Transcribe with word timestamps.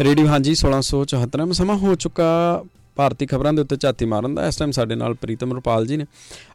Radio, 0.00 0.26
ਹਾਂਜੀ 0.26 0.54
1674 0.54 1.52
ਸਮਾਂ 1.54 1.76
ਹੋ 1.78 1.94
ਚੁੱਕਾ 1.94 2.24
ਭਾਰਤੀ 2.96 3.26
ਖਬਰਾਂ 3.26 3.52
ਦੇ 3.52 3.62
ਉੱਤੇ 3.62 3.76
ਝਾਤੀ 3.76 4.04
ਮਾਰਨ 4.04 4.34
ਦਾ, 4.34 4.46
ਇਸ 4.46 4.56
ਟਾਈਮ 4.56 4.70
ਸਾਡੇ 4.70 4.94
ਨਾਲ 4.94 5.14
ਪ੍ਰੀਤਮ 5.14 5.52
ਰੁਪਾਲ 5.52 5.86
ਜੀ 5.86 5.96
ਨੇ। 5.96 6.06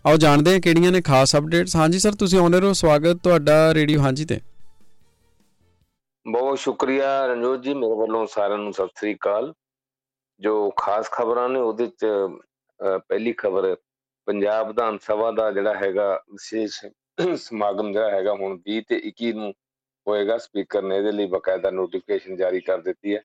ਆਓ 0.07 0.17
ਜਾਣਦੇ 0.17 0.54
ਹਾਂ 0.54 0.59
ਕਿਹੜੀਆਂ 0.59 0.91
ਨੇ 0.91 1.01
ਖਾਸ 1.01 1.35
ਅਪਡੇਟਸ 1.35 1.75
ਹਾਂਜੀ 1.75 1.99
ਸਰ 1.99 2.15
ਤੁਸੀਂ 2.15 2.39
ਆਉਂਦੇ 2.39 2.60
ਰਹੋ, 2.60 2.73
ਸਵਾਗਤ 2.73 3.17
ਤੁਹਾਡਾ 3.23 3.73
ਰੇਡੀਓ, 3.73 4.02
ਹਾਂਜੀ, 4.02 4.25
ਤੇ। 4.25 4.39
ਬਹੁਤ 6.25 6.60
ਸ਼ੁਕਰੀਆ 6.60 7.25
ਰਣਜੋਤ 7.28 7.61
ਜੀ, 7.63 7.73
ਮੇਰੇ 7.73 7.95
ਵੱਲੋਂ 7.95 8.25
ਸਾਰਿਆਂ 8.27 8.57
ਨੂੰ 8.57 8.73
ਸਤਿ 8.73 8.99
ਸ੍ਰੀ 8.99 9.13
ਅਕਾਲ। 9.15 9.53
ਜੋ 10.41 10.69
ਖਾਸ 10.77 11.09
ਖਬਰਾਂ 11.11 11.47
ਨੇ, 11.49 11.59
ਉਹਦੇ 11.59 11.87
ਚ 11.87 12.05
ਪਹਿਲੀ 13.07 13.33
ਖਬਰ, 13.37 13.75
ਪੰਜਾਬ 14.27 14.67
ਵਿਧਾਨ 14.67 14.97
ਸਭਾ 15.01 15.31
ਦਾ 15.31 15.51
ਜਿਹੜਾ 15.51 15.73
ਹੈਗਾ 15.75 16.13
ਵਿਸ਼ੇਸ਼ 16.31 16.85
ਸਮਾਗਮ 17.37 17.91
ਜਿਹੜਾ 17.93 18.11
ਹੈਗਾ 18.11 18.33
ਹੁਣ 18.33 18.57
20 18.67 18.81
ਤੇ 18.89 19.01
21 19.07 19.33
ਨੂੰ 19.33 19.53
ਹੋਏਗਾ, 20.07 20.37
ਸਪੀਕਰ 20.37 20.81
ਨੇ 20.83 20.97
ਇਹਦੇ 20.97 21.11
ਲਈ 21.11 21.25
ਬਕਾਇਦਾ 21.27 21.71
ਨੋਟੀਫਿਕੇਸ਼ਨ 21.71 22.35
ਜਾਰੀ 22.37 22.59
ਕਰ 22.61 22.81
ਦਿੱਤੀ 22.81 23.15
ਹੈ। 23.15 23.21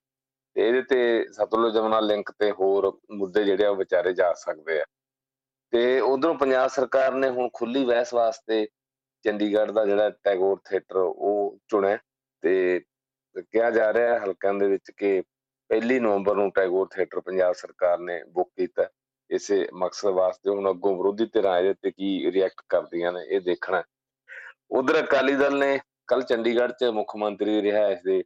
ਤੇ 0.55 0.67
ਇਹਦੇ 0.67 0.81
ਤੇ 0.81 1.25
ਸਤਲੁਜ 1.33 1.73
ਜਮਨਾ 1.73 1.99
ਲਿੰਕ 1.99 2.31
ਤੇ 2.31 2.51
ਹੋਰ 2.51 2.91
ਮੁੱਦੇ 3.11 3.43
ਜਿਹੜੇ 3.43 3.65
ਆ 3.65 3.69
ਉਹ 3.69 3.75
ਵਿਚਾਰੇ 3.75 4.13
ਜਾ 4.13 4.33
ਸਕਦੇ 4.33 4.79
ਆ। 4.81 4.85
ਤੇ 5.73 5.99
ਉਧਰੋਂ 5.99 6.35
ਪੰਜਾਬ 6.35 6.67
ਸਰਕਾਰ 6.69 7.13
ਨੇ 7.13 7.29
ਹੁਣ 7.29 7.49
ਖੁੱਲੀ 7.53 7.85
ਬਹਿਸ 7.85 8.13
ਵਾਸਤੇ 8.13 8.65
ਚੰਡੀਗੜ੍ਹ 9.25 9.71
ਦਾ 9.71 9.85
ਜਿਹੜਾ 9.85 10.09
ਟੈਗੋਰ 10.23 10.59
ਥੀਏਟਰ 10.69 10.97
ਉਹ 10.97 11.57
ਚੁਣਿਆ 11.69 11.97
ਤੇ 12.43 12.79
ਕਿਹਾ 13.35 13.69
ਜਾ 13.71 13.91
ਰਿਹਾ 13.93 14.13
ਹੈ 14.13 14.19
ਹਲਕਿਆਂ 14.19 14.53
ਦੇ 14.53 14.67
ਵਿੱਚ 14.67 14.91
ਕਿ 14.91 15.21
ਪਹਿਲੀ 15.69 15.99
ਨਵੰਬਰ 15.99 16.35
ਨੂੰ 16.35 16.51
ਟੈਗੋਰ 16.51 16.87
ਥੀਏਟਰ 16.87 17.19
ਪੰਜਾਬ 17.19 17.53
ਸਰਕਾਰ 17.53 17.99
ਨੇ 17.99 18.23
ਬੁੱਕ 18.23 18.49
ਕੀਤਾ 18.57 18.87
ਇਸੇ 19.29 19.67
ਮਕਸਦ 19.73 20.09
ਵਾਸਤੇ 20.09 20.49
ਹੁਣ 20.49 20.69
ਅੱਗੋਂ 20.69 20.95
ਵਿਰੋਧੀ 20.97 21.25
ਧਿਰਾਂ 21.25 21.57
ਇਹਦੇ 21.59 21.73
ਤੇ 21.73 21.91
ਕੀ 21.91 22.31
ਰਿਐਕਟ 22.31 22.61
ਕਰਦੀਆਂ 22.69 23.11
ਨੇ 23.11 23.23
ਇਹ 23.25 23.41
ਦੇਖਣਾ 23.41 23.83
ਉਧਰ 24.71 24.99
ਅਕਾਲੀ 24.99 25.35
ਦਲ 25.35 25.57
ਨੇ 25.57 25.77
ਕੱਲ 26.07 26.21
ਚੰਡੀਗੜ੍ਹ 26.21 26.71
'ਚ 26.71 26.83
ਮੁੱਖ 26.93 27.15
ਮੰਤਰੀ 27.15 27.61
ਰਿਹਾਇਸ਼ 27.61 28.01
ਦੇ 28.03 28.23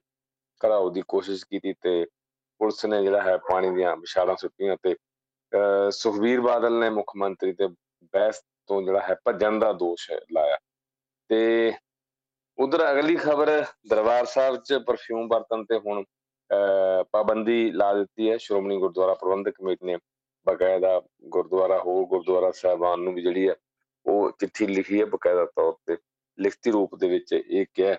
ਘਰਾਓ 0.61 0.89
ਦੀ 0.89 1.02
ਕੋਸ਼ਿਸ਼ 1.07 1.45
ਕੀਤੀ 1.45 1.73
ਤੇ 1.81 2.05
ਪੁਲਿਸ 2.59 2.86
ਨੇ 2.86 3.02
ਜਿਹੜਾ 3.04 3.22
ਹੈ 3.22 3.38
ਪਾਣੀ 3.49 3.70
ਦੀਆਂ 3.76 3.95
ਵਿਛਾੜਾਂ 3.98 4.36
ਸੁੱਟੀਆਂ 4.36 4.75
ਤੇ 4.83 4.95
ਸੁਖਵੀਰ 5.92 6.42
ਬਾਦਲ 6.42 6.80
ਨੇ 6.80 6.89
ਮੁੱਖ 6.89 7.11
ਮੰਤਰੀ 7.17 7.53
ਤੇ 7.53 7.67
ਬਹਿਸ 8.14 8.42
ਤੋਂ 8.67 8.81
ਜਿਹੜਾ 8.81 9.00
ਹੈ 9.02 9.16
ਭੱਜਣ 9.25 9.59
ਦਾ 9.59 9.72
ਦੋਸ਼ 9.73 10.09
ਲਾਇਆ। 10.33 10.58
ਤੇ 11.30 11.73
ਉਧਰ 12.58 12.89
ਅਗਲੀ 12.92 13.16
ਖਬਰ, 13.16 13.50
ਦਰਬਾਰ 13.89 14.25
ਸਾਹਿਬ 14.25 14.56
'ਚ 14.56 14.73
ਪਰਫਿਊਮ 14.88 15.28
ਵਰਤਨ 15.28 15.64
ਤੇ 15.66 15.78
ਹੁਣ 15.86 16.03
ਪਾਬੰਦੀ 17.11 17.72
ਲਾ 17.72 17.94
ਦਿੱਤੀ 17.94 18.30
ਹੈ। 18.30 18.38
ਸ਼੍ਰੋਮਣੀ 18.38 18.78
ਗੁਰਦੁਆਰਾ 18.80 19.14
ਪ੍ਰਬੰਧਕ 19.14 19.53
ਕਮੇਟੀ 19.55 19.86
ਨੇ 19.86 19.98
ਬਕਾਇਦਾ 20.45 21.02
ਗੁਰਦੁਆਰਾ 21.23 21.78
ਹੋ, 21.80 22.05
ਗੁਰਦੁਆਰਾ 22.05 22.52
ਸਾਹਿਬਾਨ 22.52 23.00
ਨੂੰ 23.00 23.14
ਵੀ 23.14 23.22
ਜਿਹੜੀ 23.22 23.50
ਹੈ 23.50 23.55
ਉਹ 24.05 24.31
ਚਿੱਠੀ 24.39 24.67
ਲਿਖੀ 24.67 25.00
ਹੈ 25.00 25.05
ਬਕਾਇਦਾ 25.05 25.45
ਤੌਰ 25.45 25.73
ਤੇ। 25.86 25.98
ਲਿਖਤੀ 26.38 26.72
ਰੂਪ 26.72 26.95
ਦੇ 26.95 27.08
ਵਿੱਚ 27.09 27.33
ਇਹ 27.33 27.66
ਕਿਹਾ 27.73 27.95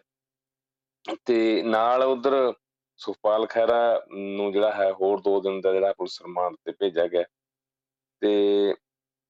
ਤੇ 1.27 1.63
ਨਾਲ 1.63 2.03
ਉਧਰ 2.03 2.53
ਸੁਖਪਾਲ 3.01 3.47
ਖੈਰਾ 3.47 3.81
ਨੂੰ 4.13 4.53
ਜਿਹੜਾ 4.53 4.73
ਹੈ 4.73 4.91
ਹੋਰ 4.93 5.21
2 5.29 5.39
ਦਿਨ 5.41 5.61
ਦਾ 5.61 5.73
ਜਿਹੜਾ 5.73 5.93
ਪੁਲਿਸ 5.93 6.21
ਰਿਮਾਂਡ 6.23 6.57
ਤੇ 6.65 6.73
ਭੇਜਿਆ 6.81 7.07
ਗਿਆ। 7.07 7.23
ਤੇ 8.23 8.75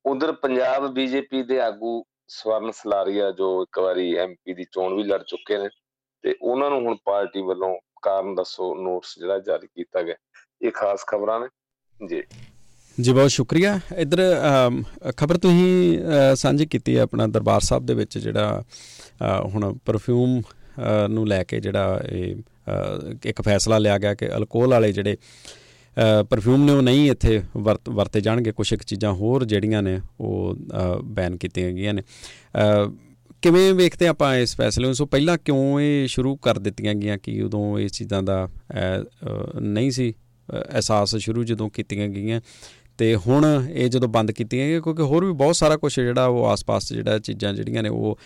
ਉਧਰ 0.05 0.33
ਪੰਜਾਬ 0.33 0.87
ਬੀਜੇਪੀ 0.95 1.43
ਦੇ 1.43 1.61
ਆਗੂ 1.61 2.03
ਸਵਰਨ 2.29 2.71
ਸਲਾਰੀਆ, 2.71 3.31
ਜੋ 3.31 3.63
ਇੱਕ 3.63 3.79
ਵਾਰੀ 3.79 4.15
ਐਮਪੀ 4.17 4.55
ਦੀ 4.55 4.65
ਚੋਣ 4.73 4.95
ਵੀ 4.95 5.03
ਲੜ 5.03 5.23
ਚੁੱਕੇ 5.23 5.59
ਨੇ, 5.59 5.69
ਤੇ 6.25 6.35
ਉਹਨਾਂ 6.43 6.71
ਨੂੰ 6.71 6.81
ਹੁਣ 6.83 6.97
ਪਾਰਟੀ 7.05 7.43
ਵੱਲੋਂ 7.43 7.75
ਕਾਰਨ 8.03 8.35
ਦੱਸੋ, 8.35 8.75
ਨੋਟਿਸ 8.75 9.19
ਜਿਹੜਾ 9.19 9.39
ਜਾਰੀ 9.39 9.67
ਕੀਤਾ 9.67 10.03
ਗਿਆ। 10.03 10.15
ਇਹ 10.63 10.71
ਖਾਸ 10.75 11.05
ਖਬਰਾਂ 11.07 11.41
ਨੇ। 11.41 11.47
ਜੀ। 12.09 12.23
ਜੀ, 12.99 13.13
ਬਹੁਤ 13.13 13.31
ਸ਼ੁਕਰੀਆ। 13.31 13.79
ਇਧਰ 13.99 14.21
ਖਬਰ 15.17 15.37
ਤੁਸੀਂ 15.39 15.99
ਸਾਂਝੀ 16.37 16.67
ਕੀਤੀ 16.67 16.97
ਹੈ 16.97 17.03
ਆਪਣਾ 17.03 17.27
ਦਰਬਾਰ 17.27 17.61
ਸਾਹਿਬ 17.61 17.87
ਦੇ 17.87 17.95
ਵਿੱਚ 17.95 18.19
ਜਿਹੜਾ 18.19 18.63
ਹੁਣ 19.45 19.73
ਪਰਫਿਊਮ 19.87 20.41
ਨੂੰ 21.09 21.27
ਲੈ 21.29 21.43
ਕੇ 21.45 21.61
ਜਿਹੜਾ 21.61 22.01
ਇਹ 22.09 22.37
ਇੱਕ 23.25 23.43
ਫੈਸਲਾ 23.43 23.79
ਲਿਆ 23.79 23.99
ਗਿਆ 23.99 24.15
ਕਿ 24.15 24.37
ਅਲਕੋਹਲ 24.37 24.71
ਵਾਲੇ 24.71 24.93
ਜਿਹੜੇ 24.93 25.17
ਪਰਫਿਊਮ 26.31 26.65
ਨੇ 26.65 26.73
ਉਹ 26.73 26.83
ਨਹੀਂ 26.83 27.11
ਇੱਥੇ 27.11 27.43
ਵਰਤੇ 27.89 28.21
ਜਾਣਗੇ। 28.21 28.53
ਕੁਝ 28.53 28.73
ਇੱਕ 28.73 28.83
ਚੀਜ਼ਾਂ 28.83 29.13
ਹੋਰ 29.13 29.45
ਜਿਹੜੀਆਂ 29.45 29.83
ਨੇ 29.83 30.01
ਉਹ 30.21 30.55
ਬੈਨ 31.05 31.37
ਕੀਤੀਆਂ 31.37 31.71
ਗਈਆਂ 31.73 31.95
ਨੇ। 31.95 32.03
ਕਿਵੇਂ 33.43 33.73
ਵੇਖਦੇ 33.75 34.07
ਆਪਾਂ 34.07 34.35
ਇਸ 34.37 34.57
ਫੈਸਲੇ 34.57 34.87
ਨੂੰ? 34.87 34.95
ਸੋ 34.95 35.07
ਪਹਿਲਾਂ 35.07 35.37
ਕਿਉਂ 35.39 35.81
ਇਹ 35.81 36.07
ਸ਼ੁਰੂ 36.07 36.37
ਕਰ 36.37 36.59
ਦਿੱਤੀਆਂ 36.59 36.95
ਗਈਆਂ? 36.95 37.19
ਕਿ 37.19 37.43
ਉਦੋਂ 37.43 37.79
ਇਸ 37.79 37.93
ਚੀਜ਼ਾਂ 37.93 38.23
ਦਾ 38.23 38.49
ਨਹੀਂ 39.61 39.91
ਸੀ 39.91 40.13
ਅਹਿਸਾਸ 40.75 41.17
ਸ਼ੁਰੂ 41.17 41.45
ਜਦੋਂ 41.45 41.69
ਕੀਤੀਆਂ 41.71 42.09
ਗਈਆਂ? 42.09 42.41
ਤੇ 43.01 43.15
ਹੁਣ 43.17 43.45
ਇਹ 43.73 43.89
ਜਦੋਂ 43.89 44.09
ਬੰਦ 44.09 44.31
ਕੀਤੀਆਂ 44.31 44.67
ਗਈਆਂ, 44.67 44.81
ਕਿਉਂਕਿ 44.81 45.03
ਹੋਰ 45.03 45.25
ਵੀ 45.25 45.33
ਬਹੁਤ 45.33 45.57
ਸਾਰਾ 45.57 45.77
ਕੁਝ 45.77 45.93
ਜਿਹੜਾ 45.95 46.25
ਉਹ 46.27 46.45
ਆਸ-ਪਾਸ 46.47 46.93
ਜਿਹੜਾ 46.93 47.19
ਚੀਜ਼ਾਂ 47.19 47.53
ਜਿਹੜੀਆਂ 47.55 47.83
ਨੇ 47.83 47.89
ਉਹ 47.89 48.19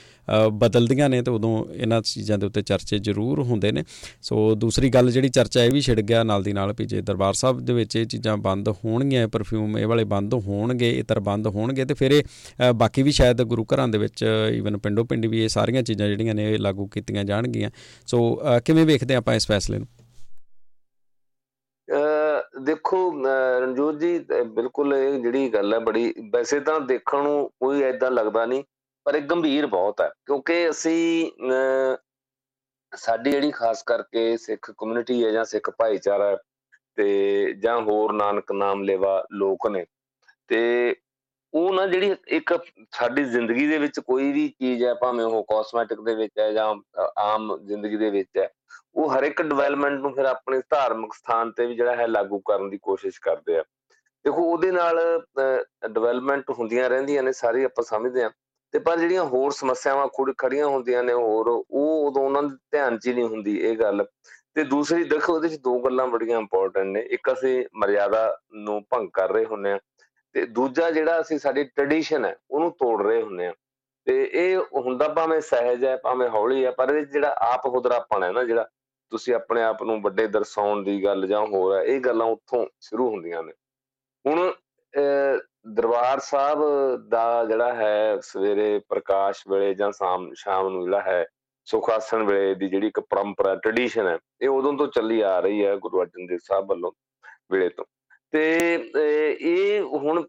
ਬਦਲਦੀਆਂ 0.53 1.09
ਨੇ 1.09 1.21
ਤੇ 1.23 1.31
ਉਦੋਂ 1.31 1.53
ਇਹਨਾਂ 1.75 2.01
ਚੀਜ਼ਾਂ 2.03 2.39
ਦੇ 2.39 2.47
ਉੱਤੇ 2.47 2.63
ਚਰਚੇ 2.63 2.99
ਜ਼ਰੂਰ 2.99 3.43
ਹੁੰਦੇ 3.43 3.73
ਨੇ। 3.73 3.85
ਸੋ 4.23 4.55
ਦੂਸਰੀ 4.55 4.89
ਗੱਲ 4.89 5.11
ਜਿਹੜੀ 5.11 5.29
ਚਰਚਾ 5.29 5.65
ਇਹ 5.65 5.71
ਵੀ 5.71 5.81
ਛਿੜ 5.81 6.01
ਗਿਆ 6.01 6.23
ਨਾਲ 6.23 6.43
ਦੀ 6.43 6.53
ਨਾਲ 6.53 6.75
ਵੀ 6.79 6.85
ਜੇ 6.85 7.01
ਦਰਬਾਰ 7.03 7.35
ਸਾਹਿਬ 7.35 7.61
ਦੇ 7.61 7.73
ਵਿੱਚ 7.73 7.97
ਇਹ 7.97 8.07
ਚੀਜ਼ਾਂ 8.07 8.37
ਬੰਦ 8.37 8.69
ਹੋਣਗੀਆਂ 8.85 9.29
ਪਰਫਿਊਮ 9.29 9.79
ਇਹ 9.79 9.87
ਵਾਲੇ 9.87 10.05
ਬੰਦ 10.05 10.35
ਹੋਣਗੇ 10.35 10.91
ਇਤਰ 10.91 11.21
ਬੰਦ 11.21 11.47
ਹੋਣਗੇ 11.47 11.85
ਤੇ 11.85 11.95
ਫਿਰ 11.95 12.13
ਇਹ 12.13 12.73
ਬਾਕੀ 12.73 13.03
ਵੀ 13.03 13.13
ਸ਼ਾਇਦ 13.13 13.43
ਗੁਰੂ 13.43 13.65
ਘਰਾਂ 13.75 13.89
ਦੇ 13.89 13.99
ਵਿੱਚ 13.99 14.25
ਈਵਨ 14.55 14.79
ਪਿੰਡੋ 14.79 15.05
ਪਿੰਡ 15.05 15.27
ਵੀ 15.27 15.43
ਇਹ 15.45 15.49
ਸਾਰੀਆਂ 15.49 15.83
ਚੀਜ਼ਾਂ 15.83 16.09
ਜਿਹੜੀਆਂ 16.09 16.35
ਨੇ 16.35 16.53
ਇਹ 16.53 16.59
ਲਾਗੂ 16.59 16.87
ਕੀਤੀਆਂ 16.87 17.25
ਜਾਣਗੀਆਂ। 17.25 17.71
ਸੋ 18.07 18.41
ਕਿਵੇਂ 18.65 18.87
ਵੇਖਦੇ 18.87 19.15
ਆਪਾਂ 19.15 19.35
ਇਸ 19.35 19.47
ਫੈਸਲੇ 19.47 19.79
ਨੂੰ? 19.79 19.87
ਦੇਖੋ 22.65 22.99
ਰਣਜੋਤ 23.61 23.97
ਜੀ 23.97 24.19
ਬਿਲਕੁਲ 24.47 24.95
ਇਹ 24.95 25.19
ਜਿਹੜੀ 25.23 25.49
ਗੱਲ 25.55 25.75
ਹੈ 25.75 25.79
ਬੜੀ, 25.81 26.13
ਵੈਸੇ 26.33 26.61
ਤਾਂ 26.61 26.79
ਦੇਖਣ 26.83 27.23
ਨੂੰ 27.23 27.51
ਕੋਈ 27.61 27.83
ਐਦਾਂ 27.83 28.11
ਲੱਗਦਾ 28.11 28.45
ਨਹੀਂ, 28.47 28.63
ਪਰ 29.07 29.15
ਇਹ 29.15 29.23
ਗੰਭੀਰ 29.31 29.67
ਬਹੁਤ 29.67 30.01
ਹੈ, 30.01 30.09
ਕਿਉਂਕਿ 30.27 30.69
ਅਸੀਂ 30.71 31.31
ਸਾਡੀ 32.93 33.31
ਜਿਹੜੀ 33.31 33.51
ਖਾਸ 33.51 33.83
ਕਰਕੇ 33.83 34.37
ਸਿੱਖ 34.37 34.71
ਕਮਿਊਨਿਟੀ 34.71 35.25
ਹੈ 35.25 35.31
ਜਾਂ 35.33 35.45
ਸਿੱਖ 35.45 35.71
ਭਾਈਚਾਰਾ 35.79 36.37
ਤੇ 36.97 37.53
ਜਾਂ 37.63 37.81
ਹੋਰ 37.83 38.13
ਨਾਨਕ 38.13 38.53
ਨਾਮ 38.53 38.83
ਲੈਵਾ 38.83 39.23
ਲੋਕ 39.33 39.67
ਨੇ, 39.69 39.85
ਤੇ 40.49 40.95
ਉਹ 41.55 41.73
ਨਾ 41.75 41.87
ਜਿਹੜੀ 41.87 42.15
ਇੱਕ 42.29 42.53
ਸਾਡੀ 42.93 43.25
ਜ਼ਿੰਦਗੀ 43.25 43.67
ਦੇ 43.67 43.79
ਵਿੱਚ 43.79 43.99
ਕੋਈ 44.01 44.31
ਵੀ 44.33 44.49
ਚੀਜ਼ 44.51 44.83
ਹੈ, 44.85 44.95
ਭਾਵੇਂ 44.95 45.25
ਉਹ 45.25 45.43
ਕਾਸਮੈਟਿਕ 45.45 46.01
ਦੇ 46.01 46.15
ਵਿੱਚ 46.15 46.39
ਹੈ 46.41 46.51
ਜਾਂ 46.53 46.75
ਆਮ 47.19 47.57
ਜ਼ਿੰਦਗੀ 47.67 47.97
ਦੇ 47.97 48.11
ਵਿੱਚ 48.11 48.39
ਹੈ, 48.39 48.49
ਉਹ 48.95 49.11
ਹਰ 49.11 49.23
ਇੱਕ 49.23 49.43
ਡਿਵੈਲਪਮੈਂਟ 49.43 50.01
ਨੂੰ 50.01 50.13
ਫਿਰ 50.15 50.25
ਆਪਣੇ 50.25 50.61
ਧਾਰਮਿਕ 50.71 51.13
ਸਥਾਨ 51.15 51.53
ਤੇ 51.53 51.67
ਵੀ 51.67 51.75
ਜਿਹੜਾ 51.75 51.95
ਹੈ 51.97 52.07
ਲਾਗੂ 52.07 52.39
ਕਰਨ 52.47 52.71
ਦੀ 52.71 52.79
ਕੋਸ਼ਿਸ਼ 52.83 53.21
ਕਰਦੇ 53.21 53.59
ਆ। 53.59 53.63
ਦੇਖੋ, 54.25 54.43
ਉਹਦੇ 54.43 54.71
ਨਾਲ 54.71 55.01
ਡਿਵੈਲਪਮੈਂਟ 55.89 56.51
ਹੁੰਦੀਆਂ 56.51 56.89
ਰਹਿੰਦੀਆਂ 56.91 57.23
ਨੇ, 57.23 57.33
ਸਾਰੀ 57.33 57.65
ਆਪਾਂ 57.65 57.85
ਸਮਝਦੇ 57.85 58.23
ਆ 58.25 58.31
ਤੇ 58.75 58.79
ਪਰ 58.79 58.99
ਜਿਹੜੀਆਂ 58.99 59.25
ਹੋਰ 59.25 59.51
ਸਮੱਸਿਆਵਾਂ 59.53 60.09
ਖੜੀਆਂ 60.39 60.67
ਹੁੰਦੀਆਂ 60.67 61.03
ਨੇ 61.05 61.13
ਹੋਰ, 61.13 61.49
ਉਹ 61.49 62.07
ਉਦੋਂ 62.07 62.23
ਉਹਨਾਂ 62.23 62.43
ਦੇ 62.43 62.57
ਧਿਆਨ 62.73 62.99
'ਚ 62.99 63.07
ਹੀ 63.07 63.13
ਨਹੀਂ 63.15 63.25
ਹੁੰਦੀ 63.25 63.57
ਇਹ 63.61 63.77
ਗੱਲ। 63.79 64.05
ਤੇ 64.55 64.63
ਦੂਸਰੀ, 64.65 65.05
ਦੇਖੋ, 65.05 65.35
ਉਹਦੇ 65.35 65.49
'ਚ 65.49 65.59
ਦੋ 65.61 65.79
ਗੱਲਾਂ 65.81 66.07
ਬੜੀਆਂ 66.09 66.39
ਇੰਪੋਰਟੈਂਟ 66.39 66.87
ਨੇ। 66.87 67.01
ਇੱਕ 67.11 67.33
ਅਸੀਂ 67.33 67.65
ਮਰਿਆਦਾ 67.77 68.39
ਨੂੰ 68.55 68.83
ਭੰਗ 68.91 69.09
ਕਰ 69.15 69.33
ਰਹੇ 69.33 69.45
ਹੁੰਨੇ 69.45 69.73
ਆ 69.73 69.79
ਤੇ 70.35 70.45
ਦੂਜਾ 70.47 70.91
ਜਿਹੜਾ 70.91 71.21
ਅਸੀਂ 71.21 71.39
ਸਾਡੀ 71.39 71.65
ਟ੍ਰੈਡੀਸ਼ਨ 71.67 72.25
ਹੈ, 72.25 72.37
ਉਹਨੂੰ 72.51 72.71
ਤੋੜ 72.79 73.03
ਰਹੇ 73.03 73.23
ਹੁੰਨੇ 73.23 73.47
ਆ 73.47 73.53
ਤੇ 74.07 74.23
ਇਹ 74.25 74.57
ਹੁੰਦਾ 74.77 75.09
ਭਾਵੇਂ 75.09 75.41
ਸਹਿਜ 75.41 75.85
ਹੈ, 75.85 75.97
ਭਾਵੇਂ 75.97 76.29
ਹੌਲੀ 76.29 76.65
ਹੈ, 76.65 76.71
ਪਰ 76.71 76.95
ਇਹ 76.95 77.05
ਜਿਹੜਾ 77.07 77.35
ਆਪ 77.43 77.69
ਖੁਦਰਾਪਣ 77.73 78.25
ਹੈ 78.25 78.31
ਨਾ, 78.33 78.43
ਜਿਹੜਾ 78.45 78.69
ਤੁਸੀਂ 79.13 79.35
ਆਪਣੇ 79.35 79.63
ਆਪ 79.63 79.83
ਨੂੰ 79.83 80.01
ਵੱਡੇ 80.03 80.27
ਦਰਸਾਉਣ 80.27 80.83
ਦੀ 80.85 81.03
ਗੱਲ 81.05 81.27
ਜਾਂ 81.27 81.45
ਹੋਰ 81.47 81.77
ਹੈ, 81.77 81.83
ਇਹ 81.83 82.01
ਗੱਲਾਂ 82.01 82.27
ਉੱਥੋਂ 82.27 82.67
ਸ਼ੁਰੂ 82.81 83.09
ਹੁੰਦੀਆਂ 83.11 83.43
ਨੇ। 83.43 83.53
ਹੁਣ 84.25 84.53
ਦਰਬਾਰ 85.67 86.19
ਸਾਹਿਬ 86.21 86.59
ਦਾ 87.09 87.45
ਜਿਹੜਾ 87.45 87.73
ਹੈ, 87.75 88.19
ਸਵੇਰੇ 88.23 88.79
ਪ੍ਰਕਾਸ਼ 88.89 89.43
ਵੇਲੇ 89.49 89.73
ਜਾਂ 89.75 89.91
ਸ਼ਾਮ 89.93 90.33
ਸ਼ਾਮ 90.37 90.69
ਨੂੰ 90.69 90.85
ਜਿਹੜਾ 90.85 91.01
ਹੈ 91.03 91.25
ਸੁਖਾਸਨ 91.67 92.23
ਵੇਲੇ 92.23 92.55
ਦੀ 92.55 92.69
ਜਿਹੜੀ 92.69 92.87
ਇੱਕ 92.87 93.01
ਪਰੰਪਰਾ 93.01 93.55
ਟ੍ਰੈਡੀਸ਼ਨ 93.55 94.07
ਹੈ, 94.07 94.19
ਇਹ 94.43 94.49
ਉਦੋਂ 94.49 94.73
ਤੋਂ 94.73 94.87
ਚੱਲੀ 94.89 95.21
ਆ 95.21 95.39
ਰਹੀ 95.41 95.65
ਹੈ 95.65 95.77
ਗੁਰੂ 95.77 96.03
ਅਰਜਨ 96.03 96.27
ਦੇਵ 96.27 96.39
ਸਾਹਿਬ 96.43 96.69
ਵੱਲੋਂ 96.69 96.93
ਵੇਲੇ 97.53 97.69
ਤੋਂ। 97.69 97.85
ਤੇ 98.35 98.45
ਇਹ 99.41 99.83
ਹੁਣ 99.83 100.25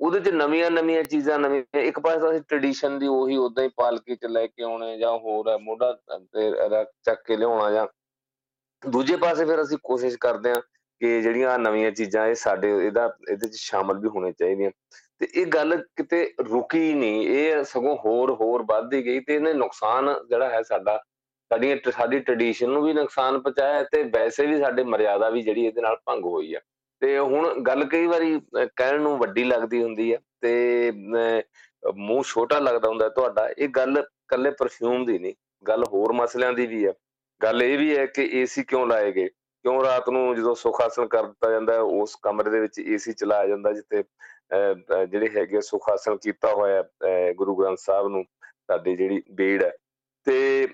ਉਹਦੇ 0.00 0.20
ਚ 0.20 0.28
ਨਵੀਆਂ 0.28 0.70
ਨਵੀਆਂ 0.70 1.02
ਚੀਜ਼ਾਂ, 1.02 1.38
ਨਵੀਆਂ, 1.38 1.80
ਇੱਕ 1.80 1.98
ਪਾਸੇ 2.00 2.30
ਅਸੀਂ 2.30 2.40
ਟ੍ਰੈਡੀਸ਼ਨ 2.48 2.98
ਦੀ 2.98 3.06
ਉਹੀ 3.06 3.36
ਉਦਾਂ 3.36 3.64
ਹੀ 3.64 3.68
ਪਾਲਕੀ 3.76 4.16
ਚ 4.16 4.26
ਲੈ 4.26 4.46
ਕੇ 4.46 4.62
ਆਉਣੇ 4.64 4.96
ਜਾਂ 4.98 5.12
ਹੋਰ 5.18 5.48
ਹੈ, 5.48 5.56
ਮੋਢਾ 5.58 5.92
ਤੇ 5.92 6.84
ਚੱਕ 7.04 7.22
ਕੇ 7.26 7.36
ਲਿਆਉਣਾ 7.36 7.70
ਜਾਂ 7.70 7.86
ਦੂਜੇ 8.82 9.16
ਪਾਸੇ 9.16 9.44
ਫਿਰ 9.44 9.62
ਅਸੀਂ 9.62 9.78
ਕੋਸ਼ਿਸ਼ 9.82 10.16
ਕਰਦੇ 10.20 10.50
ਹਾਂ 10.50 10.60
ਕਿ 11.00 11.20
ਜਿਹੜੀਆਂ 11.22 11.58
ਨਵੀਆਂ 11.58 11.90
ਚੀਜ਼ਾਂ 11.90 12.26
ਇਹ 12.26 12.34
ਸਾਡੇ 12.34 12.70
ਇਹਦਾ, 12.86 13.06
ਇਹਦੇ 13.30 13.46
ਵਿੱਚ 13.46 13.56
ਸ਼ਾਮਲ 13.56 13.98
ਵੀ 13.98 14.08
ਹੋਣੇ 14.08 14.32
ਚਾਹੀਦੀਆਂ। 14.32 14.70
ਤੇ 15.20 15.28
ਇਹ 15.34 15.46
ਗੱਲ 15.46 15.76
ਕਿਤੇ 15.96 16.28
ਰੁਕੀ 16.50 16.92
ਨਹੀਂ, 16.94 17.26
ਇਹ 17.28 17.64
ਸਗੋਂ 17.64 17.96
ਹੋਰ 18.04 18.30
ਹੋਰ 18.40 18.64
ਵੱਧਦੀ 18.68 19.04
ਗਈ 19.06 19.20
ਤੇ 19.20 19.34
ਇਹਨੇ 19.34 19.52
ਨੁਕਸਾਨ 19.52 20.14
ਜਿਹੜਾ 20.28 20.48
ਹੈ 20.50 20.62
ਸਾਡਾ 20.62 20.96
ਸਾਡੀ 21.50 21.80
ਸਾਡੀ 21.94 22.18
ਟ੍ਰੈਡੀਸ਼ਨ 22.18 22.70
ਨੂੰ 22.70 22.82
ਵੀ 22.84 22.92
ਨੁਕਸਾਨ 22.92 23.38
ਪਹੁੰਚਾਇਆ 23.40 23.82
ਤੇ 23.92 24.02
ਵੈਸੇ 24.14 24.46
ਵੀ 24.46 24.58
ਸਾਡੇ 24.60 24.84
ਮਰਿਆਦਾ 24.84 25.28
ਵੀ 25.30 25.42
ਜਿਹੜੀ 25.42 25.66
ਇਹਦੇ 25.66 25.80
ਨਾਲ 25.82 25.96
ਭੰਗ 26.06 26.24
ਹੋਈ 26.24 26.54
ਆ। 26.54 26.60
ਤੇ 27.02 27.18
ਹੁਣ 27.18 27.62
ਗੱਲ 27.66 27.84
ਕਈ 27.88 28.06
ਵਾਰੀ 28.06 28.40
ਕਹਿਣ 28.76 29.00
ਨੂੰ 29.02 29.16
ਵੱਡੀ 29.18 29.44
ਲੱਗਦੀ 29.44 29.82
ਹੁੰਦੀ 29.82 30.12
ਹੈ 30.12 30.18
ਤੇ 30.42 30.92
ਮੂੰਹ 31.96 32.22
ਛੋਟਾ 32.26 32.58
ਲੱਗਦਾ 32.58 32.88
ਹੁੰਦਾ 32.88 33.08
ਤੁਹਾਡਾ, 33.08 33.48
ਇਹ 33.48 33.68
ਗੱਲ 33.68 34.02
ਕੱਲੇ 34.28 34.50
ਪਰਫਿਊਮ 34.58 35.04
ਦੀ 35.06 35.18
ਨਹੀਂ, 35.18 35.34
ਗੱਲ 35.66 35.84
ਹੋਰ 35.92 36.12
ਮਸਲਿਆਂ 36.12 36.52
ਦੀ 36.52 36.66
ਵੀ 36.66 36.86
ਹੈ 36.86 36.92
ਗੱਲ 37.40 37.62
ਇਹ 37.62 37.76
ਵੀ 37.78 37.96
ਹੈ 37.96 38.04
ਕਿ 38.06 38.28
ਏਸੀ 38.40 38.62
ਕਿਉਂ 38.64 38.86
ਲਾਏ 38.86 39.10
ਗਏ? 39.12 39.28
ਕਿਉਂ 39.64 39.82
ਰਾਤ 39.84 40.08
ਨੂੰ 40.10 40.34
ਜਦੋਂ 40.36 40.54
ਸੁਖ 40.54 40.80
ਆਸਣ 40.82 41.06
ਕਰ 41.08 41.26
ਦਿੱਤਾ 41.26 41.50
ਜਾਂਦਾ, 41.50 41.80
ਉਸ 41.80 42.14
ਕਮਰੇ 42.22 42.50
ਦੇ 42.50 42.60
ਵਿੱਚ 42.60 42.78
ਏਸੀ 42.80 43.12
ਚਲਾਇਆ 43.12 43.46
ਜਾਂਦਾ 43.48 43.72
ਜਿੱਥੇ 43.72 44.02
ਜਿਹੜੇ 45.10 45.28
ਹੈਗੇ 45.36 45.60
ਸੁਖ 45.60 45.88
ਆਸਣ 45.90 46.16
ਕੀਤਾ 46.22 46.52
ਹੋਇਆ 46.54 46.82
ਗੁਰੂ 47.36 47.54
ਗ੍ਰੰਥ 47.56 47.78
ਸਾਹਿਬ 47.80 48.08
ਨੂੰ, 48.08 48.24
ਸਾਡੀ 48.70 48.96
ਜਿਹੜੀ 48.96 49.22
ਬੇੜ 49.32 49.62
ਹੈ 49.62 49.72
ਤੇ 50.26 50.66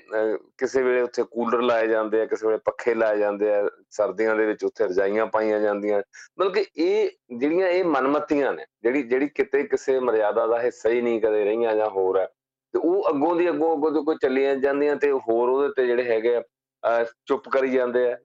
ਕਿਸੇ 0.58 0.82
ਵੇਲੇ 0.82 1.00
ਉੱਥੇ 1.02 1.22
ਕੂਲਰ 1.22 1.62
ਲਾਏ 1.62 1.86
ਜਾਂਦੇ 1.88 2.20
ਆ, 2.20 2.24
ਕਿਸੇ 2.26 2.46
ਵੇਲੇ 2.46 2.58
ਪੱਖੇ 2.64 2.94
ਲਾਏ 2.94 3.18
ਜਾਂਦੇ 3.18 3.54
ਆ, 3.54 3.68
ਸਰਦੀਆਂ 3.90 4.36
ਦੇ 4.36 4.44
ਵਿੱਚ 4.46 4.64
ਉੱਥੇ 4.64 4.84
ਰਜਾਈਆਂ 4.84 5.26
ਪਾਈਆਂ 5.26 5.58
ਜਾਂਦੀਆਂ। 5.60 5.98
ਮਤਲਬ 5.98 6.52
ਕਿ 6.54 6.64
ਇਹ 6.76 7.10
ਜਿਹੜੀਆਂ 7.38 7.68
ਇਹ 7.68 7.84
ਮਨਮਤੀਆਂ 7.84 8.52
ਨੇ, 8.52 8.64
ਜਿਹੜੀ 8.82 9.02
ਜਿਹੜੀ 9.02 9.28
ਕਿਤੇ 9.34 9.62
ਕਿਸੇ 9.62 9.98
ਮਰਿਆਦਾ 10.00 10.46
ਦਾ 10.46 10.60
ਹਿੱਸਾ 10.62 10.90
ਹੀ 10.90 11.00
ਨਹੀਂ 11.00 11.20
ਕਦੇ 11.20 11.44
ਰਹੀਆਂ 11.44 11.74
ਜਾਂ 11.76 11.88
ਹੋਰ 11.90 12.18
ਹੈ 12.18 12.26
ਤੇ 12.74 12.78
ਉਹ 12.78 13.08
ਅੱਗੋਂ 13.10 13.34
ਦੀ 13.36 13.48
ਅੱਗੋਂ 13.48 13.74
ਅੱਗੋਂ 13.76 13.90
ਤੋਂ 13.92 14.04
ਕੋਈ 14.04 14.16
ਚੱਲੀਆਂ 14.22 14.54
ਜਾਂਦੀਆਂ 14.56 14.96
ਤੇ 14.96 15.10
ਹੋਰ 15.12 15.48
ਉਹਦੇ 15.48 15.68
ਤੇ 15.76 15.86
ਜਿਹੜੇ 15.86 16.04
ਹੈਗੇ 16.10 16.36
ਆ 16.82 17.04
ਚੁੱਪ 17.26 17.48
ਕਰੀ 17.48 17.70
ਜਾਂਦੇ 17.70 18.06
ਆ 18.12 18.16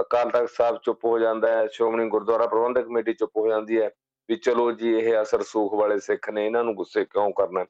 ਅਕਾਲ 0.00 0.30
ਤਖਤ 0.30 0.50
ਸਾਹਿਬ 0.56 0.78
ਚੁੱਪ 0.84 1.04
ਹੋ 1.04 1.18
ਜਾਂਦਾ 1.18 1.48
ਹੈ, 1.48 1.66
ਸ਼੍ਰੋਮਣੀ 1.72 2.08
ਗੁਰਦੁਆਰਾ 2.08 2.46
ਪ੍ਰਬੰਧਕ 2.46 2.84
ਕਮੇਟੀ 2.86 3.12
ਚੁੱਪ 3.14 3.36
ਹੋ 3.36 3.48
ਜਾਂਦੀ 3.48 3.80
ਹੈ, 3.80 3.90
ਵੀ 4.28 4.36
ਚਲੋ 4.36 4.70
ਜੀ 4.72 4.94
ਇਹ 4.98 5.20
ਅਸਰ 5.22 5.42
ਸੂਖ 5.42 5.74
ਵਾਲੇ 5.74 5.98
ਸਿੱਖ 6.00 6.30
ਨੇ, 6.30 6.46
ਇਹਨਾਂ 6.46 6.64
ਨੂੰ 6.64 6.74
ਗੁੱਸੇ 6.74 7.04
ਕਿਉਂ 7.04 7.30
ਕਰਨਾ? 7.32 7.64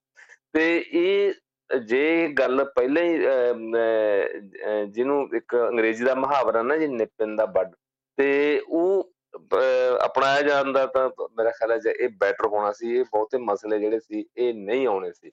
ਤੇ 0.54 0.84
ਇਹ 0.92 1.32
ਜੇ 1.70 2.28
ਗੱਲ 2.38 2.64
ਪਹਿਲਾਂ 2.74 3.02
ਹੀ 3.02 3.18
ਜਿਹਨੂੰ 4.86 5.28
ਇੱਕ 5.36 5.56
ਅੰਗਰੇਜ਼ੀ 5.56 6.04
ਦਾ 6.04 6.14
ਮੁਹਾਵਰਾ 6.14 6.62
ਨਾ 6.62 6.76
ਜੀ, 6.76 6.86
ਨਿਪਨ 6.88 7.36
ਦਾ 7.36 7.46
ਬੱਡ 7.46 7.74
ਤੇ 8.18 8.60
ਉਹ 8.60 9.10
ਅਪਣਾਇਆ 10.04 10.42
ਜਾਂਦਾ 10.42 10.84
ਤਾਂ 10.86 11.08
ਮੇਰਾ 11.38 11.50
ਖਿਆਲ 11.50 11.72
ਹੈ 11.72 11.78
ਜੇ 11.78 11.94
ਇਹ 12.00 12.08
ਬੈਟਰ 12.18 12.46
ਹੋਣਾ 12.46 12.72
ਸੀ, 12.72 12.96
ਇਹ 12.96 13.04
ਬਹੁਤੇ 13.04 13.38
ਮਸਲੇ 13.38 13.78
ਜਿਹੜੇ 13.78 13.98
ਸੀ, 14.00 14.24
ਇਹ 14.36 14.54
ਨਹੀਂ 14.54 14.86
ਆਉਣੇ 14.86 15.12
ਸੀ। 15.12 15.32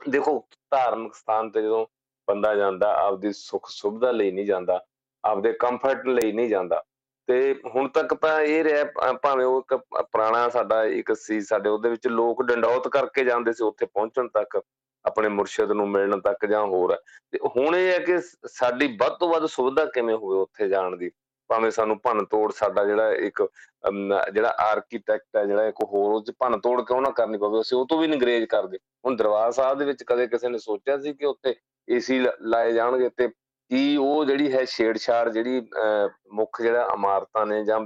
ਦੇਖੋ, 0.00 0.38
ਧਾਰਮਿਕ 0.70 1.14
ਸਥਾਨ 1.14 1.50
ਤੇ 1.50 1.62
ਜਦੋਂ 1.62 1.86
ਬੰਦਾ 2.28 2.54
ਜਾਂਦਾ, 2.54 2.92
ਆਪਦੀ 2.96 3.32
ਸੁੱਖ 3.32 3.68
ਸੁਵਿਧਾ 3.70 4.10
ਲਈ 4.10 4.30
ਨਹੀਂ 4.30 4.46
ਜਾਂਦਾ, 4.46 4.80
ਆਪਦੇ 5.24 5.52
ਕੰਫਰਟ 5.60 6.06
ਲਈ 6.06 6.32
ਨਹੀਂ 6.32 6.48
ਜਾਂਦਾ, 6.48 6.82
ਤੇ 7.28 7.54
ਹੁਣ 7.74 7.88
ਤੱਕ 7.88 8.14
ਤਾਂ 8.14 8.40
ਇਹ 8.40 8.62
ਰਿਹਾ 8.64 9.12
ਭਾਵੇਂ 9.22 9.46
ਉਹ 9.46 9.60
ਇੱਕ 9.60 9.74
ਪੁਰਾਣਾ 10.02 10.48
ਸਾਡਾ 10.48 10.84
ਇੱਕ 10.84 11.12
ਸੀ, 11.16 11.40
ਸਾਡੇ 11.40 11.68
ਉਹਦੇ 11.70 11.90
ਵਿੱਚ 11.90 12.08
ਲੋਕ 12.08 12.42
ਡੰਡੌਤ 12.46 12.88
ਕਰਕੇ 12.88 13.24
ਜਾਂਦੇ 13.24 13.52
ਸੀ, 13.52 13.64
ਉੱਥੇ 13.64 13.86
ਪਹੁੰਚਣ 13.86 14.28
ਤੱਕ। 14.28 14.60
ਆਪਣੇ 15.04 15.28
ਮੁਰਸ਼ਿਦ 15.28 15.72
ਨੂੰ 15.72 15.88
ਮਿਲਣ 15.90 16.20
ਤੱਕ 16.20 16.46
ਜਾਂ 16.46 16.64
ਹੋਰ 16.66 16.96
ਤੇ 17.32 17.38
ਹੁਣ 17.56 17.76
ਇਹ 17.76 17.90
ਹੈ 17.92 17.98
ਕਿ 17.98 18.18
ਸਾਡੀ 18.48 18.96
ਵੱਧ 19.00 19.16
ਤੋਂ 19.20 19.28
ਵੱਧ 19.28 19.46
ਸੁਵਿਧਾ 19.46 19.84
ਕਿਵੇਂ 19.94 20.16
ਹੋਵੇ 20.16 20.38
ਉੱਥੇ 20.40 20.68
ਜਾਣ 20.68 20.96
ਦੀ? 20.96 21.10
ਭਾਵੇਂ 21.50 21.70
ਸਾਨੂੰ 21.70 21.98
ਭੰਨ 22.04 22.24
ਤੋੜ 22.24 22.52
ਸਾਡਾ 22.52 22.84
ਜਿਹੜਾ 22.84 23.12
ਇੱਕ 23.12 23.42
ਜਿਹੜਾ 24.34 24.54
ਆਰਕੀਟੈਕਟ 24.60 25.36
ਹੈ, 25.36 25.44
ਜਿਹੜਾ 25.46 25.66
ਇੱਕ 25.68 25.82
ਹੋਰ, 25.92 26.12
ਉਹ 26.14 26.22
ਚ 26.24 26.32
ਭੰਨ 26.40 26.58
ਤੋੜ 26.60 26.80
ਕਿਉਂ 26.86 27.00
ਨਾ 27.02 27.10
ਕਰਨੀ 27.16 27.38
ਪਵੇ? 27.38 27.60
ਅਸੀਂ 27.60 27.78
ਉਹ 27.78 27.86
ਤੋਂ 27.86 27.98
ਵੀ 27.98 28.06
ਨਿਗਰੇਜ 28.08 28.44
ਕਰਦੇ। 28.50 28.78
ਹੁਣ 29.06 29.16
ਦਰਬਾਰ 29.16 29.50
ਸਾਹਿਬ 29.52 29.78
ਦੇ 29.78 29.84
ਵਿੱਚ 29.84 30.02
ਕਦੇ 30.06 30.26
ਕਿਸੇ 30.26 30.48
ਨੇ 30.48 30.58
ਸੋਚਿਆ 30.58 30.98
ਸੀ 30.98 31.12
ਕਿ 31.12 31.26
ਉੱਥੇ 31.26 31.54
ਏਸੀ 31.88 32.18
ਲਾਏ 32.42 32.72
ਜਾਣਗੇ 32.72 33.08
ਤੇ 33.16 33.28
ਕੀ 33.70 33.96
ਉਹ 33.96 34.24
ਜਿਹੜੀ 34.24 34.52
ਹੈ 34.52 34.64
ਛੇੜਛਾੜ 34.68 35.28
ਜਿਹੜੀ 35.32 35.60
ਮੁੱਖ 36.34 36.60
ਜਿਹੜਾ 36.62 36.88
ਇਮਾਰਤਾਂ 36.94 37.44
ਨੇ 37.46 37.62
ਜਾਂ 37.64 37.80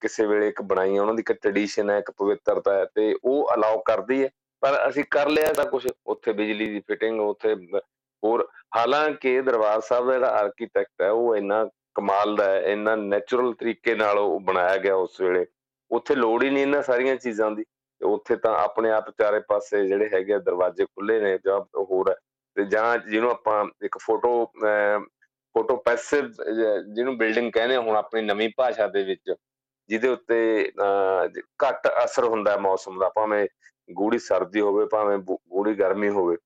ਕਿਸੇ 0.00 0.26
ਵੇਲੇ 0.26 0.48
ਇੱਕ 0.48 0.62
ਬਣਾਈ 0.62 0.98
ਉਹਨਾਂ 0.98 1.14
ਦੀ 1.14 1.20
ਇੱਕ 1.20 1.32
ਟ੍ਰੈਡੀਸ਼ਨ 1.32 1.90
ਹੈ, 1.90 1.98
ਇੱਕ 1.98 2.10
ਪਵਿੱਤਰਤਾ 2.18 2.74
ਹੈ, 2.74 2.84
ਤੇ 2.94 3.14
ਉਹ 3.24 3.54
ਅਲਾਉ 3.54 3.80
ਕਰਦੀ 3.86 4.22
ਹੈ? 4.22 4.28
ਪਰ 4.62 4.76
ਅਸੀਂ 4.88 5.04
ਕਰ 5.10 5.28
ਲਿਆ 5.28 5.52
ਤਾਂ 5.52 5.64
ਕੁਝ 5.66 5.86
ਉੱਥੇ 6.06 6.32
ਬਿਜਲੀ 6.32 6.66
ਦੀ 6.70 6.80
ਫਿਟਿੰਗ 6.88 7.20
ਉੱਥੇ 7.20 7.54
ਹੋਰ 8.22 8.48
ਹਾਲਾਂਕਿ 8.76 9.40
ਦਰਬਾਰ 9.42 9.80
ਸਾਹਿਬ 9.80 10.06
ਦਾ 10.06 10.12
ਜਿਹੜਾ 10.12 10.28
ਆਰਕੀਟੈਕਟ 10.38 11.02
ਹੈ, 11.02 11.10
ਉਹ 11.10 11.36
ਇੰਨਾ 11.36 11.64
ਕਮਾਲ 11.94 12.34
ਦਾ 12.36 12.44
ਹੈ, 12.44 12.60
ਇੰਨਾ 12.72 12.94
ਨੇਚਰਲ 12.96 13.52
ਤਰੀਕੇ 13.60 13.94
ਨਾਲ 13.94 14.18
ਉਹ 14.18 14.38
ਬਣਾਇਆ 14.40 14.76
ਗਿਆ 14.78 14.94
ਉਸ 14.94 15.20
ਵੇਲੇ। 15.20 15.46
ਉੱਥੇ 15.90 16.14
ਲੋੜ 16.14 16.42
ਹੀ 16.42 16.50
ਨਹੀਂ 16.50 16.62
ਇਹਨਾਂ 16.62 16.82
ਸਾਰੀਆਂ 16.82 17.16
ਚੀਜ਼ਾਂ 17.16 17.50
ਦੀ। 17.50 17.64
ਉੱਥੇ 18.00 18.36
ਤਾਂ 18.36 18.54
ਆਪਣੇ 18.56 18.90
ਆਪ 18.90 19.10
ਚਾਰੇ 19.18 19.40
ਪਾਸੇ 19.48 19.86
ਜਿਹੜੇ 19.86 20.08
ਹੈਗੇ 20.12 20.38
ਦਰਵਾਜ਼ੇ 20.38 20.84
ਖੁੱਲੇ 20.84 21.20
ਨੇ, 21.20 21.38
ਜਾਂ 21.44 21.60
ਹੋਰ 21.78 22.14
ਤੇ 22.56 22.64
ਜਾਂ 22.64 22.98
ਜਿਹਨੂੰ 22.98 23.30
ਆਪਾਂ 23.30 23.64
ਇੱਕ 23.84 23.98
ਫੋਟੋ 24.02 24.44
ਫੋਟੋ 25.54 25.76
ਪੈਸਿਵ 25.76 26.26
ਜਿਹਨੂੰ 26.94 27.16
ਬਿਲਡਿੰਗ 27.18 27.50
ਕਹਿੰਦੇ 27.52 27.76
ਹੁਣ 27.76 27.96
ਆਪਣੀ 27.96 28.22
ਨਵੀਂ 28.22 28.48
ਭਾਸ਼ਾ 28.56 28.86
ਦੇ 28.88 29.02
ਵਿੱਚ, 29.04 29.34
ਜਿਹਦੇ 29.90 30.08
ਉੱਤੇ 30.08 30.72
ਘੱਟ 31.64 31.88
ਅਸਰ 32.04 32.24
ਹੁੰਦਾ 32.24 32.50
ਹੈ 32.52 32.56
ਮੌਸਮ 32.58 32.98
ਦਾ, 32.98 33.08
ਭਾਵੇਂ 33.08 33.46
ਗੂੜੀ 33.94 34.18
ਸਰਦੀ 34.18 34.60
ਹੋਵੇ, 34.60 34.86
ਭਾਵੇਂ 34.86 35.18
ਗੂੜੀ 35.20 35.74
ਗਰਮੀ 35.74 36.08
ਹੋਵੇ, 36.10 36.36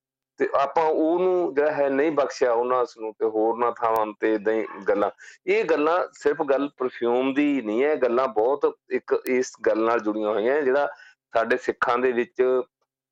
ਤੇ 0.40 0.48
ਆਪਾਂ 0.60 0.84
ਉਹਨੂੰ 0.84 1.54
ਜਿਹੜਾ 1.54 1.70
ਹੈ 1.72 1.88
ਨਹੀਂ 1.90 2.10
ਬਖਸ਼ਿਆ 2.12 2.52
ਉਹਨਾਂ 2.52 2.84
ਨੂੰ 3.00 3.12
ਤੇ 3.18 3.26
ਹੋਰ 3.28 3.58
ਨਾ 3.58 3.70
ਥਾਵਾਂ 3.80 4.06
ਤੇ 4.20 4.32
ਇਦਾਂ 4.34 4.52
ਹੀ 4.54 4.64
ਗੱਲਾਂ। 4.88 5.10
ਇਹ 5.46 5.64
ਗੱਲਾਂ 5.64 5.98
ਸਿਰਫ 6.12 6.42
ਗੱਲ 6.50 6.68
ਪਰਫਿਊਮ 6.78 7.32
ਦੀ 7.34 7.60
ਨਹੀਂ 7.62 7.82
ਹੈ 7.84 7.94
ਗੱਲਾਂ 7.96 8.26
ਬਹੁਤ 8.30 8.74
ਇੱਕ 8.92 9.14
ਇਸ 9.28 9.52
ਗੱਲ 9.66 9.84
ਨਾਲ 9.84 10.00
ਜੁੜੀਆਂ 10.00 10.28
ਹੋਈਆਂ, 10.28 10.60
ਜਿਹੜਾ 10.62 10.88
ਸਾਡੇ 11.34 11.56
ਸਿੱਖਾਂ 11.56 11.98
ਦੇ 11.98 12.12
ਵਿੱਚ, 12.12 12.42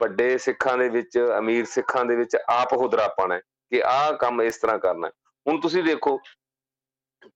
ਵੱਡੇ 0.01 0.37
ਸਿੱਖਾਂ 0.39 0.77
ਦੇ 0.79 0.89
ਵਿੱਚ, 0.89 1.19
ਅਮੀਰ 1.39 1.65
ਸਿੱਖਾਂ 1.67 2.05
ਦੇ 2.05 2.17
ਵਿੱਚ 2.17 2.37
ਆਪ 2.37 2.73
ਹੁਦਰਾਪਣ 2.73 3.33
ਹੈ 3.33 3.41
ਕਿ 3.73 3.83
ਆਹ 3.87 4.13
ਕੰਮ 4.19 4.43
ਇਸ 4.43 4.57
ਤਰ੍ਹਾਂ 4.59 4.79
ਕਰਨਾ 4.79 5.09
ਹੁਣ 5.47 5.61
ਤੁਸੀਂ 5.61 5.83
ਦੇਖੋ 5.85 6.17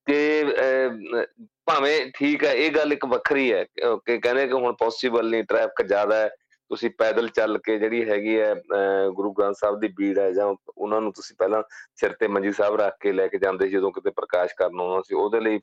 ਕਿ 0.07 0.43
ਭਾਵੇਂ 1.67 1.99
ਠੀਕ 2.15 2.43
ਹੈ, 2.43 2.51
ਇਹ 2.53 2.71
ਗੱਲ 2.71 2.93
ਇੱਕ 2.93 3.05
ਵੱਖਰੀ 3.05 3.51
ਹੈ 3.53 3.63
ਕਿ 4.05 4.17
ਕਹਿੰਦੇ 4.17 4.47
ਕਿ 4.47 4.53
ਹੁਣ 4.53 4.73
ਪੋਸੀਬਲ 4.79 5.29
ਨਹੀਂ 5.29 5.43
ਟ੍ਰੈਫਿਕ 5.43 5.85
ਜ਼ਿਆਦਾ 5.87 6.15
ਹੈ 6.15 6.29
ਤੁਸੀਂ 6.69 6.89
ਪੈਦਲ 6.97 7.27
ਚੱਲ 7.29 7.57
ਕੇ 7.57 7.77
ਜਿਹੜੀ 7.79 8.03
ਹੈਗੀ 8.09 8.39
ਹੈ 8.39 8.53
ਗੁਰੂ 9.15 9.31
ਗ੍ਰੰਥ 9.33 9.55
ਸਾਹਿਬ 9.59 9.79
ਦੀ 9.79 9.87
ਬੀੜ 9.97 10.17
ਹੈ 10.19 10.31
ਜਾਂ 10.31 10.53
ਉਹਨਾਂ 10.77 11.01
ਨੂੰ 11.01 11.11
ਤੁਸੀਂ 11.13 11.35
ਪਹਿਲਾਂ 11.39 11.61
ਸਿਰ 11.95 12.13
ਤੇ 12.19 12.27
ਮੰਜੀ 12.27 12.51
ਸਾਹਿਬ 12.51 12.75
ਰੱਖ 12.81 12.97
ਕੇ 13.01 13.11
ਲੈ 13.11 13.27
ਕੇ 13.27 13.37
ਜਾਂਦੇ 13.37 13.67
ਜਦੋਂ 13.69 13.91
ਕਿਤੇ 13.91 14.09
ਪ੍ਰਕਾਸ਼ 14.09 14.53
ਕਰਨ 14.57 14.81
ਆਉਣਾ 14.81 15.01
ਸੀ, 15.07 15.15
ਉਹਦੇ 15.15 15.39
ਲਈ 15.39 15.59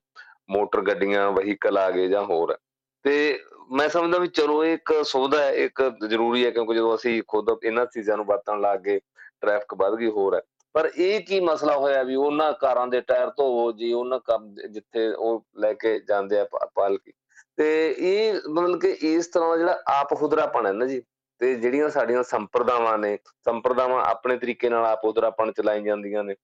ਮੋਟਰ 0.50 0.80
ਗੱਡੀਆਂ, 0.82 1.30
ਵਹੀਕਲ 1.32 1.78
ਆ 1.78 1.90
ਗਏ 1.90 2.08
ਜਾਂ 2.08 2.22
ਹੋਰ। 2.24 2.56
ਤੇ 3.04 3.40
ਮੈਂ 3.70 3.88
ਸਮਝਦਾ 3.88 4.18
ਵੀ 4.18 4.28
ਚਲੋ 4.28 4.64
ਇੱਕ 4.64 4.92
ਸੁਵਿਧਾ 5.04 5.42
ਹੈ, 5.42 5.50
ਇੱਕ 5.54 5.82
ਜ਼ਰੂਰੀ 6.08 6.44
ਹੈ 6.46 6.50
ਕਿਉਂਕਿ 6.50 6.74
ਜਦੋਂ 6.74 6.94
ਅਸੀਂ 6.94 7.22
ਖੁਦ 7.28 7.50
ਇਹਨਾਂ 7.64 7.86
ਚੀਜ਼ਾਂ 7.86 8.16
ਨੂੰ 8.16 8.26
ਵਰਤਣ 8.26 8.60
ਲੱਗ 8.60 8.80
ਗਏ 8.80 8.98
ਟ੍ਰੈਫਿਕ 9.40 9.74
ਵੱਧ 9.74 9.94
ਗਈ 9.94 10.10
ਹੋਰ 10.10 10.34
ਹੈ। 10.34 10.40
ਪਰ 10.74 10.90
ਇਹ 10.96 11.20
ਕੀ 11.20 11.40
ਮਸਲਾ 11.40 11.76
ਹੋਇਆ 11.76 12.02
ਵੀ 12.02 12.14
ਉਹਨਾਂ 12.14 12.52
ਕਾਰਾਂ 12.52 12.86
ਦੇ 12.86 13.00
ਟਾਇਰ 13.00 13.28
ਧੋਵੋ 13.36 13.70
ਜੀ, 13.72 13.92
ਉਹਨਾਂ 13.92 14.18
ਕੰਮ 14.24 14.54
ਜਿੱਥੇ 14.70 15.08
ਉਹ 15.08 15.44
ਲੈ 15.58 15.72
ਕੇ 15.72 15.98
ਜਾਂਦੇ 16.08 16.40
ਆ 16.40 16.46
ਪਾਲਕੀ? 16.74 17.12
ਤੇ 17.58 17.66
ਇਹ 17.90 18.40
ਮਤਲਬ 18.50 18.80
ਕਿ 18.80 18.88
ਇਸ 19.14 19.26
ਤਰ੍ਹਾਂ 19.26 19.48
ਦਾ 19.50 19.56
ਜਿਹੜਾ 19.56 19.82
ਆਪ 19.90 20.12
ਹੁਦਰਾਪਣ 20.22 20.66
ਹੈ 20.66 20.72
ਨਾ 20.72 20.86
ਜੀ, 20.86 21.00
ਤੇ 21.40 21.54
ਜਿਹੜੀਆਂ 21.54 21.88
ਸਾਡੀਆਂ 21.90 22.22
ਸੰਪਰਦਾਵਾਂ 22.22 22.96
ਨੇ, 22.98 23.16
ਸੰਪਰਦਾਵਾਂ 23.44 24.02
ਆਪਣੇ 24.04 24.36
ਤਰੀਕੇ 24.38 24.68
ਨਾਲ 24.68 24.84
ਆਪ 24.86 25.04
ਹੁਦਰਾਪਣ 25.04 25.52
ਚਲਾਈ 25.52 25.82
ਜਾਂਦੀਆਂ 25.82 26.24
ਨੇ, 26.24 26.34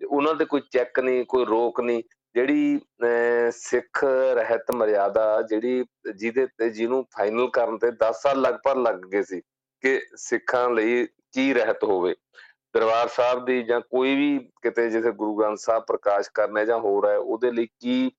ਤੇ 0.00 0.06
ਉਹਨਾਂ 0.06 0.34
ਤੇ 0.34 0.44
ਕੋਈ 0.44 0.60
ਚੈੱਕ 0.72 1.00
ਨਹੀਂ, 1.00 1.24
ਕੋਈ 1.24 1.44
ਰੋਕ 1.44 1.80
ਨਹੀਂ, 1.80 2.02
ਜਿਹੜੀ 2.34 2.80
ਸਿੱਖ 3.52 4.04
ਰਹਿਤ 4.34 4.70
ਮਰਿਆਦਾ 4.74 5.40
ਜਿਹੜੀ 5.42 5.84
ਜਿਹਦੇ 6.16 6.46
ਤੇ 6.58 6.68
ਜਿਹਨੂੰ 6.70 7.04
ਫਾਈਨਲ 7.16 7.48
ਕਰਨ 7.50 7.78
ਤੇ 7.78 7.90
10 8.02 8.20
ਸਾਲ 8.22 8.40
ਲਗਭਗ 8.40 8.78
ਲੱਗ 8.78 9.00
ਗਏ 9.12 9.22
ਸੀ 9.22 9.40
ਕਿ 9.82 10.00
ਸਿੱਖਾਂ 10.16 10.68
ਲਈ 10.70 11.06
ਕੀ 11.32 11.52
ਰਹਿਤ 11.54 11.84
ਹੋਵੇ। 11.84 12.14
ਦਰਬਾਰ 12.74 13.08
ਸਾਹਿਬ 13.08 13.44
ਦੀ 13.44 13.62
ਜਾਂ 13.62 13.80
ਕੋਈ 13.80 14.14
ਵੀ 14.16 14.38
ਕਿਤੇ 14.62 14.88
ਜਿਵੇਂ 14.90 15.12
ਗੁਰੂ 15.12 15.34
ਗ੍ਰੰਥ 15.36 15.58
ਸਾਹਿਬ 15.58 15.84
ਪ੍ਰਕਾਸ਼ 15.86 16.30
ਕਰਨਾ 16.34 16.64
ਜਾਂ 16.64 16.78
ਹੋਰ 16.78 17.08
ਹੈ, 17.08 17.16
ਉਹਦੇ 17.16 17.50
ਲਈ 17.52 17.66
ਕੀ 17.66 18.10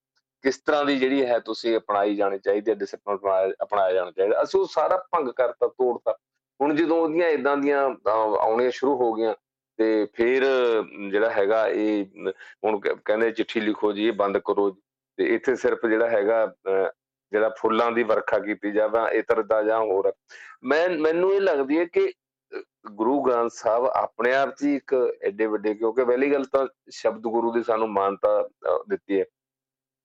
ਕਿਸ 0.43 0.57
ਤਰ੍ਹਾਂ 0.57 0.85
ਦੀ 0.85 0.97
ਜਿਹੜੀ 0.99 1.25
ਹੈ 1.25 1.39
ਤੁਸੀਂ 1.39 1.75
ਅਪਣਾਈ 1.77 2.15
ਜਾਣੀ 2.15 2.39
ਚਾਹੀਦੀ 2.39 2.71
ਹੈ 2.71 2.75
ਡਿਸਪਲਿਨ 2.75 3.53
ਅਪਣਾਇਆ 3.63 3.93
ਜਾਣਾ 3.93 4.11
ਚਾਹੀਦਾ। 4.11 4.41
ਅਸੀਂ 4.43 4.59
ਉਹ 4.59 4.67
ਸਾਰਾ 4.71 4.97
ਭੰਗ 5.11 5.29
ਕਰਤਾ, 5.29 5.67
ਤੋੜਤਾ। 5.67 6.17
ਹੁਣ 6.59 6.75
ਜਦੋਂ 6.75 6.97
ਉਹਦੀਆਂ 6.97 7.29
ਇਦਾਂ 7.29 7.55
ਦੀਆਂ 7.57 7.89
ਆਉਣੀਆਂ 8.09 8.71
ਸ਼ੁਰੂ 8.71 8.95
ਹੋ 8.95 9.13
ਗਈਆਂ 9.13 9.33
ਤੇ 9.79 10.05
ਫਿਰ 10.15 10.43
ਜਿਹੜਾ 11.11 11.29
ਹੈਗਾ 11.29 11.67
ਇਹ 11.67 12.05
ਹੁਣ 12.65 12.79
ਕਹਿੰਦੇ 12.79 13.31
ਚਿੱਠੀ 13.31 13.59
ਲਿਖੋ 13.59 13.91
ਜੀ, 13.91 14.07
ਇਹ 14.07 14.13
ਬੰਦ 14.13 14.37
ਕਰੋ 14.37 14.69
ਤੇ 15.17 15.25
ਇੱਥੇ 15.35 15.55
ਸਿਰਫ 15.55 15.85
ਜਿਹੜਾ 15.85 16.09
ਹੈਗਾ 16.09 16.45
ਜਿਹੜਾ 16.65 17.49
ਫੁੱਲਾਂ 17.59 17.91
ਦੀ 17.91 18.03
ਵਰਖਾ 18.03 18.39
ਕੀਤੀ 18.39 18.71
ਜਾਵੇ 18.71 19.17
ਇਤਰ 19.17 19.41
ਦਾ 19.43 19.61
ਜਾਂ 19.63 19.79
ਹੋਰ 19.79 20.11
ਮੈਂ, 20.63 20.89
ਮੈਨੂੰ 20.89 21.33
ਇਹ 21.33 21.41
ਲੱਗਦੀ 21.41 21.77
ਹੈ 21.79 21.85
ਕਿ 21.85 22.11
ਗੁਰੂ 22.91 23.21
ਗ੍ਰੰਥ 23.21 23.51
ਸਾਹਿਬ 23.53 23.85
ਆਪਣੇ 23.85 24.33
ਆਪ 24.35 24.55
'ਚ 24.55 24.63
ਇੱਕ 24.65 24.93
ਐਡੇ 25.23 25.45
ਵੱਡੇ, 25.45 25.73
ਕਿਉਂਕਿ 25.73 26.05
ਪਹਿਲੀ 26.05 26.31
ਗੱਲ 26.33 26.45
ਤਾਂ 26.45 26.65
ਸ਼ਬਦ 26.91 27.21
ਗੁਰੂ 27.21 27.51
ਦੀ 27.53 27.63
ਸਾਨੂੰ 27.63 27.89
ਮਾਨਤਾ 27.89 28.49
ਦਿੱਤੀ 28.89 29.19
ਹੈ। 29.19 29.25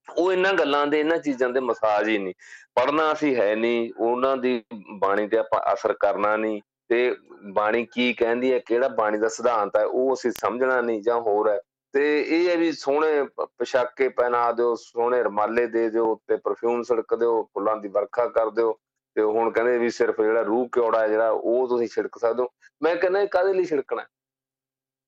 ਉਹ 0.08 0.32
ਇਹਨਾਂ 0.32 0.52
ਗੱਲਾਂ 0.52 0.86
ਦੇ, 0.86 1.00
ਇਹਨਾਂ 1.00 1.18
ਚੀਜ਼ਾਂ 1.18 1.48
ਦੇ 1.48 1.60
ਮਸਾਜ 1.60 2.08
ਹੀ 2.08 2.18
ਨਹੀਂ। 2.18 2.34
ਪੜਨਾ 2.74 3.12
ਅਸੀਂ 3.12 3.36
ਹੈ 3.36 3.54
ਨਹੀਂ, 3.56 3.92
ਉਹਨਾਂ 3.98 4.36
ਦੀ 4.36 4.62
ਬਾਣੀ 4.98 5.28
ਤੇ 5.28 5.38
ਆਪਾਂ 5.38 5.60
ਅਸਰ 5.72 5.92
ਕਰਨਾ 5.92 6.36
ਨਹੀਂ 6.36 6.60
ਤੇ 6.88 7.16
ਬਾਣੀ 7.52 7.86
ਕੀ 7.92 8.12
ਕਹਿੰਦੀ 8.12 8.52
ਹੈ, 8.52 8.58
ਕਿਹੜਾ 8.58 8.88
ਬਾਣੀ 8.88 9.18
ਦਾ 9.18 9.28
ਸਿਧਾਂਤ 9.28 9.76
ਹੈ, 9.76 9.84
ਉਹ 9.84 10.14
ਅਸੀਂ 10.14 10.30
ਸਮਝਣਾ 10.30 10.80
ਨਹੀਂ 10.80 11.02
ਜਾਂ 11.02 11.20
ਹੋਰ 11.20 11.48
ਹੈ। 11.48 11.58
ਤੇ 11.94 12.20
ਇਹ 12.20 12.48
ਹੈ 12.48 12.56
ਵੀ 12.56 12.72
ਸੋਹਣੇ 12.72 13.22
ਪੋਸ਼ਾਕੇ 13.36 14.08
ਪਹਿਨਾ 14.08 14.52
ਦਿਓ, 14.52 14.74
ਸੋਹਣੇ 14.74 15.22
ਰਮਾਲੇ 15.22 15.66
ਦੇ 15.66 15.88
ਦਿਓ 15.90 16.14
ਤੇ 16.28 16.36
ਪਰਫਿਊਮ 16.36 16.82
ਛਿੜਕ 16.82 17.14
ਦਿਓ, 17.14 17.42
ਫੁੱਲਾਂ 17.42 17.76
ਦੀ 17.76 17.88
ਵਰਖਾ 17.88 18.26
ਕਰ 18.26 18.50
ਦਿਓ 18.50 18.78
ਤੇ 19.16 19.22
ਹੁਣ 19.22 19.50
ਕਹਿੰਦੇ 19.50 19.78
ਵੀ 19.78 19.90
ਸਿਰਫ 19.90 20.20
ਜਿਹੜਾ 20.20 20.42
ਰੂਹ 20.42 20.68
ਕਿਉੜਾ 20.68 21.06
ਜਿਹੜਾ 21.08 21.30
ਉਹ 21.30 21.68
ਤੁਸੀਂ 21.68 21.88
ਛਿੜਕ 21.88 22.18
ਸਕਦੇ 22.18 22.42
ਹੋ। 22.42 22.48
ਮੈਂ 22.82 22.96
ਕਹਿੰਦਾ 22.96 23.24
ਕਾਦੇ 23.26 23.52
ਲਈ 23.52 23.64
ਛਿੜਕਣਾ 23.64 24.04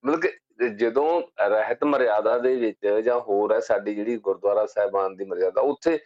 ਮਤਲਬ 0.04 0.20
ਕਿ 0.20 0.28
ਜਦੋਂ 0.62 1.22
ਰਹਿਤ 1.40 1.84
ਮਰਿਆਦਾ 1.84 2.38
ਦੇ 2.38 2.54
ਵਿੱਚ 2.56 2.86
ਜਾਂ 3.04 3.20
ਹੋਰ 3.20 3.54
ਹੈ, 3.54 3.60
ਸਾਡੀ 3.60 3.94
ਜਿਹੜੀ 3.94 4.16
ਗੁਰਦੁਆਰਾ 4.16 4.66
ਸਾਹਿਬਾਨ 4.66 5.16
ਦੀ 5.16 5.24
ਮਰਿਆਦਾ, 5.24 5.60
ਉੱਥੇ 5.60 5.98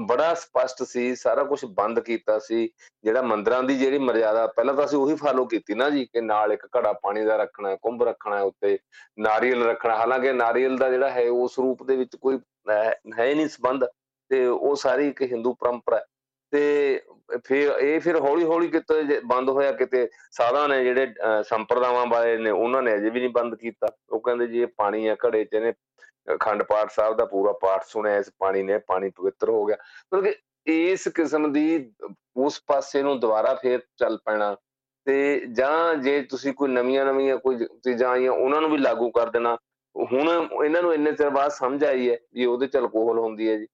ਬੜਾ 0.00 0.34
ਸਪਸ਼ਟ 0.34 0.82
ਸੀ, 0.82 1.14
ਸਾਰਾ 1.16 1.42
ਕੁਝ 1.44 1.64
ਬੰਦ 1.64 2.00
ਕੀਤਾ 2.00 2.38
ਸੀ, 2.38 2.68
ਜਿਹੜਾ 3.04 3.22
ਮੰਦਰਾਂ 3.22 3.62
ਦੀ 3.62 3.78
ਜਿਹੜੀ 3.78 3.98
ਮਰਿਆਦਾ, 3.98 4.46
ਪਹਿਲਾਂ 4.46 4.74
ਤਾਂ 4.74 4.84
ਅਸੀਂ 4.84 4.98
ਉਹੀ 4.98 5.14
ਫਾਲੋ 5.14 5.44
ਕੀਤੀ 5.44 5.74
ਨਾ 5.74 5.90
ਜੀ, 5.90 6.04
ਕਿ 6.04 6.20
ਨਾਲ 6.20 6.52
ਇੱਕ 6.52 6.66
ਘੜਾ 6.76 6.92
ਪਾਣੀ 6.92 7.24
ਦਾ 7.24 7.36
ਰੱਖਣਾ 7.36 7.70
ਹੈ 7.70 7.76
ਕੁੰਭ 7.82 8.02
ਰੱਖਣਾ 8.02 8.36
ਹੈ 8.36 8.42
ਉੱਤੇ, 8.42 8.78
ਨਾਰੀਅਲ 9.18 9.62
ਰੱਖਣਾ, 9.62 9.96
ਹਾਲਾਂਕਿ 9.96 10.32
ਨਾਰੀਅਲ 10.32 10.76
ਦਾ 10.76 10.90
ਜਿਹੜਾ 10.90 11.10
ਹੈ, 11.10 11.28
ਉਸ 11.30 11.58
ਰੂਪ 11.58 11.82
ਦੇ 11.82 11.96
ਵਿੱਚ 11.96 12.16
ਕੋਈ 12.16 12.38
ਹੈ 12.70 13.34
ਨਹੀਂ 13.34 13.48
ਸੰਬੰਧ, 13.48 13.84
ਤੇ 14.30 14.46
ਉਹ 14.46 14.76
ਸਾਰੀ 14.76 15.08
ਇੱਕ 15.08 15.22
ਹਿੰਦੂ 15.22 15.54
ਪਰੰਪਰਾ 15.54 16.04
ਤੇ 16.52 17.00
ਫਿਰ 17.44 17.72
ਇਹ 17.80 18.00
ਫਿਰ 18.00 18.16
ਹੌਲੀ 18.20 18.44
ਹੌਲੀ 18.44 18.68
ਕਿਤੇ 18.68 19.20
ਬੰਦ 19.26 19.48
ਹੋਇਆ, 19.50 19.72
ਕਿਤੇ 19.72 20.08
ਸਾਧਾਂ 20.32 20.68
ਨੇ 20.68 20.82
ਜਿਹੜੇ 20.84 21.14
ਸੰਪਰਦਾਵਾਂ 21.44 22.06
ਵਾਲੇ 22.06 22.36
ਨੇ, 22.38 22.50
ਉਹਨਾਂ 22.50 22.82
ਨੇ 22.82 22.94
ਅਜੇ 22.94 23.10
ਵੀ 23.10 23.20
ਨਹੀਂ 23.20 23.30
ਬੰਦ 23.30 23.54
ਕੀਤਾ। 23.54 23.86
ਉਹ 24.10 24.20
ਕਹਿੰਦੇ 24.20 24.46
ਜੀ 24.46 24.60
ਇਹ 24.62 24.66
ਪਾਣੀ 24.76 25.06
ਆ 25.06 25.16
ਘੜੇ 25.26 25.44
'ਚ 25.44 25.54
ਇਹਨੇ 25.54 25.72
ਅਖੰਡ 26.34 26.62
ਪਾਠ 26.62 26.90
ਸਾਹਿਬ 26.90 27.16
ਦਾ 27.16 27.24
ਪੂਰਾ 27.24 27.52
ਪਾਠ 27.62 27.84
ਸੁਣਿਆ, 27.86 28.16
ਇਸ 28.18 28.30
ਪਾਣੀ 28.38 28.62
ਨੇ, 28.62 28.78
ਪਾਣੀ 28.78 29.10
ਪਵਿੱਤਰ 29.16 29.50
ਹੋ 29.50 29.64
ਗਿਆ। 29.66 29.76
ਮਤਲਬ 30.14 30.24
ਕਿ 30.24 30.34
ਇਸ 30.66 31.08
ਕਿਸਮ 31.16 31.52
ਦੀ 31.52 31.92
ਉਸ 32.36 32.62
ਪਾਸੇ 32.66 33.02
ਨੂੰ 33.02 33.18
ਦੁਬਾਰਾ 33.20 33.54
ਫੇਰ 33.54 33.80
ਚੱਲ 33.98 34.18
ਪੈਣਾ 34.24 34.56
ਤੇ 35.06 35.46
ਜਾਂ 35.56 35.94
ਜੇ 35.94 36.20
ਤੁਸੀਂ 36.30 36.52
ਕੋਈ 36.54 36.68
ਨਵੀਆਂ 36.70 37.04
ਨਵੀਆਂ 37.04 37.36
ਕੋਈ 37.38 37.56
ਚੀਜ਼ਾਂ 37.58 38.10
ਆਈਆਂ, 38.10 38.32
ਉਹਨਾਂ 38.32 38.60
ਨੂੰ 38.60 38.70
ਵੀ 38.70 38.78
ਲਾਗੂ 38.78 39.10
ਕਰ 39.10 39.30
ਦੇਣਾ। 39.30 39.56
ਹੁਣ 39.94 40.28
ਇਹਨਾਂ 40.64 40.82
ਨੂੰ 40.82 40.92
ਇੰਨੇ 40.94 41.12
ਚਿਰ 41.12 41.30
ਬਾਅਦ 41.30 41.50
ਸਮਝ 41.50 41.84
ਆਈ 41.84 42.10
ਹੈ 42.10 42.16
ਵੀ 42.34 42.44
ਉਹਦੇ 42.44 42.66
ਚ 42.66 42.76
ਅਲਕੋਹਲ 42.76 43.18
ਹੁੰਦੀ 43.18 43.48
ਹੈ 43.50 43.56
ਜੀ। 43.58 43.66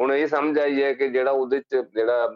ਹੁਣ 0.00 0.12
ਇਹ 0.12 0.26
ਸਮਝ 0.26 0.58
ਆਈ 0.58 0.82
ਹੈ 0.82 0.92
ਕਿ 0.92 1.08
ਜਿਹੜਾ 1.08 1.30
ਉਹਦੇ 1.30 1.60
ਚ 1.60 1.76
ਜਿਹੜਾ 1.94 2.34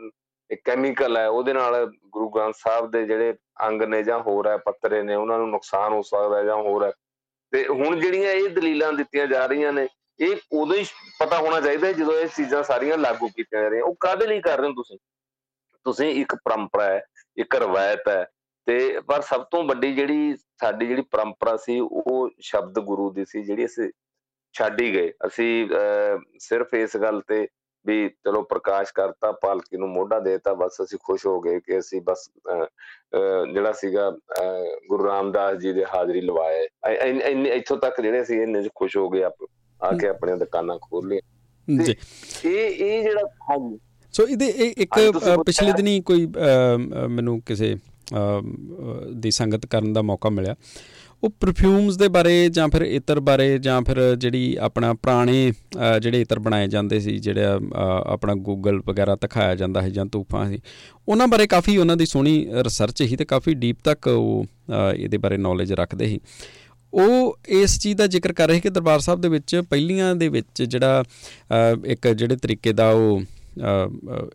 ਕੈਮੀਕਲ 0.65 1.17
ਹੈ, 1.17 1.29
ਉਹਦੇ 1.29 1.53
ਨਾਲ 1.53 1.93
ਗੁਰੂ 2.07 2.29
ਗ੍ਰੰਥ 2.29 2.55
ਸਾਹਿਬ 2.59 2.91
ਦੇ 2.91 3.07
ਜਿਹੜੇ 3.07 3.35
ਅੰਗ 3.67 3.83
ਨੇ 3.83 4.03
ਜਾਂ 4.03 4.21
ਹੋਰ 4.21 4.49
ਹੈ, 4.49 4.57
ਪੱਤਰੇ 4.57 5.03
ਨੇ, 5.03 5.15
ਉਹਨਾਂ 5.15 5.39
ਨੂੰ 5.39 5.51
ਨੁਕਸਾਨ 5.51 5.93
ਹੋ 5.93 6.03
ਸਕਦਾ 6.03 6.43
ਜਾਂ 6.43 6.57
ਹੋਰ 6.57 6.85
ਹੈ। 6.85 6.93
ਤੇ 7.53 7.67
ਹੁਣ 7.67 8.01
ਜਿਹੜੀਆਂ 8.01 8.31
ਇਹ 8.31 8.49
ਦਲੀਲਾਂ 8.49 8.93
ਦਿੱਤੀਆਂ 8.93 9.27
ਜਾ 9.27 9.47
ਰਹੀਆਂ 9.47 9.73
ਨੇ, 9.73 9.89
ਇਹ 10.21 10.37
ਉਦੋਂ 10.53 10.77
ਹੀ 10.77 10.85
ਪਤਾ 11.21 11.39
ਹੋਣਾ 11.39 11.61
ਚਾਹੀਦਾ 11.61 11.93
ਜਦੋਂ 11.93 12.15
ਇਹ 12.15 12.27
ਚੀਜ਼ਾਂ 12.27 12.63
ਸਾਰੀਆਂ 12.63 12.99
ਲਾਗੂ 12.99 13.29
ਕੀਤੀਆਂ 13.29 13.63
ਜਾ 13.63 13.69
ਰਹੀਆਂ। 13.69 13.85
ਉਹ 13.85 13.97
ਕਾਦੇ 14.01 14.27
ਲਈ 14.27 14.41
ਕਰ 14.41 14.59
ਰਹੇ 14.59 14.69
ਹੋ 14.69 14.73
ਤੁਸੀਂ? 14.73 14.99
ਤੁਸੀਂ 15.85 16.21
ਇੱਕ 16.21 16.35
ਪਰੰਪਰਾ 16.35 16.85
ਹੈ, 16.85 17.05
ਇੱਕ 17.37 17.57
ਰਵਾਇਤ 17.57 18.09
ਹੈ, 18.09 18.27
ਤੇ 18.67 19.01
ਪਰ 19.01 19.21
ਸਭ 19.21 19.45
ਤੋਂ 19.45 19.63
ਵੱਡੀ 19.65 19.95
ਜਿਹੜੀ 19.95 20.35
ਸਾਡੀ 20.61 20.87
ਜਿਹੜੀ 20.87 21.03
ਪਰੰਪਰਾ 21.03 21.57
ਸੀ, 21.57 21.81
ਉਹ 21.81 22.31
ਸ਼ਬਦ 22.41 22.79
ਗੁਰੂ 22.79 23.11
ਦੀ 23.11 23.25
ਸੀ, 23.25 23.43
ਜਿਹੜੀ 23.43 23.67
ਅਸੀਂ 23.67 23.91
ਛੱਡ 24.55 24.81
ਹੀ 24.81 24.93
ਗਏ। 24.95 25.13
ਅਸੀਂ 25.27 25.69
ਸਿਰਫ 26.41 26.75
ਇਸ 26.75 26.97
ਗੱਲ 26.97 27.21
ਤੇ 27.29 27.47
ਵੀ 27.87 28.09
ਚਲੋ 28.09 28.43
ਪ੍ਰਕਾਸ਼ 28.43 28.93
ਕਰਤਾ 28.95 29.31
ਪਾਲਕੀ 29.43 29.77
ਨੂੰ 29.77 29.89
ਮੋਢਾ 29.89 30.19
ਦੇਤਾ 30.21 30.53
ਬਸ 30.55 30.81
ਅਸੀਂ 30.83 30.99
ਖੁਸ਼ 31.05 31.27
ਹੋ 31.27 31.41
ਗਏ 31.41 31.61
ਕਿ 31.61 31.79
ਅਸੀਂ 31.79 32.01
ਬਸ 32.03 32.29
ਜਿਹੜਾ 33.55 33.73
ਸੀਗਾ 33.73 34.11
ਗੁਰੂ 34.89 35.07
ਰਾਮਦਾਸ 35.07 35.59
ਜੀ 35.59 35.73
ਦੇ 35.73 35.85
ਹਾਜ਼ਰੀ 35.95 36.21
ਲਵਾਏ। 36.21 36.67
ਇੱਥੋਂ 37.57 37.77
ਤੱਕ 37.77 38.01
ਜਿਹੜੇ 38.01 38.25
ਸੀ 38.25 38.43
ਇੰਨੇ 38.43 38.69
ਖੁਸ਼ 38.75 38.97
ਹੋ 38.97 39.09
ਗਏ 39.11 39.23
ਆ 39.23 39.31
ਕੇ 39.93 40.09
ਆਪਣੀਆਂ 40.09 40.37
ਦੁਕਾਨਾਂ 40.37 40.79
ਖੋਲ 40.83 41.09
ਲਈਆਂ। 41.09 41.83
ਜੀ। 41.85 41.95
ਇਹ 42.45 42.85
ਇਹ 42.87 43.03
ਜਿਹੜਾ 43.03 43.27
ਹਾਂਜੀ। 43.51 43.79
ਸੋ 44.15 44.27
ਇਹਦੇ 44.27 44.47
ਇੱਕ 44.79 44.99
ਪਿਛਲੇ 45.47 45.73
ਦਿਨੀ 45.73 46.01
ਕੋਈ 46.01 46.27
ਮੈਨੂੰ 47.11 47.41
ਕਿਸੇ 47.43 47.75
ਦੀ 49.15 49.31
ਸੰਗਤ 49.31 49.67
ਕਰਨ 49.67 49.93
ਦਾ 49.93 50.03
ਮੌਕਾ 50.03 50.29
ਮਿਲਿਆ। 50.31 50.55
ਉਹ 51.25 51.31
ਪਰਫਿਊਮਸ 51.41 51.97
ਦੇ 51.97 52.07
ਬਾਰੇ 52.09 52.49
ਜਾਂ 52.49 52.67
ਫਿਰ 52.69 52.83
ਇਤਰ 52.83 53.19
ਬਾਰੇ 53.21 53.59
ਜਾਂ 53.59 53.81
ਫਿਰ 53.83 53.99
ਜਿਹੜੀ 54.15 54.57
ਆਪਣਾ 54.61 54.93
ਪੁਰਾਣੇ 54.95 55.53
ਜਿਹੜੇ 56.03 56.21
ਇਤਰ 56.21 56.39
ਬਣਾਏ 56.39 56.67
ਜਾਂਦੇ 56.69 56.99
ਸੀ, 57.01 57.17
ਜਿਹੜਾ 57.19 57.61
ਆਪਣਾ 58.07 58.35
ਗੂਗਲ 58.49 58.81
ਵਗੈਰਾ 58.87 59.15
ਦਿਖਾਇਆ 59.15 59.55
ਜਾਂਦਾ 59.55 59.83
ਹੈ 59.83 59.89
ਜਾਂ 59.89 60.05
ਤੂਫਾਂ 60.07 60.47
ਸੀ, 60.49 60.59
ਉਹਨਾਂ 61.09 61.29
ਬਾਰੇ 61.29 61.47
ਕਾਫੀ 61.47 61.77
ਉਹਨਾਂ 61.77 61.97
ਦੀ 61.97 62.07
ਸੋਹਣੀ 62.07 62.47
ਰਿਸਰਚ 62.65 63.03
ਸੀ 63.03 63.17
ਤੇ 63.17 63.25
ਕਾਫੀ 63.25 63.55
ਡੀਪ 63.55 63.77
ਤੱਕ 63.85 64.07
ਉਹ 64.07 64.45
ਇਹਦੇ 64.97 65.19
ਬਾਰੇ 65.19 65.37
ਨੌਲੇਜ 65.37 65.73
ਰੱਖਦੇ 65.73 66.09
ਸੀ। 66.09 66.21
ਉਹ 66.93 67.39
ਇਸ 67.55 67.79
ਚੀਜ਼ 67.81 67.97
ਦਾ 67.99 68.07
ਜ਼ਿਕਰ 68.07 68.33
ਕਰ 68.33 68.49
ਰਹੇ 68.49 68.61
ਕਿ 68.61 68.71
ਦਰਬਾਰ 68.71 69.01
ਸਾਹਿਬ 69.01 69.21
ਦੇ 69.21 69.29
ਵਿੱਚ 69.29 69.61
ਪਹਿਲੀਆਂ 69.71 70.15
ਦੇ 70.15 70.29
ਵਿੱਚ 70.29 70.63
ਜਿਹੜਾ 70.63 71.03
ਇੱਕ 71.87 72.09
ਜਿਹੜੇ 72.09 72.37
ਤਰੀਕੇ 72.37 72.73
ਦਾ 72.73 72.91
ਉਹ 72.91 73.23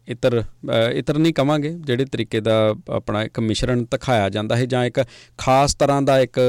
ਇਤਰ 0.07 0.43
ਇਤਰ 0.95 1.17
ਨਹੀਂ 1.17 1.33
ਕਵਾਂਗੇ, 1.33 1.69
ਜਿਹੜੇ 1.79 2.05
ਤਰੀਕੇ 2.05 2.39
ਦਾ 2.39 2.75
ਆਪਣਾ 2.89 3.23
ਇੱਕ 3.23 3.39
ਮਿਸ਼ਰਣ 3.39 3.81
ਦਿਖਾਇਆ 3.91 4.29
ਜਾਂਦਾ 4.29 4.55
ਹੈ 4.55 4.65
ਜਾਂ 4.65 4.85
ਇੱਕ 4.85 5.03
ਖਾਸ 5.37 5.75
ਤਰ੍ਹਾਂ 5.75 6.01
ਦਾ 6.01 6.19
ਇੱਕ 6.19 6.39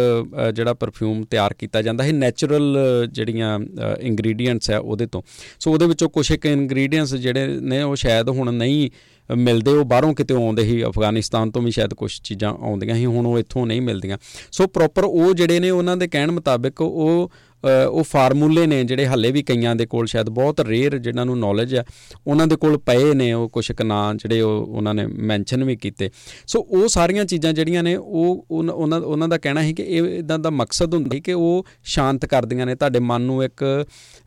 ਜਿਹੜਾ 0.54 0.74
ਪਰਫਿਊਮ 0.74 1.22
ਤਿਆਰ 1.30 1.54
ਕੀਤਾ 1.54 1.82
ਜਾਂਦਾ 1.82 2.04
ਹੈ 2.04 2.12
ਨੇਚਰਲ 2.12 2.78
ਜਿਹੜੀਆਂ 3.12 3.58
ਇੰਗਰੀਡੀਐਂਟਸ 4.00 4.70
ਹੈ 4.70 4.78
ਉਹਦੇ 4.78 5.06
ਤੋਂ। 5.06 5.22
ਸੋ 5.60 5.72
ਉਹਦੇ 5.72 5.86
ਵਿੱਚੋਂ 5.86 6.08
ਕੁਝ 6.08 6.30
ਇੱਕ 6.30 6.46
ਇੰਗਰੀਡੀਐਂਟਸ 6.46 7.14
ਜਿਹੜੇ 7.14 7.46
ਨੇ, 7.46 7.82
ਉਹ 7.82 7.96
ਸ਼ਾਇਦ 7.96 8.28
ਹੁਣ 8.28 8.52
ਨਹੀਂ 8.52 8.90
ਮਿਲਦੇ, 9.30 9.70
ਉਹ 9.70 9.84
ਬਾਹਰੋਂ 9.84 10.14
ਕਿਤੇ 10.14 10.34
ਆਉਂਦੇ 10.34 10.62
ਹੀ, 10.62 10.82
ਅਫਗਾਨਿਸਤਾਨ 10.84 11.50
ਤੋਂ 11.50 11.62
ਵੀ 11.62 11.70
ਸ਼ਾਇਦ 11.70 11.92
ਕੁਝ 11.94 12.10
ਚੀਜ਼ਾਂ 12.24 12.52
ਆਉਂਦੀਆਂ 12.52 12.94
ਸੀ 12.96 13.04
ਹੁਣ 13.06 13.26
ਉਹ 13.26 13.38
ਇੱਥੋਂ 13.38 13.66
ਨਹੀਂ 13.66 13.80
ਮਿਲਦੀਆਂ। 13.80 14.18
ਸੋ 14.52 14.66
ਪ੍ਰੋਪਰ 14.66 15.04
ਉਹ 15.04 15.32
ਜਿਹੜੇ 15.34 15.58
ਨੇ, 15.60 15.70
ਉਹਨਾਂ 15.70 15.96
ਦੇ 15.96 16.08
ਕਹਿਣ 16.08 16.30
ਮੁਤਾਬਿਕ 16.30 16.80
ਉਹ 16.80 17.30
ਉਹ 17.64 18.02
ਫਾਰਮੂਲੇ 18.04 18.66
ਨੇ 18.66 18.82
ਜਿਹੜੇ 18.84 19.06
ਹੱਲੇ 19.06 19.30
ਵੀ 19.32 19.42
ਕਈਆਂ 19.42 19.74
ਦੇ 19.76 19.86
ਕੋਲ 19.86 20.06
ਸ਼ਾਇਦ 20.06 20.28
ਬਹੁਤ 20.30 20.60
ਰੇਅਰ 20.60 20.96
ਜਿਹਨਾਂ 20.98 21.26
ਨੂੰ 21.26 21.38
ਨੌਲੇਜ 21.38 21.74
ਹੈ, 21.74 21.84
ਉਹਨਾਂ 22.26 22.46
ਦੇ 22.46 22.56
ਕੋਲ 22.56 22.76
ਪਏ 22.78 23.12
ਨੇ 23.14 23.32
ਉਹ 23.32 23.48
ਕੁਝ 23.48 23.70
ਕ 23.72 23.82
ਨਾਂ 23.82 24.14
ਜਿਹੜੇ 24.14 24.40
ਉਹ 24.40 24.66
ਉਹਨਾਂ 24.66 24.94
ਨੇ 24.94 25.06
ਮੈਂਸ਼ਨ 25.06 25.64
ਵੀ 25.64 25.76
ਕੀਤੇ। 25.76 26.10
ਸੋ 26.46 26.60
ਉਹ 26.60 26.88
ਸਾਰੀਆਂ 26.88 27.24
ਚੀਜ਼ਾਂ 27.24 27.52
ਜਿਹੜੀਆਂ 27.52 27.82
ਨੇ, 27.82 27.94
ਉਹ 27.96 28.46
ਉਹਨਾਂ 28.50 29.00
ਉਹਨਾਂ 29.00 29.28
ਦਾ 29.28 29.38
ਕਹਿਣਾ 29.38 29.62
ਹੈ 29.62 29.72
ਕਿ 29.72 29.82
ਇਹ 29.82 30.18
ਇਦਾਂ 30.18 30.38
ਦਾ 30.38 30.50
ਮਕਸਦ 30.50 30.94
ਹੁੰਦਾ 30.94 31.16
ਹੈ 31.16 31.20
ਕਿ 31.20 31.32
ਉਹ 31.32 31.66
ਸ਼ਾਂਤ 31.86 32.26
ਕਰਦੀਆਂ 32.26 32.66
ਨੇ। 32.66 32.74
ਤੁਹਾਡੇ 32.74 33.00
ਮਨ 33.00 33.22
ਨੂੰ 33.22 33.42
ਇੱਕ 33.44 33.64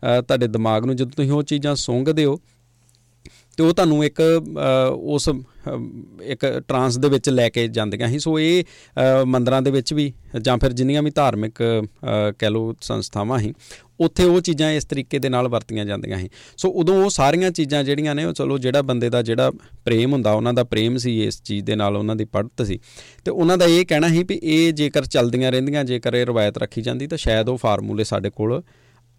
ਤੁਹਾਡੇ 0.01 0.47
ਦਿਮਾਗ 0.47 0.85
ਨੂੰ 0.85 0.95
ਜਦੋਂ 0.95 1.11
ਤੁਸੀਂ 1.11 1.31
ਉਹ 1.31 1.43
ਚੀਜ਼ਾਂ 1.43 1.75
ਸੁੰਘਦੇ 1.75 2.25
ਹੋ 2.25 2.39
ਤੇ 3.57 3.63
ਉਹ 3.63 3.73
ਤੁਹਾਨੂੰ 3.73 4.03
ਇੱਕ 4.05 4.21
ਉਸ 4.91 5.29
ਇੱਕ 6.23 6.45
ਟਰਾਂਸ 6.67 6.97
ਦੇ 6.97 7.09
ਵਿੱਚ 7.09 7.29
ਲੈ 7.29 7.47
ਕੇ 7.49 7.67
ਜਾਂਦੀਆਂ 7.69 8.07
ਸੀ। 8.09 8.19
ਸੋ 8.19 8.39
ਇਹ 8.39 8.63
ਮੰਦਰਾਂ 9.25 9.61
ਦੇ 9.61 9.71
ਵਿੱਚ 9.71 9.93
ਵੀ 9.93 10.11
ਜਾਂ 10.41 10.57
ਫਿਰ 10.57 10.73
ਜਿੰਨੀਆਂ 10.73 11.03
ਵੀ 11.03 11.11
ਧਾਰਮਿਕ 11.11 11.61
ਕਹਿ 12.39 12.49
ਲੋ 12.49 12.73
ਸੰਸਥਾਵਾਂ 12.81 13.39
ਸੀ, 13.39 13.53
ਉੱਥੇ 13.99 14.23
ਉਹ 14.23 14.39
ਚੀਜ਼ਾਂ 14.41 14.71
ਇਸ 14.71 14.85
ਤਰੀਕੇ 14.85 15.19
ਦੇ 15.19 15.29
ਨਾਲ 15.29 15.47
ਵਰਤੀਆਂ 15.47 15.85
ਜਾਂਦੀਆਂ 15.85 16.17
ਸੀ। 16.19 16.29
ਸੋ 16.57 16.69
ਉਦੋਂ 16.71 16.95
ਉਹ 17.03 17.09
ਸਾਰੀਆਂ 17.09 17.51
ਚੀਜ਼ਾਂ 17.51 17.83
ਜਿਹੜੀਆਂ 17.83 18.15
ਨੇ, 18.15 18.25
ਉਹ 18.25 18.33
ਚਲੋ 18.33 18.57
ਜਿਹੜਾ 18.57 18.81
ਬੰਦੇ 18.81 19.09
ਦਾ 19.09 19.21
ਜਿਹੜਾ 19.21 19.51
ਪ੍ਰੇਮ 19.85 20.13
ਹੁੰਦਾ, 20.13 20.31
ਉਹਨਾਂ 20.31 20.53
ਦਾ 20.53 20.63
ਪ੍ਰੇਮ 20.63 20.97
ਸੀ 20.97 21.19
ਇਸ 21.23 21.41
ਚੀਜ਼ 21.43 21.65
ਦੇ 21.65 21.75
ਨਾਲ 21.75 21.97
ਉਹਨਾਂ 21.97 22.15
ਦੀ 22.15 22.25
ਪੜਤ 22.25 22.63
ਸੀ। 22.63 22.79
ਤੇ 23.25 23.31
ਉਹਨਾਂ 23.31 23.57
ਦਾ 23.57 23.65
ਇਹ 23.65 23.85
ਕਹਿਣਾ 23.85 24.09
ਸੀ 24.09 24.23
ਵੀ 24.23 24.39
ਇਹ 24.43 24.71
ਜੇਕਰ 24.73 25.05
ਚੱਲਦੀਆਂ 25.05 25.51
ਰਹਿੰਦੀਆਂ, 25.51 25.83
ਜੇਕਰ 25.83 26.15
ਇਹ 26.15 26.25
ਰਵਾਇਤ 26.25 26.57
ਰੱਖੀ 26.57 26.81
ਜਾਂਦੀ, 26.81 27.07
ਤਾਂ 27.07 27.17
ਸ਼ਾਇਦ 27.17 27.49
ਉਹ 27.49 27.57
ਫਾਰਮੂਲੇ 27.57 28.03
ਸਾਡੇ 28.03 28.29
ਕੋਲ 28.29 28.61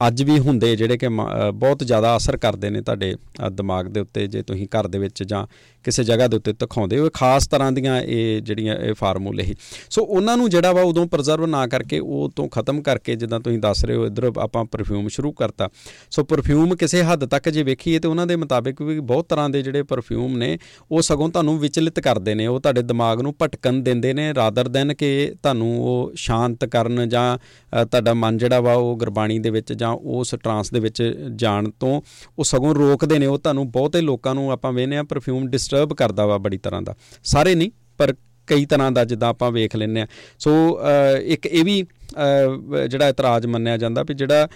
ਅੱਜ 0.06 0.22
ਵੀ 0.22 0.38
ਹੁੰਦੇ 0.38 0.74
ਜਿਹੜੇ 0.76 0.96
ਕਿ 0.98 1.08
ਬਹੁਤ 1.54 1.84
ਜ਼ਿਆਦਾ 1.84 2.16
ਅਸਰ 2.16 2.36
ਕਰਦੇ 2.36 2.70
ਨੇ 2.70 2.80
ਤੁਹਾਡੇ 2.80 3.14
ਦਿਮਾਗ 3.52 3.86
ਦੇ 3.86 4.00
ਉੱਤੇ, 4.00 4.26
ਜੇ 4.26 4.42
ਤੁਸੀਂ 4.42 4.66
ਘਰ 4.68 4.86
ਦੇ 4.86 4.98
ਵਿੱਚ 4.98 5.22
ਜਾਂ 5.22 5.46
ਕਿਸੇ 5.84 6.04
ਜਗ੍ਹਾ 6.04 6.26
ਦੇ 6.26 6.36
ਉੱਤੇ 6.36 6.52
ਦਿਖਾਉਂਦੇ 6.52 6.98
ਹੋ 6.98 7.08
ਖਾਸ 7.14 7.46
ਤਰ੍ਹਾਂ 7.46 7.70
ਦੀਆਂ 7.72 8.00
ਇਹ 8.00 8.40
ਜਿਹੜੀਆਂ 8.42 8.76
ਇਹ 8.76 8.94
ਫਾਰਮੂਲੇ 8.94 9.42
ਹੀ। 9.44 9.54
ਸੋ 9.90 10.02
ਉਹਨਾਂ 10.02 10.36
ਨੂੰ 10.36 10.48
ਜਿਹੜਾ 10.50 10.72
ਵਾ 10.72 10.82
ਉਦੋਂ 10.82 11.06
ਪ੍ਰੀਜ਼ਰਵ 11.06 11.46
ਨਾ 11.46 11.66
ਕਰਕੇ, 11.66 11.98
ਉਹ 11.98 12.30
ਤੋਂ 12.36 12.48
ਖਤਮ 12.48 12.80
ਕਰਕੇ 12.82 13.14
ਜਿੱਦਾਂ 13.14 13.40
ਤੁਸੀਂ 13.40 13.58
ਦੱਸ 13.58 13.84
ਰਹੇ 13.84 13.96
ਹੋ, 13.96 14.06
ਇਧਰ 14.06 14.30
ਆਪਾਂ 14.38 14.64
ਪਰਫਿਊਮ 14.64 15.08
ਸ਼ੁਰੂ 15.08 15.32
ਕਰਤਾ। 15.32 15.68
ਸੋ 16.10 16.24
ਪਰਫਿਊਮ 16.24 16.74
ਕਿਸੇ 16.76 17.02
ਹੱਦ 17.02 17.24
ਤੱਕ 17.26 17.48
ਜੇ 17.48 17.62
ਵੇਖੀਏ 17.62 17.98
ਤੇ 17.98 18.08
ਉਹਨਾਂ 18.08 18.26
ਦੇ 18.26 18.36
ਮੁਤਾਬਿਕ 18.36 18.82
ਵੀ 18.82 18.98
ਬਹੁਤ 19.02 19.28
ਤਰ੍ਹਾਂ 19.28 19.48
ਦੇ 19.50 19.62
ਜਿਹੜੇ 19.62 19.82
ਪਰਫਿਊਮ 19.84 20.36
ਨੇ, 20.38 20.58
ਉਹ 20.90 21.02
ਸਗੋਂ 21.02 21.28
ਤੁਹਾਨੂੰ 21.28 21.58
ਵਿਚਲਿਤ 21.58 22.00
ਕਰਦੇ 22.00 22.34
ਨੇ। 22.34 22.46
ਉਹ 22.46 22.60
ਤੁਹਾਡੇ 22.60 22.82
ਦਿਮਾਗ 22.82 23.20
ਨੂੰ 23.20 23.34
ਭਟਕਣ 23.42 23.80
ਦਿੰਦੇ 23.82 24.12
ਨੇ 24.12 24.32
ਰਾਦਰ 24.34 24.68
ਦੈਨ 24.68 24.94
ਕਿ 24.94 25.32
ਤੁਹਾਨੂੰ 25.42 25.76
ਉਹ 25.82 26.12
ਸ਼ਾਂਤ 26.16 26.64
ਕਰਨ 26.66 27.08
ਜਾਂ 27.08 27.84
ਤੁਹਾਡਾ 27.84 28.14
ਮਨ 28.14 28.38
ਜਿਹੜਾ 28.38 28.60
ਵਾ 28.60 28.74
ਉਹ 28.74 28.96
ਗੁਰਬਾਣੀ 28.96 29.38
ਦੇ 29.38 29.50
ਵਿੱਚ 29.50 29.72
ਜਾਂ 29.72 29.90
ਉਸ 29.94 30.34
ਟਰਾਂਸ 30.34 30.70
ਦੇ 30.70 30.80
ਵਿੱਚ 30.80 31.02
ਜਾਣ 31.36 31.70
ਤੋਂ 31.70 32.00
ਉਹ 32.38 32.44
ਸਗੋਂ 32.44 32.74
ਰੋਕਦੇ 32.74 33.18
ਨੇ, 33.18 33.26
ਉਹ 33.26 33.38
ਤੁਹਾਨੂੰ 33.38 33.70
ਬਹੁਤੇ 33.70 34.00
ਲੋਕਾਂ 34.00 34.34
ਨੂੰ 34.34 34.50
ਆਪਾਂ 34.52 34.72
ਵੇਖਨੇ 34.72 34.96
ਆ 34.96 35.02
ਪਰਫਿਊਮ 35.04 35.48
ਡਿਸਟਰਬ 35.48 35.94
ਕਰਦਾ 35.94 36.26
ਵਾ 36.26 36.38
ਬੜੀ 36.38 36.58
ਤਰ੍ਹਾਂ 36.58 36.82
ਦਾ। 36.82 36.94
ਸਾਰੇ 37.24 37.54
ਨਹੀਂ, 37.54 37.70
ਪਰ 37.98 38.14
ਕਈ 38.48 38.64
ਤਰ੍ਹਾਂ 38.66 38.90
ਦਾ 38.92 39.04
ਜਿੱਦਾਂ 39.04 39.28
ਆਪਾਂ 39.28 39.50
ਵੇਖ 39.52 39.76
ਲੈਨੇ 39.76 40.00
ਆ 40.00 40.06
ਸੋ 40.38 40.52
ਇੱਕ 41.26 41.46
ਇਹ 41.46 41.64
ਵੀ 41.64 41.84
ਜਿਹੜਾ 42.88 43.08
ਇਤਰਾਜ਼ 43.08 43.46
ਮੰਨਿਆ 43.46 43.76
ਜਾਂਦਾ 43.76 44.02
ਵੀ 44.02 44.14
ਜਿਹੜਾ 44.14 44.48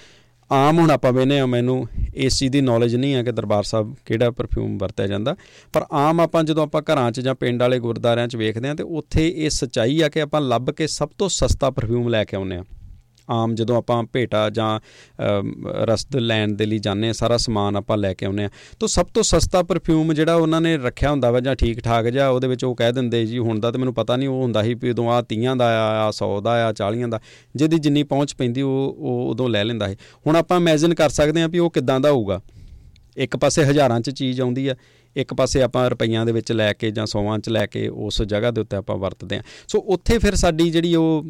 ਆਮ 0.50 0.78
ਹੁਣ 0.78 0.90
ਆਪਾਂ 0.90 1.12
ਵੇਨੇ 1.12 1.38
ਆ 1.40 1.46
ਮੈਨੂੰ 1.46 1.86
ਇਸ 2.14 2.38
ਚੀਜ਼ 2.38 2.52
ਦੀ 2.52 2.60
ਨੌਲੇਜ 2.60 2.94
ਨਹੀਂ 2.96 3.14
ਹੈ 3.14 3.22
ਕਿ 3.22 3.32
ਦਰਬਾਰ 3.32 3.62
ਸਾਹਿਬ 3.62 3.94
ਕਿਹੜਾ 4.06 4.30
ਪਰਫਿਊਮ 4.30 4.76
ਵਰਤਿਆ 4.78 5.06
ਜਾਂਦਾ। 5.06 5.34
ਪਰ 5.72 5.84
ਆਮ 5.92 6.20
ਆਪਾਂ 6.20 6.42
ਜਦੋਂ 6.44 6.62
ਆਪਾਂ 6.62 6.82
ਘਰਾਂ 6.92 7.10
'ਚ 7.12 7.20
ਜਾਂ 7.20 7.34
ਪਿੰਡ 7.34 7.62
ਵਾਲੇ 7.62 7.78
ਗੁਰਦਾਰਿਆਂ 7.78 8.28
'ਚ 8.28 8.36
ਵੇਖਦੇ 8.36 8.68
ਆ 8.68 8.74
ਤੇ 8.74 8.82
ਉੱਥੇ 8.82 9.28
ਇਹ 9.28 9.50
ਸਚਾਈ 9.50 10.00
ਆ 10.00 10.08
ਕਿ 10.08 10.20
ਆਪਾਂ 10.20 10.40
ਲੱਭ 10.40 10.70
ਕੇ 10.70 10.86
ਸਭ 10.86 11.08
ਤੋਂ 11.18 11.28
ਸਸਤਾ 11.28 11.70
ਪਰਫਿਊਮ 11.70 12.08
ਲੈ 12.08 12.24
ਕੇ 12.24 12.36
ਆਉਂਦੇ 12.36 12.56
ਆ 12.56 12.64
ਆਮ 13.30 13.54
ਜਦੋਂ 13.54 13.76
ਆਪਾਂ 13.76 14.02
ਭੇਟਾ 14.12 14.48
ਜਾਂ 14.50 14.68
ਰਸਦ 15.86 16.16
ਲੈਣ 16.16 16.52
ਦੇ 16.52 16.66
ਲਈ 16.66 16.78
ਜਾਂਦੇ 16.78 17.08
ਆ 17.08 17.12
ਸਾਰਾ 17.12 17.36
ਸਮਾਨ 17.36 17.76
ਆਪਾਂ 17.76 17.96
ਲੈ 17.96 18.12
ਕੇ 18.14 18.26
ਆਉਨੇ 18.26 18.44
ਆ 18.44 18.50
ਤਾਂ 18.80 18.88
ਸਭ 18.88 19.06
ਤੋਂ 19.14 19.22
ਸਸਤਾ 19.22 19.62
ਪਰਫਿਊਮ 19.62 20.12
ਜਿਹੜਾ 20.12 20.34
ਉਹਨਾਂ 20.34 20.60
ਨੇ 20.60 20.76
ਰੱਖਿਆ 20.76 21.10
ਹੁੰਦਾ 21.10 21.30
ਵਾ 21.30 21.40
ਜਾਂ 21.40 21.54
ਠੀਕ 21.56 21.80
ਠਾਕ 21.80 22.06
ਜਾਂ 22.08 22.28
ਉਹਦੇ 22.28 22.48
ਵਿੱਚ 22.48 22.64
ਉਹ 22.64 22.74
ਕਹਿ 22.74 22.92
ਦਿੰਦੇ 22.92 23.24
ਜੀ, 23.26 23.38
ਹੁਣ 23.38 23.60
ਦਾ 23.60 23.70
ਤੇ 23.70 23.78
ਮੈਨੂੰ 23.78 23.94
ਪਤਾ 23.94 24.16
ਨਹੀਂ, 24.16 24.28
ਉਹ 24.28 24.42
ਹੁੰਦਾ 24.42 24.62
ਸੀ 24.62 24.74
ਵੀ 24.74 24.90
ਉਦੋਂ 24.90 25.10
ਆ 25.12 25.20
30 25.24 25.56
ਦਾ 25.58 25.66
ਆ 25.78 26.06
ਆ 26.06 26.10
100 26.10 26.40
ਦਾ 26.40 26.52
ਆ 26.68 26.72
40 26.72 27.08
ਦਾ। 27.10 27.20
ਜਿਹਦੀ 27.56 27.78
ਜਿੰਨੀ 27.78 28.02
ਪਹੁੰਚ 28.04 28.34
ਪੈਂਦੀ, 28.34 28.62
ਉਹ 28.62 28.96
ਉਹ 28.98 29.30
ਉਦੋਂ 29.30 29.48
ਲੈ 29.48 29.64
ਲੈਂਦਾ 29.64 29.88
ਹੈ 29.88 29.96
ਹੁਣ 30.26 30.36
ਆਪਾਂ 30.36 30.56
ਇਮੇਜਿਨ 30.56 30.94
ਕਰ 30.94 31.08
ਸਕਦੇ 31.10 31.42
ਆ 31.42 31.46
ਵੀ 31.46 31.58
ਉਹ 31.58 31.70
ਕਿਦਾਂ 31.70 31.98
ਦਾ 32.00 32.10
ਹੋਊਗਾ। 32.10 32.40
ਇੱਕ 33.16 33.36
ਪਾਸੇ 33.36 33.64
ਹਜ਼ਾਰਾਂ 33.64 34.00
'ਚ 34.00 34.10
ਚੀਜ਼ 34.10 34.40
ਆਉਂਦੀ 34.40 34.66
ਆ, 34.68 34.74
ਇੱਕ 35.16 35.34
ਪਾਸੇ 35.34 35.62
ਆਪਾਂ 35.62 35.88
ਰੁਪਈਆਂ 35.90 36.24
ਦੇ 36.26 36.32
ਵਿੱਚ 36.32 36.52
ਲੈ 36.52 36.72
ਕੇ 36.72 36.90
ਜਾਂ 36.90 37.06
ਸੌਵਾਂ 37.06 37.38
'ਚ 37.38 37.48
ਲੈ 37.48 37.64
ਕੇ 37.66 37.86
ਉਸ 37.88 38.22
ਜਗ੍ਹਾ 38.22 38.50
ਦੇ 38.50 38.60
ਉੱਤੇ 38.60 38.76
ਆਪਾਂ 38.76 38.96
ਵਰਤਦੇ 38.96 39.36
ਆ 39.36 39.42
ਸੋ 39.68 39.78
ਉੱਥੇ 39.94 40.18
ਫਿਰ 40.18 40.34
ਸਾਡੀ 40.34 40.70
ਜਿਹੜੀ 40.70 40.94
ਉਹ 40.94 41.26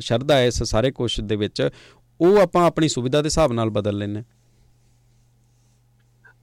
ਸ਼ਰਧਾ 0.00 0.36
ਹੈ 0.36 0.46
ਇਸ 0.46 0.62
ਸਾਰੇ 0.62 0.90
ਕੁਝ 0.90 1.20
ਦੇ 1.20 1.36
ਵਿੱਚ, 1.36 1.68
ਉਹ 2.20 2.38
ਆਪਾਂ 2.38 2.66
ਆਪਣੀ 2.66 2.88
ਸੁਵਿਧਾ 2.88 3.22
ਦੇ 3.22 3.26
ਹਿਸਾਬ 3.26 3.52
ਨਾਲ 3.52 3.70
ਬਦਲ 3.70 3.98
ਲੈਨੇ 3.98 4.22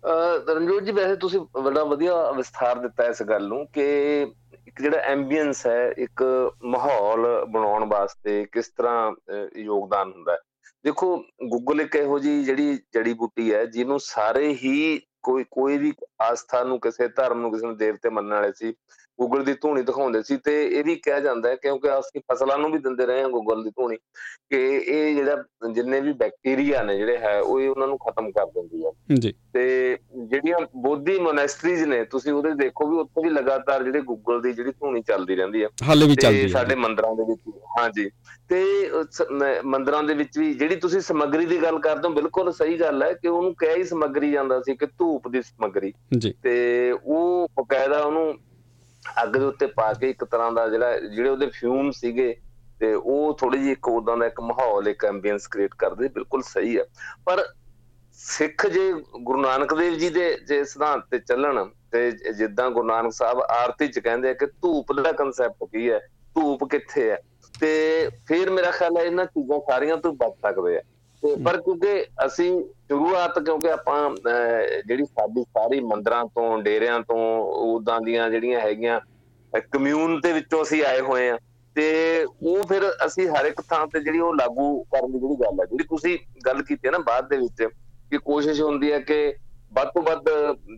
ਅ 0.03 0.49
ਰਣਜੋਤ 0.49 0.83
ਜੀ, 0.83 0.91
ਵੈਸੇ 0.91 1.15
ਤੁਸੀਂ 1.15 1.39
ਬੜਾ 1.63 1.83
ਵਧੀਆ 1.83 2.31
ਵਿਸਥਾਰ 2.31 2.79
ਦਿੱਤਾ 2.79 3.05
ਇਸ 3.05 3.21
ਗੱਲ 3.23 3.47
ਨੂੰ 3.47 3.65
ਕਿ 3.73 3.85
ਇੱਕ 4.67 4.81
ਜਿਹੜਾ 4.81 4.97
ਐਂਬੀਐਂਸ 4.97 5.65
ਹੈ, 5.67 5.93
ਇੱਕ 5.97 6.23
ਮਾਹੌਲ 6.65 7.45
ਬਣਾਉਣ 7.45 7.85
ਵਾਸਤੇ 7.85 8.45
ਕਿਸ 8.51 8.67
ਤਰ੍ਹਾਂ 8.67 9.11
ਯੋਗਦਾਨ 9.57 10.11
ਹੁੰਦਾ 10.11 10.33
ਹੈ। 10.33 10.37
ਦੇਖੋ 10.85 11.15
ਗੂਗਲ 11.49 11.81
ਇੱਕ 11.81 11.95
ਇਹੋ 11.95 12.19
ਜੀ 12.19 12.43
ਜਿਹੜੀ 12.43 12.77
ਜੜੀ 12.93 13.13
ਬੂਟੀ 13.13 13.53
ਹੈ, 13.53 13.65
ਜਿਹਨੂੰ 13.65 13.99
ਸਾਰੇ 13.99 14.53
ਹੀ 14.63 14.99
ਕੋਈ 15.23 15.43
ਕੋਈ 15.51 15.77
ਵੀ 15.77 15.93
ਆਸਥਾ 16.21 16.63
ਨੂੰ, 16.63 16.79
ਕਿਸੇ 16.79 17.07
ਧਰਮ 17.07 17.39
ਨੂੰ, 17.41 17.51
ਕਿਸੇ 17.51 17.65
ਨੂੰ 17.65 17.77
ਦੇਵਤੇ 17.77 18.09
ਮੰਨਣ 18.09 18.33
ਵਾਲੇ 18.33 18.51
ਸੀ 18.55 18.73
ਗੂਗਲ 19.19 19.43
ਦੀ 19.43 19.53
ਧੂਣੀ 19.53 19.81
ਦਿਖਾਉਂਦੇ 19.81 20.23
ਸੀ 20.23 20.37
ਤੇ 20.37 20.67
ਇਹ 20.67 20.83
ਵੀ 20.83 20.95
ਕਿਹਾ 20.95 21.19
ਜਾਂਦਾ 21.19 21.49
ਹੈ 21.49 21.55
ਕਿਉਂਕਿ 21.55 21.99
ਅਸੀਂ 21.99 22.21
ਫਸਲਾਂ 22.31 22.57
ਨੂੰ 22.57 22.71
ਵੀ 22.71 22.77
ਦਿੰਦੇ 22.77 23.05
ਰਹੇ 23.05 23.21
ਹਾਂ 23.21 23.29
ਗੂਗਲ 23.29 23.63
ਦੀ 23.63 23.69
ਧੂਣੀ 23.69 23.95
ਕਿ 24.49 24.83
ਇਹ 24.87 25.15
ਜਿਹੜਾ 25.15 25.43
ਜਿੰਨੇ 25.71 26.01
ਵੀ 26.01 26.13
ਬੈਕਟੀਰੀਆ 26.13 26.83
ਨੇ 26.83 26.97
ਜਿਹੜੇ 26.97 27.17
ਹੈ 27.17 27.41
ਉਹ 27.41 27.61
ਇਹ 27.61 27.69
ਉਹਨਾਂ 27.69 27.87
ਨੂੰ 27.87 27.97
ਖਤਮ 27.97 28.31
ਕਰ 28.31 28.45
ਦਿੰਦੀ 28.45 28.85
ਹੈ। 28.85 28.91
ਜੀ। 29.15 29.33
ਤੇ 29.53 29.97
ਜਿਹੜੀਆਂ 30.17 30.57
ਬੋਧੀ 30.75 31.19
ਮੋਨੈਸਟਰੀਜ਼ 31.19 31.83
ਨੇ 31.83 32.05
ਤੁਸੀਂ 32.05 32.33
ਉਹਦੇ 32.33 32.51
ਦੇਖੋ 32.51 32.87
ਵੀ 32.87 32.97
ਉੱਥੇ 32.97 33.23
ਵੀ 33.23 33.29
ਲਗਾਤਾਰ 33.29 33.83
ਜਿਹੜੇ 33.83 34.01
ਗੂਗਲ 34.01 34.41
ਦੀ 34.41 34.53
ਜਿਹੜੀ 34.53 34.71
ਧੂਣੀ 34.71 35.01
ਚੱਲਦੀ 35.01 35.35
ਰਹਿੰਦੀ 35.35 35.63
ਹੈ। 35.63 35.67
ਹਾਲੇ 35.83 36.07
ਵੀ 36.07 36.15
ਚੱਲਦੀ 36.15 36.43
ਹੈ। 36.43 36.47
ਸਾਡੇ 36.47 36.75
ਮੰਦਰਾਂ 36.75 37.15
ਦੇ 37.15 37.23
ਵਿੱਚ 37.23 37.41
ਹਾਂਜੀ 37.79 38.09
ਤੇ 38.49 38.63
ਮੰਦਰਾਂ 39.65 40.03
ਦੇ 40.03 40.13
ਵਿੱਚ 40.13 40.39
ਵੀ 40.39 40.53
ਜਿਹੜੀ 40.53 40.75
ਤੁਸੀਂ 40.75 41.01
ਸਮੱਗਰੀ 41.01 41.45
ਦੀ 41.45 41.63
ਗੱਲ 41.63 41.79
ਕਰਦੇ 41.79 42.07
ਹੋ 42.07 42.13
ਬਿਲਕੁਲ 42.13 42.51
ਸਹੀ 42.51 42.79
ਗੱਲ 42.79 43.03
ਹੈ 43.03 43.13
ਕਿ 43.13 43.27
ਉਹਨੂੰ 43.27 43.55
ਕਹਿ 43.55 43.75
ਹੀ 43.75 43.83
ਸਮੱਗਰੀ 43.83 44.31
ਜਾਂਦਾ 44.31 44.61
ਸੀ 44.61 44.75
ਕਿ 44.75 44.85
ਧੂਪ 44.85 45.27
ਦੀ 45.27 45.41
ਸਮੱਗਰੀ। 45.41 45.93
ਜੀ। 46.17 46.33
ਤੇ 46.43 46.91
ਉਹ 47.05 47.47
ਬਕਾਇਦਾ 47.59 48.01
ਉਹਨੂੰ 48.01 48.33
ਅੱਗ 49.23 49.29
ਦੇ 49.29 49.45
ਉੱਤੇ 49.45 49.65
ਪਾ 49.65 49.93
ਕੇ 49.93 50.09
ਇੱਕ 50.09 50.23
ਤਰ੍ਹਾਂ 50.23 50.51
ਦਾ 50.51 50.69
ਜਿਹੜਾ, 50.69 50.99
ਜਿਹੜੇ 50.99 51.29
ਉਹਦੇ 51.29 51.47
ਫਿਊਮ 51.47 51.91
ਸੀਗੇ, 51.91 52.37
ਤੇ 52.79 52.93
ਉਹ 52.93 53.37
ਥੋੜੀ 53.37 53.57
ਜਿਹੀ 53.57 53.71
ਇੱਕ 53.71 53.87
ਉਦਾਂ 53.87 54.17
ਦਾ 54.17 54.25
ਇੱਕ 54.25 54.41
ਮਾਹੌਲ, 54.41 54.87
ਇੱਕ 54.87 55.05
ਐਂਬੀਐਂਸ 55.05 55.47
ਕ੍ਰੀਏਟ 55.47 55.75
ਕਰਦੇ, 55.75 56.07
ਬਿਲਕੁਲ 56.07 56.41
ਸਹੀ 56.41 56.79
ਹੈ 56.79 56.85
ਪਰ 57.25 57.45
ਸਿੱਖ 58.13 58.67
ਜੇ 58.67 58.93
ਗੁਰੂ 59.21 59.41
ਨਾਨਕ 59.41 59.73
ਦੇਵ 59.73 59.93
ਜੀ 59.93 60.09
ਦੇ, 60.09 60.37
ਜੇ 60.47 60.63
ਸਿਧਾਂਤ 60.63 61.03
ਤੇ 61.11 61.19
ਚੱਲਣ, 61.19 61.65
ਤੇ 61.91 62.11
ਜਿੱਦਾਂ 62.11 62.71
ਗੁਰੂ 62.71 62.87
ਨਾਨਕ 62.87 63.13
ਸਾਹਿਬ 63.13 63.39
ਆਰਤੀ 63.39 63.87
ਚ 63.87 63.99
ਕਹਿੰਦੇ 63.99 64.29
ਆ 64.29 64.33
ਕਿ 64.33 64.45
ਧੂਪ 64.45 64.93
ਦਾ 64.93 65.11
ਕਨਸੈਪਟ 65.11 65.63
ਕੀ 65.63 65.91
ਹੈ? 65.91 65.99
ਧੂਪ 66.35 66.63
ਕਿੱਥੇ 66.63 67.11
ਹੈ? 67.11 67.17
ਤੇ 67.59 68.09
ਫਿਰ 68.27 68.49
ਮੇਰਾ 68.49 68.71
ਖਿਆਲ 68.71 68.97
ਹੈ 68.97 69.03
ਇਹਨਾਂ 69.03 69.25
ਚੀਜ਼ਾਂ 69.25 69.59
ਸਾਰੀਆਂ 69.59 69.97
ਤੋਂ 69.97 70.13
ਬਚ 70.13 70.33
ਸਕਦੇ 70.41 70.77
ਆ। 70.77 70.81
ਤੇ 71.25 71.35
ਪਰ 71.43 71.57
ਕਿਉਂਕਿ 71.57 72.05
ਅਸੀਂ 72.25 72.49
ਸ਼ੁਰੂਆਤ 72.61 73.39
ਕਿਉਂਕਿ 73.39 73.69
ਆਪਾਂ 73.69 74.09
ਜਿਹੜੀ 74.87 75.05
ਸਾਡੀ 75.05 75.43
ਸਾਰੀ 75.43 75.79
ਮੰਦਰਾਂ 75.79 76.25
ਤੋਂ, 76.25 76.57
ਡੇਰਿਆਂ 76.61 76.99
ਤੋਂ 76.99 77.17
ਉਦਾਂ 77.75 77.99
ਦੀਆਂ 78.01 78.29
ਜਿਹੜੀਆਂ 78.29 78.59
ਹੈਗੀਆਂ 78.59 78.99
ਕਮਿਊਨ 79.71 80.19
ਦੇ 80.21 80.31
ਵਿੱਚੋਂ 80.33 80.61
ਅਸੀਂ 80.63 80.83
ਆਏ 80.85 80.99
ਹੋਏ 81.01 81.29
ਆ 81.29 81.37
ਤੇ 81.75 81.85
ਉਹ 82.23 82.63
ਫਿਰ 82.63 82.83
ਅਸੀਂ 83.05 83.27
ਹਰ 83.29 83.45
ਇੱਕ 83.45 83.61
ਥਾਂ 83.61 83.85
ਤੇ 83.87 83.99
ਜਿਹੜੀ 83.99 84.19
ਉਹ 84.19 84.33
ਲਾਗੂ 84.35 84.67
ਕਰਨ 84.83 85.11
ਦੀ 85.11 85.19
ਜਿਹੜੀ 85.19 85.35
ਗੱਲ 85.35 85.59
ਹੈ, 85.61 85.65
ਜਿਹੜੀ 85.65 85.83
ਤੁਸੀਂ 85.83 86.17
ਗੱਲ 86.45 86.61
ਕੀਤੀ 86.63 86.87
ਹੈ 86.87 86.91
ਨਾ 86.91 86.97
ਬਾਅਦ 86.97 87.29
ਦੇ 87.29 87.37
ਵਿੱਚ 87.37 87.63
ਕਿ 88.11 88.17
ਕੋਸ਼ਿਸ਼ 88.17 88.61
ਹੁੰਦੀ 88.61 88.91
ਹੈ 88.91 88.99
ਕਿ 88.99 89.33
ਵੱਧ 89.73 89.87
ਤੋਂ 89.87 90.01
ਵੱਧ 90.03 90.29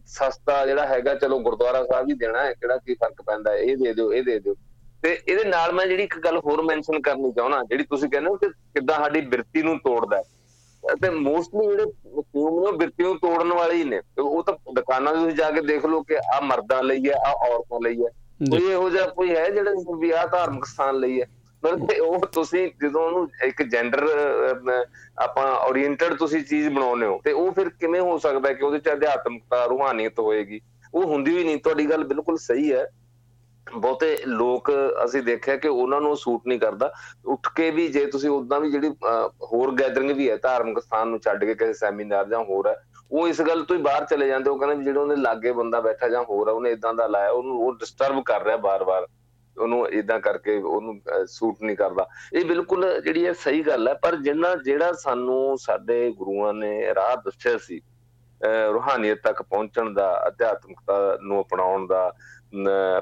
ਸਸਤਾ 0.08 0.66
ਜਿਹੜਾ 0.66 0.86
ਹੈਗਾ, 0.88 1.13
ਚਲੋ 1.16 1.39
ਗੁਰਦੁਆਰਾ 1.39 1.84
ਸਾਹਿਬ 1.84 2.10
ਹੀ 2.10 2.13
ਦੇਣਾ 2.13 2.44
ਹੈ, 2.46 2.54
ਕਿਹੜਾ 2.54 2.77
ਕੀ 2.77 2.94
ਫ਼ਰਕ 2.94 3.22
ਪੈਂਦਾ 3.22 3.51
ਹੈ, 3.51 3.58
ਇਹ 3.58 3.77
ਦੇ 3.77 3.94
ਦਿਓ, 3.94 4.12
ਇਹ 4.13 4.24
ਦੇ 4.24 4.39
ਦਿਓ। 4.39 4.54
ਤੇ 5.04 5.18
ਇਹਦੇ 5.27 5.44
ਨਾਲ 5.44 5.72
ਮੈਂ 5.72 5.86
ਜਿਹੜੀ 5.86 6.04
ਇੱਕ 6.04 6.18
ਗੱਲ 6.20 6.38
ਹੋਰ 6.38 6.62
ਮੈਂਸ਼ਨ 6.62 7.01
ਕਰਨੀ 7.01 7.32
ਚਾਹਣਾ 7.32 7.63
ਜਿਹੜੀ 7.70 7.84
ਤੁਸੀਂ 7.89 8.10
ਕਹਿੰਦੇ 8.10 8.30
ਹੋ 8.30 8.36
ਕਿ 8.36 8.48
ਕਿੱਦਾਂ 8.50 8.96
ਸਾਡੀ 8.96 9.22
ਬਿਰਤੀ 9.22 9.62
ਨੂੰ 9.63 9.77
ਤੋੜਦਾ 9.80 10.22
ਤੇ 10.96 11.10
ਮੋਸਟਲੀ 11.10 11.67
ਜਿਹੜੇ 11.67 11.86
ਫਿਊਮ 12.22 12.60
ਨੇ 12.65 12.72
ਬਿਰਤੀ 12.72 13.03
ਨੂੰ 13.03 13.17
ਤੋੜਨ 13.17 13.53
ਵਾਲੇ 13.53 13.75
ਹੀ 13.75 13.84
ਨੇ। 13.84 14.01
ਉਹ 14.20 14.44
ਤਾਂ 14.44 14.53
ਦੁਕਾਨਾਂ 14.74 15.13
ਦੇ 15.13 15.20
ਤੁਸੀਂ 15.20 15.38
ਜਾ 15.38 15.51
ਕੇ 15.51 15.62
ਦੇਖ 15.62 15.86
ਲਓ 15.86 16.01
ਕਿ 16.01 16.17
ਆ 16.17 16.39
ਮਰਦਾਂ 16.44 16.84
ਲਈ 16.84 17.10
ਹੈ 17.10 17.13
ਆ 17.13 17.32
ਔਰਤਾਂ 17.50 17.79
ਲਈ 17.84 18.06
ਹੈ। 18.06 18.10
ਕੋਈ 18.51 18.72
ਇਹੋ 18.72 18.89
ਜਿਹਾ 18.89 19.08
ਕੋਈ 19.08 19.36
ਹੈ 19.36 19.50
ਜਿਹੜਾ 19.50 19.72
ਵੀ 20.00 20.12
ਆ 20.12 20.25
ਧਾਰਮਿਕ 20.25 20.65
ਸਥਾਨ 20.65 20.96
ਲਈ 20.96 21.22
ਹੈ? 21.22 21.25
ਮਤਲਬ 21.65 21.88
ਉਹ 22.01 22.20
ਤੁਸੀਂ 22.20 22.70
ਜਦੋਂ 22.82 23.01
ਉਹਨੂੰ 23.01 23.29
ਇੱਕ 23.44 23.63
ਜੈਂਡਰ 23.63 24.08
ਆਪਾਂ 25.20 25.56
ਓਰੀਐਂਟਡ 25.56 26.13
ਤੁਸੀਂ 26.13 26.44
ਚੀਜ਼ 26.44 26.70
ਬਣਾਉਨੇ 26.70 27.06
ਹੋ 27.06 27.20
ਤੇ 27.25 27.32
ਉਹ 27.32 27.51
ਫਿਰ 27.51 27.70
ਕਿਵੇਂ 27.70 28.01
ਹੋ 28.01 28.17
ਸਕਦਾ 28.17 28.53
ਕਿ 28.53 28.65
ਉਹਦੇ 28.65 28.79
ਚ 28.79 28.89
ਅਧਿਆਤਮਕਤਾ 28.94 29.65
ਰੂਹਾਨੀਅਤ 29.65 30.20
ਹੋਏਗੀ? 30.20 30.62
ਉਹ 30.94 31.03
ਹੁੰਦੀ 31.03 31.36
ਵੀ 31.36 31.44
ਨਹੀਂ। 31.44 31.58
ਤੁਹਾਡੀ 31.58 31.89
ਗੱਲ 31.89 32.03
ਬਿਲਕੁਲ 32.03 32.38
ਸਹੀ 32.38 32.74
ਹੈ। 32.74 32.86
ਬਹੁਤੇ 33.75 34.17
ਲੋਕ 34.27 34.71
ਅਸੀਂ 35.05 35.21
ਦੇਖਿਆ 35.24 35.55
ਕਿ 35.55 35.67
ਉਹਨਾਂ 35.67 36.00
ਨੂੰ 36.01 36.15
ਸੂਟ 36.17 36.47
ਨਹੀਂ 36.47 36.59
ਕਰਦਾ। 36.59 36.91
ਉੱਠ 37.25 37.47
ਕੇ 37.55 37.69
ਵੀ 37.71 37.88
ਜੇ 37.88 38.05
ਤੁਸੀਂ 38.05 38.29
ਉਦਾਂ 38.29 38.59
ਵੀ 38.59 38.71
ਜਿਹੜੀ 38.71 38.89
ਹੋਰ 39.43 39.71
ਗੈਦਰਿੰਗ 39.79 40.12
ਵੀ 40.12 40.29
ਹੈ, 40.29 40.38
ਧਾਰਮਿਕ 40.38 40.79
ਸਥਾਨ 40.79 41.07
ਨੂੰ 41.07 41.19
ਛੱਡ 41.19 41.45
ਕੇ 41.45 41.55
ਕਿਸੇ 41.55 41.74
ਸੈਮੀਨਾਰ 41.74 42.27
ਜਾਂ 42.27 42.43
ਹੋਰ 42.43 42.67
ਹੈ, 42.67 42.75
ਉਹ 43.12 43.27
ਇਸ 43.27 43.41
ਗੱਲ 43.41 43.63
ਤੋਂ 43.63 43.75
ਹੀ 43.75 43.81
ਬਾਹਰ 43.81 44.05
ਚਲੇ 44.05 44.27
ਜਾਂਦੇ, 44.27 44.50
ਉਹ 44.50 44.59
ਕਹਿੰਦੇ 44.59 44.83
ਜਿਹੜਾ 44.83 45.01
ਉਹਨੇ 45.01 45.15
ਲਾਗੇ 45.15 45.51
ਬੰਦਾ 45.51 45.81
ਬੈਠਾ 45.81 46.07
ਜਾਂ 46.09 46.24
ਹੋਰ 46.24 46.47
ਆ, 46.47 46.51
ਉਹਨੇ 46.51 46.71
ਇਦਾਂ 46.71 46.93
ਦਾ 46.93 47.07
ਲਾਇਆ, 47.07 47.29
ਉਹਨੂੰ, 47.31 47.57
ਉਹ 47.57 47.75
ਡਿਸਟਰਬ 47.75 48.24
ਕਰ 48.24 48.43
ਰਿਹਾ 48.43 48.57
ਬਾਰ-ਬਾਰ। 48.57 49.07
ਉਹਨੂੰ 49.57 49.88
ਇਦਾਂ 49.89 50.19
ਕਰਕੇ 50.19 50.55
ਉਹਨੂੰ 50.57 51.00
ਸੂਟ 51.27 51.62
ਨਹੀਂ 51.63 51.75
ਕਰਦਾ। 51.77 52.07
ਇਹ 52.33 52.45
ਬਿਲਕੁਲ 52.45 52.86
ਜਿਹੜੀ 53.01 53.25
ਹੈ 53.25 53.31
ਸਹੀ 53.36 53.62
ਗੱਲ 53.63 53.88
ਹੈ, 53.88 53.93
ਪਰ 53.93 54.15
ਜਿੰਨਾ, 54.15 54.55
ਜਿਹੜਾ 54.55 54.91
ਸਾਨੂੰ 54.93 55.57
ਸਾਡੇ 55.57 56.09
ਗੁਰੂਆਂ 56.17 56.53
ਨੇ 56.53 56.93
ਰਾਹ 56.95 57.15
ਦੱਸਿਆ 57.25 57.57
ਸੀ 57.57 57.81
ਰੂਹਾਨੀਅਤ 58.74 59.19
ਤੱਕ 59.24 59.41
ਪਹੁੰਚਣ 59.41 59.93
ਦਾ, 59.93 60.24
ਅਧਿਆਤਮਿਕਤਾ 60.27 61.17
ਨੂੰ 61.21 61.41
ਅਪਣਾਉਣ 61.41 61.88
ਦਾ 61.88 62.12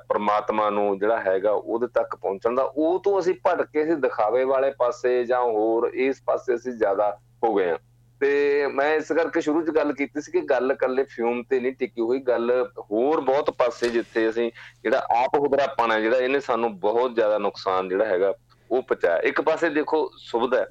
ਪਰਮਾਤਮਾ 0.10 0.70
ਨੂੰ 0.70 0.98
ਜਿਹੜਾ 1.00 1.20
ਹੈਗਾ 1.22 1.52
ਉਹਦੇ 1.52 1.88
ਤੱਕ 1.94 2.16
ਪਹੁੰਚਣ 2.16 2.56
ਦਾ, 2.56 2.64
ਉਹ 2.64 3.00
ਤੋਂ 3.00 3.20
ਅਸੀਂ 3.20 3.34
ਭਟਕ 3.48 3.70
ਕੇ 3.74 3.84
ਅਸੀਂ 3.84 3.96
ਦਿਖਾਵੇ 3.98 4.44
ਵਾਲੇ 4.46 4.72
ਪਾਸੇ 4.80 5.24
ਜਾਂ 5.25 5.42
ਹੋਰ 5.42 5.90
ਇਸ 5.96 6.22
ਪਾਸੇ 6.25 6.56
ਅਸੀਂ 6.56 6.72
ਜ਼ਿਆਦਾ 6.74 7.18
ਹੋ 7.44 7.54
ਗਏ 7.56 7.70
ਆ 7.70 7.78
ਤੇ 8.22 8.68
ਮੈਂ 8.68 8.94
ਇਸ 8.96 9.12
ਕਰਕੇ 9.12 9.42
ਸ਼ੁਰੂ 9.42 9.62
'ਚ 9.62 9.70
ਗੱਲ 9.75 9.92
ਕੀਤੀ 9.94 10.22
ਸੀ 10.22 10.32
ਕਿ 10.32 10.42
ਗੱਲ 10.50 10.74
ਕੱਲੇ 10.75 11.04
ਫਿਊਮ 11.06 11.42
ਤੇ 11.50 11.60
ਨਹੀਂ 11.60 11.74
ਟਿਕੀ 11.80 12.02
ਹੋਈ, 12.02 12.20
ਗੱਲ 12.20 12.52
ਹੋਰ 12.92 13.22
ਬਹੁਤ 13.22 13.50
ਪਾਸੇ 13.58 13.90
ਜਿੱਥੇ 13.90 14.30
ਅਸੀਂ 14.30 14.50
ਜਿਹੜਾ 14.84 15.02
ਆਪ 15.16 15.36
ਹੁਦਰਾਪਣ 15.36 15.92
ਹੈ, 15.92 16.00
ਜਿਹੜਾ 16.02 16.18
ਇਹਨੇ 16.18 16.40
ਸਾਨੂੰ 16.40 16.78
ਬਹੁਤ 16.80 17.16
ਜ਼ਿਆਦਾ 17.16 17.38
ਨੁਕਸਾਨ 17.38 17.90
ਜਿਹੜਾ 17.90 18.06
ਹੈਗਾ 18.06 18.34
ਉਹ 18.70 18.82
ਪਹੁੰਚਾਇਆ। 18.82 19.18
ਇੱਕ 19.30 19.42
ਪਾਸੇ 19.42 19.70
ਦੇਖੋ 19.70 20.10
ਸੁਵਿਧਾ 20.20 20.66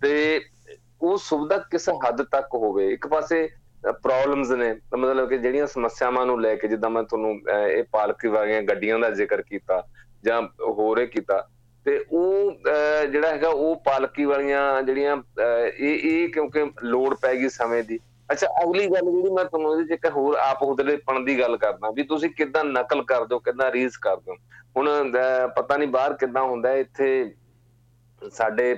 ਤੇ 0.00 0.40
ਉਹ 1.02 1.16
ਸੁਵਿਧਾ 1.18 1.58
ਕਿਸ 1.70 1.88
ਹੱਦ 2.04 2.22
ਤੱਕ 2.22 2.54
ਹੋਵੇ, 2.54 2.88
ਇੱਕ 2.92 3.06
ਪਾਸੇ 3.06 3.48
ਪ੍ਰੋਬਲਮਸ 3.84 4.50
ਨੇ। 4.52 4.72
ਮਤਲਬ 4.96 5.28
ਕਿ 5.28 5.38
ਜਿਹੜੀਆਂ 5.38 5.66
ਸਮੱਸਿਆਵਾਂ 5.66 6.26
ਨੂੰ 6.26 6.40
ਲੈ 6.40 6.54
ਕੇ 6.56 6.68
ਜਿੱਦਾਂ 6.68 6.90
ਮੈਂ 6.90 7.02
ਤੁਹਾਨੂੰ 7.02 7.30
ਇਹ 7.68 7.84
ਪਾਲਕੀ 7.92 8.28
ਵਾਲੀਆਂ 8.28 8.62
ਗੱਡੀਆਂ 8.62 8.98
ਦਾ 8.98 9.10
ਜ਼ਿਕਰ 9.12 9.42
ਕੀਤਾ 9.42 9.82
ਜਾਂ 10.24 10.42
ਹੋਰ 10.68 10.98
ਇਹ 10.98 11.06
ਕੀਤਾ, 11.08 11.40
ਤੇ 11.86 11.98
ਉਹ 12.10 12.52
ਜਿਹੜਾ 13.06 13.28
ਹੈਗਾ 13.28 13.48
ਉਹ 13.48 13.76
ਪਾਲਕੀ 13.84 14.24
ਵਾਲੀਆਂ 14.24 14.82
ਜਿਹੜੀਆਂ 14.82 15.16
ਇਹ 15.68 16.00
ਇਹ 16.00 16.28
ਕਿਉਂਕਿ 16.28 16.64
ਲੋਡ 16.84 17.14
ਪੈ 17.22 17.34
ਗਈ 17.34 17.48
ਸਮੇਂ 17.48 17.82
ਦੀ। 17.84 17.98
ਅੱਛਾ, 18.28 18.46
ਅਗਲੀ 18.62 18.86
ਗੱਲ 18.86 19.10
ਜਿਹੜੀ 19.10 19.30
ਮੈਂ 19.34 19.44
ਤੁਹਾਨੂੰ 19.44 19.72
ਇਹਦੇ 19.72 19.84
ਚ 19.86 19.92
ਇੱਕ 19.92 20.06
ਹੋਰ 20.16 20.36
ਆਪ 20.38 20.64
ਪਣ 21.06 21.24
ਦੀ 21.24 21.38
ਗੱਲ 21.38 21.56
ਕਰਦਾ 21.56 21.90
ਵੀ 21.90 22.02
ਤੁਸੀਂ 22.04 22.30
ਕਿੱਦਾਂ 22.30 22.64
ਨਕਲ 22.64 23.02
ਕਰਦੇ 23.04 23.34
ਹੋ, 23.34 23.38
ਕਿੱਦਾਂ 23.40 23.70
ਰੀਸ 23.72 23.96
ਕਰਦੇ 23.98 24.30
ਹੋ? 24.30 24.36
ਹੁਣ 24.76 25.12
ਪਤਾ 25.56 25.76
ਨਹੀਂ 25.76 25.88
ਬਾਹਰ 25.88 26.12
ਕਿੱਦਾਂ 26.14 26.42
ਹੁੰਦਾ 26.42 26.72
ਇੱਥੇ 26.74 27.08
ਸਾਡੇ 28.32 28.74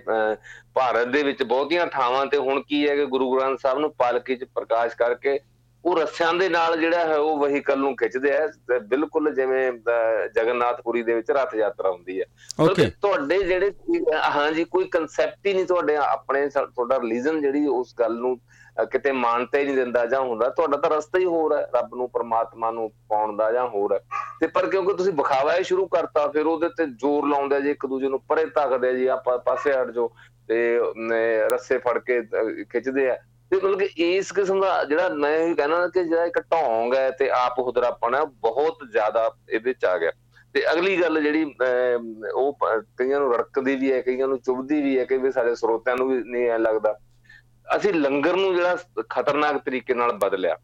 ਭਾਰਤ 0.74 1.08
ਦੇ 1.08 1.22
ਵਿੱਚ 1.22 1.42
ਬਹੁਤੀਆਂ 1.42 1.86
ਥਾਵਾਂ 1.86 2.26
ਤੇ 2.26 2.36
ਹੁਣ 2.38 2.62
ਕੀ 2.62 2.88
ਹੈ 2.88 2.94
ਕਿ 2.96 3.06
ਗੁਰੂ 3.06 3.32
ਗ੍ਰੰਥ 3.36 3.60
ਸਾਹਿਬ 3.60 3.78
ਨੂੰ 3.78 3.92
ਪਾਲਕੀ 3.94 4.36
ਚ 4.36 4.44
ਪ੍ਰਕਾਸ਼ 4.44 4.96
ਕਰਕੇ 4.96 5.38
ਉਹ 5.84 5.96
ਰੱਸਿਆਂ 5.96 6.32
ਦੇ 6.34 6.48
ਨਾਲ 6.48 6.76
ਜਿਹੜਾ 6.76 6.98
ਹੈ 6.98 7.16
ਉਹ 7.16 7.38
ਵਹੀਕਲ 7.38 7.78
ਨੂੰ 7.78 7.94
ਖਿੱਚਦੇ 7.96 8.36
ਆ 8.36 8.46
ਬਿਲਕੁਲ 8.80 9.34
ਜਿਵੇਂ 9.34 9.72
ਜਗਨਨਾਥਪੁਰੀ 10.34 11.02
ਦੇ 11.02 11.14
ਵਿੱਚ 11.14 11.30
ਰਥ 11.30 11.54
ਯਾਤਰਾ 11.54 11.90
ਹੁੰਦੀ 11.90 12.20
ਹੈ। 12.20 12.24
ਓਕੇ 12.60 12.90
ਤੁਹਾਡੇ 13.02 13.38
ਜਿਹੜੇ 13.38 13.70
ਹਾਂਜੀ 14.34 14.64
ਕੋਈ 14.64 14.84
ਕਨਸੈਪਟ 14.84 15.46
ਹੀ 15.46 15.54
ਨਹੀਂ 15.54 15.66
ਤੁਹਾਡੇ 15.66 15.96
ਆਪਣੇ 15.96 16.46
ਤੁਹਾਡਾ 16.48 16.98
ਰਿਲੀਜਨ 16.98 17.40
ਜਿਹੜੀ 17.40 17.66
ਉਸ 17.66 17.94
ਗੱਲ 17.98 18.16
ਨੂੰ 18.16 18.38
ਕਿਤੇ 18.92 19.12
ਮਾਨਤਾ 19.12 19.58
ਹੀ 19.58 19.64
ਨਹੀਂ 19.64 19.74
ਦਿੰਦਾ 19.76 20.04
ਜਾਂ 20.06 20.20
ਹੁੰਦਾ, 20.20 20.48
ਤੁਹਾਡਾ 20.48 20.76
ਤਾਂ 20.76 20.90
ਰਸਤਾ 20.90 21.18
ਹੀ 21.18 21.24
ਹੋਰ 21.24 21.56
ਹੈ, 21.56 21.66
ਰੱਬ 21.76 21.94
ਨੂੰ, 21.94 22.08
ਪਰਮਾਤਮਾ 22.10 22.70
ਨੂੰ 22.70 22.90
ਪਾਉਣ 23.08 23.36
ਦਾ 23.36 23.50
ਜਾਂ 23.52 23.68
ਹੋਰ 23.68 23.92
ਹੈ। 23.94 24.00
ਤੇ 24.40 24.46
ਪਰ 24.46 24.66
ਕਿਉਂਕਿ 24.66 24.94
ਤੁਸੀਂ 24.94 25.12
ਵਿਖਾਵਾ 25.12 25.56
ਹੀ 25.56 25.64
ਸ਼ੁਰੂ 25.64 25.86
ਕਰਤਾ, 25.86 26.26
ਫਿਰ 26.28 26.46
ਉਹਦੇ 26.46 26.68
ਤੇ 26.68 26.86
ਜ਼ੋਰ 26.86 27.26
ਲਾਉਂਦੇ 27.28 27.60
ਜੀ 27.62 27.70
ਇੱਕ 27.70 27.86
ਦੂਜੇ 27.86 28.08
ਨੂੰ 28.08 28.20
ਪਰੇ 28.20 28.44
ਧੱਕਦੇ 28.44 28.94
ਜੀ, 28.96 29.06
ਆਪਾਂ 29.06 29.38
ਪਾਸੇ 29.38 29.72
ਹਟ 29.72 29.90
ਜੋ 29.90 30.10
ਤੇ 30.48 30.78
ਰੱਸੇ 31.52 31.78
ਫੜ 31.78 31.98
ਕੇ 31.98 32.20
ਖਿੱਚਦੇ 32.64 33.08
ਆ। 33.10 33.14
ਤੇ 33.50 33.56
ਮਤਲਬ 33.56 33.78
ਕਿ 33.78 34.16
ਇਸ 34.16 34.32
ਕਿਸਮ 34.32 34.60
ਦਾ 34.60 34.84
ਜਿਹੜਾ 34.84 35.08
ਮੈਂ 35.08 35.36
ਇਹ 35.36 35.54
ਕਹਿਣਾ 35.56 35.86
ਕਿ 35.86 36.04
ਜਿਹੜਾ 36.04 36.24
ਇੱਕ 36.24 36.40
ਢੋਂਗ 36.40 36.94
ਹੈ 36.94 37.10
ਤੇ 37.10 37.28
ਆਪ 37.30 37.58
ਹੁਦਰਾਪਣ 37.58 38.14
ਹੈ 38.14 38.24
ਬਹੁਤ 38.24 38.78
ਜ਼ਿਆਦਾ 38.90 39.30
ਇਹਦੇ 39.50 39.72
ਚ 39.72 39.84
ਆ 39.84 39.98
ਗਿਆ। 39.98 40.12
ਤੇ 40.54 40.62
ਅਗਲੀ 40.72 41.00
ਗੱਲ 41.00 41.22
ਜਿਹੜੀ 41.22 41.54
ਉਹ 42.34 42.58
ਕਈਆਂ 42.96 43.20
ਨੂੰ 43.20 43.32
ਰੜਕਦੀ 43.34 43.76
ਵੀ 43.76 43.92
ਹੈ, 43.92 44.00
ਕਈਆਂ 44.00 44.28
ਨੂੰ 44.28 44.38
ਚੁਭਦੀ 44.38 44.82
ਵੀ 44.82 44.98
ਹੈ 44.98 45.04
ਕਿ 45.04 45.16
ਵੀ 45.16 45.32
ਸਾਡੇ 45.32 45.54
ਸਰੋਤਿਆਂ 45.54 45.96
ਨੂੰ 45.96 46.08
ਵੀ 46.08 46.22
ਨਹੀਂ 46.24 46.48
ਐ 46.50 46.58
ਲੱਗਦਾ। 46.58 46.98
ਅਸੀਂ 47.76 47.94
ਲੰਗਰ 47.94 48.36
ਨੂੰ 48.36 48.54
ਜਿਹੜਾ 48.54 48.76
ਖਤਰਨਾਕ 49.10 49.56
ਤਰੀਕੇ 49.56 49.94
ਨਾਲ 49.94 50.12
ਬਦਲਿਆ। 50.12 50.56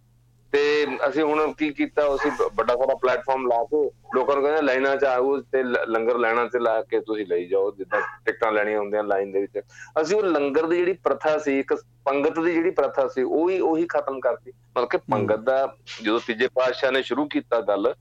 ਤੇ 0.52 0.86
ਅਸੀਂ 1.08 1.22
ਹੁਣ 1.22 1.52
ਕੀ 1.52 1.70
ਕੀਤਾ, 1.70 2.14
ਅਸੀਂ 2.14 2.30
ਵੱਡਾ 2.54 2.74
ਸਾਰਾ 2.74 2.94
ਪਲੇਟਫਾਰਮ 2.94 3.46
ਲਾ 3.46 3.64
ਕੇ 3.64 3.90
ਲੋਕਾਂ 4.14 4.34
ਨੂੰ 4.34 4.44
ਕਹਿੰਦੇ 4.44 4.62
ਲਾਈਨਾਂ 4.62 4.96
'ਚ 4.96 5.04
ਆਓ 5.04 5.40
ਤੇ 5.40 5.62
ਲੰਗਰ 5.62 6.18
ਲੈਣਾ 6.18 6.44
ਤੇ 6.44 6.58
ਲਾ 6.58 6.82
ਕੇ 6.82 7.00
ਤੁਸੀਂ 7.00 7.26
ਲਈ 7.26 7.48
ਜਾਓ, 7.48 7.70
ਜਿੱਦਾਂ 7.70 8.00
ਟਿਕਟਾਂ 8.24 8.52
ਲੈਣੀਆਂ 8.52 8.78
ਹੁੰਦੀਆਂ 8.78 9.04
ਲਾਈਨ 9.04 9.32
ਦੇ 9.32 9.40
ਵਿੱਚ। 9.40 9.60
ਅਸੀਂ 10.02 10.16
ਉਹ 10.16 10.22
ਲੰਗਰ 10.22 10.66
ਦੀ 10.66 10.76
ਜਿਹੜੀ 10.76 10.92
ਪ੍ਰਥਾ 10.92 11.38
ਸੀ, 11.38 11.60
ਇੱਕ 11.60 11.74
ਪੰਗਤ 12.04 12.40
ਦੀ 12.40 12.52
ਜਿਹੜੀ 12.52 12.70
ਪ੍ਰਥਾ 12.70 13.08
ਸੀ, 13.08 13.22
ਉਹ 13.22 13.50
ਹੀ, 13.50 13.60
ਉਹੀ 13.60 13.86
ਖਤਮ 13.86 14.20
ਕਰਤੀ। 14.20 14.50
ਮਤਲਬ 14.50 14.88
ਕਿ 14.88 14.98
ਪੰਗਤ 14.98 15.38
ਦਾ 15.38 15.76
ਜਦੋਂ 16.02 16.20
ਤੀਜੇ 16.26 16.48
ਪਾਤਸ਼ਾਹ 16.48 16.92
ਨੇ 16.92 17.02
ਸ਼ੁਰੂ 17.02 17.28
ਕੀਤਾ 17.28 17.60
ਗੱਲ 17.60 17.94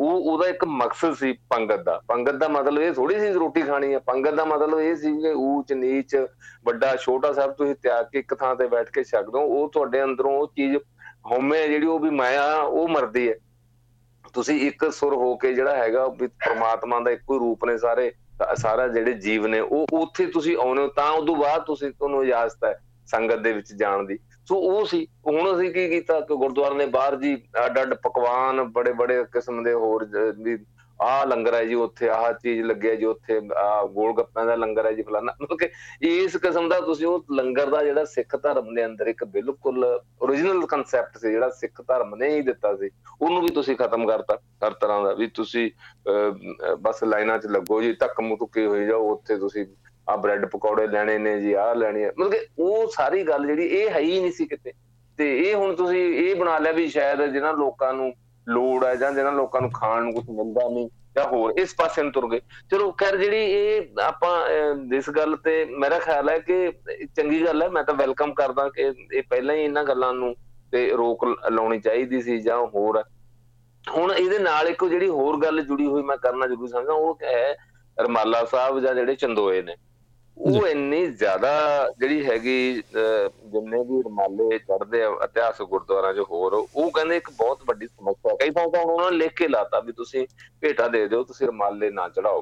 ਉਹ 0.00 0.30
ਉਹਦਾ 0.32 0.48
ਇੱਕ 0.48 0.64
ਮਕਸਦ 0.64 1.14
ਸੀ 1.14 1.32
ਪੰਗਤ 1.50 1.82
ਦਾ। 1.84 2.00
ਪੰਗਤ 2.08 2.34
ਦਾ 2.34 2.48
ਮਤਲਬ 2.48 2.82
ਇਹ 2.82 2.92
ਥੋੜੀ 2.92 3.18
ਸੀ 3.20 3.32
ਰੋਟੀ 3.32 3.62
ਖਾਣੀ 3.62 3.92
ਹੈ 3.94 3.98
ਪੰਗਤ 3.98 4.34
ਦਾ 4.34 4.44
ਮਤਲਬ 4.44 4.80
ਇਹ 4.80 4.94
ਸੀ 4.96 5.10
ਕਿ 5.22 5.32
ਊਚ, 5.32 5.72
ਨੀਚ, 5.72 6.16
ਵੱਡਾ, 6.64 6.94
ਛੋਟਾ 6.96 7.32
ਸਭ 7.32 7.52
ਤੁਸੀਂ 7.52 7.74
ਤਿਆਗ 7.74 8.06
ਕੇ 8.12 8.18
ਇੱਕ 8.18 8.34
ਥਾਂ 8.34 8.54
ਤੇ 8.56 8.66
ਬੈਠ 8.66 8.90
ਕੇ 8.90 9.04
ਛਕ 9.04 9.30
ਦੋ। 9.30 9.40
ਉਹ 9.40 9.68
ਤੁਹਾਡੇ 9.70 10.02
ਅੰਦਰੋਂ 10.02 10.32
ਉਹ 10.32 10.46
ਚੀਜ਼ 10.56 10.76
ਹਉਮੈ 11.32 11.66
ਜਿਹੜੀ, 11.66 11.86
ਉਹ 11.86 11.98
ਵੀ 11.98 12.10
ਮਾਇਆ 12.10 12.54
ਉਹ 12.54 12.88
ਮਰਦੀ 12.88 13.28
ਹੈ। 13.28 13.34
ਤੁਸੀਂ 14.34 14.60
ਇੱਕ 14.60 14.90
ਸੁਰ 14.92 15.14
ਹੋ 15.14 15.36
ਕੇ 15.36 15.52
ਜਿਹੜਾ 15.54 15.76
ਹੈਗਾ, 15.76 16.06
ਵੀ 16.06 16.26
ਪ੍ਰਮਾਤਮਾ 16.26 17.00
ਦਾ 17.00 17.10
ਇੱਕੋ 17.10 17.34
ਹੀ 17.34 17.38
ਰੂਪ 17.38 17.64
ਨੇ 17.64 17.78
ਸਾਰੇ 17.78 18.12
ਸਾਰਾ 18.56 18.88
ਜਿਹੜੇ 18.88 19.12
ਜੀਵ 19.12 19.46
ਨੇ, 19.46 19.60
ਉਹ 19.60 19.86
ਉੱਥੇ 19.92 20.26
ਤੁਸੀਂ 20.26 20.56
ਆਉਨੇ 20.56 20.82
ਹੋ, 20.82 20.88
ਤਾਂ 20.88 21.10
ਉਦੋਂ 21.10 21.36
ਬਾਅਦ 21.36 21.64
ਤੁਸੀਂ 21.64 21.90
ਤੁਹਾਨੂੰ 21.90 22.24
ਇਜਾਜ਼ਤ 22.24 22.64
ਹੈ 22.64 22.74
ਸੰਗਤ 23.06 23.38
ਦੇ 23.38 23.52
ਵਿੱਚ 23.52 23.72
ਜਾਣ 23.72 24.04
ਦੀ। 24.04 24.18
ਸੋ 24.50 24.56
ਉਹ 24.58 24.84
ਸੀ। 24.86 25.06
ਹੁਣ 25.26 25.52
ਅਸੀਂ 25.52 25.70
ਕੀ 25.72 25.88
ਕੀਤਾ? 25.88 26.20
ਕਿ 26.20 26.36
ਗੁਰਦੁਆਰੇ 26.36 26.74
ਨੇ 26.74 26.86
ਬਾਹਰ 26.94 27.16
ਜੀ 27.16 27.34
ਅੱਡ 27.64 27.80
ਅੱਡ 27.82 27.94
ਪਕਵਾਨ, 28.04 28.62
ਬੜੇ 28.72 28.92
ਬੜੇ 28.92 29.22
ਕਿਸਮ 29.32 29.62
ਦੇ 29.64 29.72
ਹੋਰ 29.74 30.04
ਵੀ 30.38 30.58
ਆਹ 31.00 31.24
ਲੰਗਰ 31.26 31.54
ਹੈ 31.54 31.64
ਜੀ 31.64 31.74
ਉੱਥੇ, 31.74 32.08
ਆਹ 32.08 32.32
ਚੀਜ਼ 32.32 32.62
ਲੱਗਿਆ 32.62 32.94
ਜੀ 32.94 33.04
ਉੱਥੇ 33.06 33.40
ਆ 33.56 33.84
ਗੋਲ 33.92 34.12
ਗੱਪਾਂ 34.16 34.44
ਦਾ 34.46 34.54
ਲੰਗਰ 34.54 34.86
ਹੈ 34.86 34.92
ਜੀ 34.92 35.02
ਫਲਾਣਾ 35.02 35.32
ਮਤਲਬ 35.42 35.58
ਕਿ 35.58 35.68
ਇਸ 36.08 36.36
ਕਿਸਮ 36.36 36.68
ਦਾ 36.68 36.80
ਤੁਸੀਂ 36.80 37.06
ਉਹ 37.06 37.24
ਲੰਗਰ 37.34 37.70
ਦਾ 37.70 37.82
ਜਿਹੜਾ 37.84 38.04
ਸਿੱਖ 38.06 38.36
ਧਰਮ 38.36 38.74
ਦੇ 38.74 38.84
ਅੰਦਰ 38.86 39.06
ਇੱਕ 39.06 39.24
ਬਿਲਕੁਲ 39.26 39.84
origignal 40.24 40.66
ਕਨਸੈਪਟ 40.66 41.16
ਸੀ, 41.18 41.30
ਜਿਹੜਾ 41.30 41.48
ਸਿੱਖ 41.50 41.80
ਧਰਮ 41.82 42.14
ਨੇ 42.14 42.28
ਹੀ 42.34 42.42
ਦਿੱਤਾ 42.42 42.74
ਸੀ। 42.76 42.90
ਉਹਨੂੰ 43.22 43.42
ਵੀ 43.42 43.48
ਤੁਸੀਂ 43.54 43.76
ਖਤਮ 43.76 44.06
ਕਰਤਾ, 44.08 44.38
ਹਰ 44.66 44.74
ਤਰ੍ਹਾਂ 44.80 45.02
ਦਾ। 45.04 45.12
ਵੀ 45.14 45.26
ਤੁਸੀਂ 45.34 45.70
ਬਸ 46.82 47.02
ਲਾਈਨਾਂ 47.04 47.38
'ਚ 47.38 47.46
ਲੱਗੋ 47.46 47.80
ਜੀ 47.82 47.92
ਧੱਕ 48.00 48.20
ਮੁੱਕੇ 48.20 48.66
ਹੋਈ 48.66 48.86
ਜਾਓ, 48.86 49.10
ਉੱਥੇ 49.12 49.36
ਤੁਸੀਂ 49.38 49.66
ਆ 50.10 50.16
ਬ੍ਰੈਡ 50.16 50.46
ਪਕੌੜੇ 50.46 50.86
ਲੈਣੇ 50.86 51.16
ਨੇ 51.18 51.38
ਜੀ, 51.40 51.52
ਆਹ 51.52 51.74
ਲੈਣੀ 51.74 52.04
ਹੈ। 52.04 52.12
ਮਤਲਬ 52.18 52.32
ਕਿ 52.32 52.46
ਉਹ 52.58 52.90
ਸਾਰੀ 52.90 53.22
ਗੱਲ 53.22 53.46
ਜਿਹੜੀ 53.46 53.66
ਇਹ 53.66 53.90
ਹੈ 53.90 53.98
ਹੀ 53.98 54.20
ਨਹੀਂ 54.20 54.32
ਸੀ 54.32 54.46
ਕਿਤੇ। 54.46 54.72
ਤੇ 55.18 55.36
ਇਹ 55.38 55.54
ਹੁਣ 55.54 55.74
ਤੁਸੀਂ 55.76 56.02
ਇਹ 56.14 56.34
ਬਣਾ 56.36 56.58
ਲਿਆ 56.58 56.72
ਵੀ 56.72 56.86
ਸ਼ਾਇਦ 56.88 57.24
ਜਿਹਨਾਂ 57.24 57.52
ਲੋਕਾਂ 57.54 57.92
ਨੂੰ 57.92 58.12
ਲੋੜ 58.46 58.84
ਹੈ 58.84 58.94
ਜਾਂ 58.94 59.12
ਜਿਹਨਾਂ 59.12 59.32
ਲੋਕਾਂ 59.32 59.60
ਨੂੰ 59.60 59.70
ਖਾਣ 59.70 60.02
ਨੂੰ 60.02 60.12
ਕੁਝ 60.14 60.28
ਮਿਲਦਾ 60.30 60.68
ਨਹੀਂ 60.68 60.88
ਜਾਂ 61.16 61.24
ਹੋਰ, 61.24 61.52
ਇਸ 61.58 61.74
ਪਾਸੇ 61.74 62.02
ਨੂੰ 62.02 62.12
ਤੁਰ 62.12 62.28
ਗਏ। 62.30 62.40
ਚਲੋ 62.70 62.90
ਖੈਰ 62.92 63.16
ਜਿਹੜੀ 63.16 63.36
ਇਹ 63.36 64.00
ਆਪਾਂ 64.02 64.32
ਇਸ 64.96 65.10
ਗੱਲ 65.10 65.36
ਤੇ 65.36 65.64
ਮੇਰਾ 65.78 65.98
ਖਿਆਲ 65.98 66.28
ਹੈ 66.30 66.38
ਕਿ 66.38 66.72
ਚੰਗੀ 67.16 67.44
ਗੱਲ 67.44 67.62
ਹੈ, 67.62 67.68
ਮੈਂ 67.68 67.84
ਤਾਂ 67.84 67.94
ਵੈਲਕਮ 67.94 68.34
ਕਰਦਾ 68.34 68.68
ਕਿ 68.68 68.92
ਇਹ 69.12 69.22
ਪਹਿਲਾਂ 69.30 69.54
ਹੀ 69.54 69.64
ਇਹਨਾਂ 69.64 69.84
ਗੱਲਾਂ 69.84 70.12
ਨੂੰ 70.14 70.34
ਤੇ 70.72 70.88
ਰੋਕ 70.90 71.24
ਲਾਉਣੀ 71.50 71.80
ਚਾਹੀਦੀ 71.80 72.22
ਸੀ 72.22 72.38
ਜਾਂ 72.40 72.58
ਹੋਰ 72.66 73.02
ਹੁਣ 73.84 74.12
ਇਹਦੇ 74.12 74.38
ਨਾਲ 74.38 74.68
ਇੱਕ 74.68 74.84
ਜਿਹੜੀ 74.84 75.08
ਹੋਰ 75.08 75.36
ਗੱਲ 75.36 75.60
ਜੁੜੀ 75.60 75.86
ਹੋਈ 75.86 76.02
ਮੈਂ 76.02 76.16
ਕਰਨਾ 76.16 76.46
ਜ਼ਰੂਰੀ 76.46 76.68
ਸਮਝਦਾ, 76.68 76.92
ਉਹ 76.92 77.18
ਹੈ 77.22 77.56
ਰਮਾਲਾ 77.96 78.44
ਸਾਹਿਬ 78.44 78.80
ਜਾਂ 78.80 78.94
ਜਿਹੜੇ 78.94 79.14
ਚੰਦੋਏ 79.14 79.62
ਨੇ। 79.62 79.76
ਉਹ 80.40 80.66
ਇੰਨੀ 80.66 81.06
ਜ਼ਿਆਦਾ 81.06 81.50
ਜਿਹੜੀ 82.00 82.24
ਹੈਗੀ 82.26 82.82
ਜਿੰਨੇ 82.84 83.78
ਵੀ 83.88 84.00
ਰਮਾਲੇ 84.02 84.58
ਚੜਦੇ 84.58 85.02
ਆ 85.02 85.08
ਇਤਿਹਾਸਕ 85.24 85.64
ਗੁਰਦੁਆਰਾਂ 85.64 86.12
'ਚ 86.14 86.24
ਹੋਰ, 86.30 86.54
ਉਹ 86.54 86.90
ਕਹਿੰਦੇ 86.90 87.16
ਇੱਕ 87.16 87.30
ਬਹੁਤ 87.38 87.62
ਵੱਡੀ 87.66 87.86
ਸਮੱਸਿਆ 87.86 88.34
ਕਈ 88.40 88.50
ਥਾਂ 88.50 88.66
ਤਾਂ 88.68 88.80
ਉਹਨਾਂ 88.82 89.10
ਨੇ 89.10 89.16
ਲਿਖ 89.16 89.34
ਕੇ 89.36 89.48
ਲਾਤਾ 89.48 89.80
ਵੀ 89.80 89.92
ਤੁਸੀਂ 89.92 90.26
ਭੇਟਾ 90.60 90.88
ਦੇ 90.88 91.06
ਦਿਓ, 91.08 91.22
ਤੁਸੀਂ 91.24 91.46
ਰਮਾਲੇ 91.46 91.90
ਨਾ 91.90 92.08
ਚੜਾਓ 92.08 92.40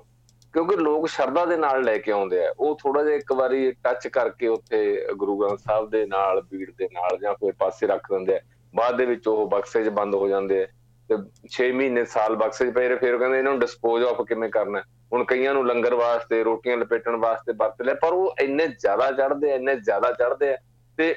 ਕਿਉਂਕਿ 0.54 0.76
ਲੋਕ 0.76 1.06
ਸ਼ਰਧਾ 1.08 1.44
ਦੇ 1.44 1.56
ਨਾਲ 1.56 1.82
ਲੈ 1.84 1.96
ਕੇ 1.98 2.12
ਆਉਂਦੇ 2.12 2.44
ਆ। 2.44 2.52
ਉਹ 2.58 2.78
ਥੋੜਾ 2.82 3.02
ਜਿਹਾ 3.04 3.16
ਇੱਕ 3.16 3.32
ਵਾਰੀ 3.32 3.70
ਟੱਚ 3.84 4.06
ਕਰਕੇ 4.08 4.48
ਉੱਥੇ 4.48 4.78
ਗੁਰੂ 5.16 5.37
ਗ੍ਰੰਥ 5.38 5.61
ਸਾਹਿਬ 5.61 5.90
ਦੇ 5.90 6.04
ਨਾਲ, 6.06 6.40
ਬੀੜ 6.42 6.70
ਦੇ 6.70 6.88
ਨਾਲ 6.92 7.18
ਜਾਂ 7.22 7.34
ਕੋਈ 7.34 7.52
ਪਾਸੇ 7.58 7.87
ਰੱਖ 7.87 8.11
ਦਿੰਦੇ 8.12 8.37
ਆ। 8.37 8.40
ਬਾਅਦ 8.74 8.96
ਦੇ 8.96 9.06
ਵਿੱਚ 9.06 9.28
ਉਹ 9.28 9.46
ਬਕਸੇ 9.48 9.82
'ਚ 9.84 9.88
ਬੰਦ 9.98 10.14
ਹੋ 10.14 10.28
ਜਾਂਦੇ 10.28 10.62
ਆ। 10.62 10.66
ਤੇ 11.11 11.16
6 11.53 11.71
ਮਹੀਨੇ 11.73 12.05
ਸਾਲ 12.05 12.37
ਬਕਸੇ 12.37 12.66
'ਚ 12.66 12.75
ਪਏ 12.75 12.88
ਰਹੇ, 12.88 12.97
ਫਿਰ 12.97 13.16
ਕਹਿੰਦੇ 13.18 13.38
ਇਹਨਾਂ 13.38 13.53
ਨੂੰ 13.53 13.61
ਡਿਸਪੋਜ਼ 13.61 14.05
ਆਫ 14.05 14.21
ਕਿਵੇਂ 14.29 14.49
ਕਰਨਾ? 14.51 14.83
ਹੁਣ 15.12 15.25
ਕਈਆਂ 15.25 15.55
ਨੂੰ 15.55 15.66
ਲੰਗਰ 15.66 15.94
ਵਾਸਤੇ, 15.94 16.42
ਰੋਟੀਆਂ 16.44 16.77
ਲਪੇਟਣ 16.77 17.16
ਵਾਸਤੇ 17.16 17.53
ਵਰਤ 17.53 17.83
ਲਿਆ, 17.83 17.94
ਪਰ 17.94 18.12
ਉਹ 18.12 18.42
ਇੰਨੇ 18.42 18.66
ਜ਼ਿਆਦਾ 18.68 19.11
ਚੜਦੇ 19.12 19.55
ਇੰਨੇ 19.55 19.75
ਜ਼ਿਆਦਾ 19.77 20.12
ਚੜਦੇ 20.12 20.53
ਆ 20.53 20.57
ਤੇ 20.99 21.14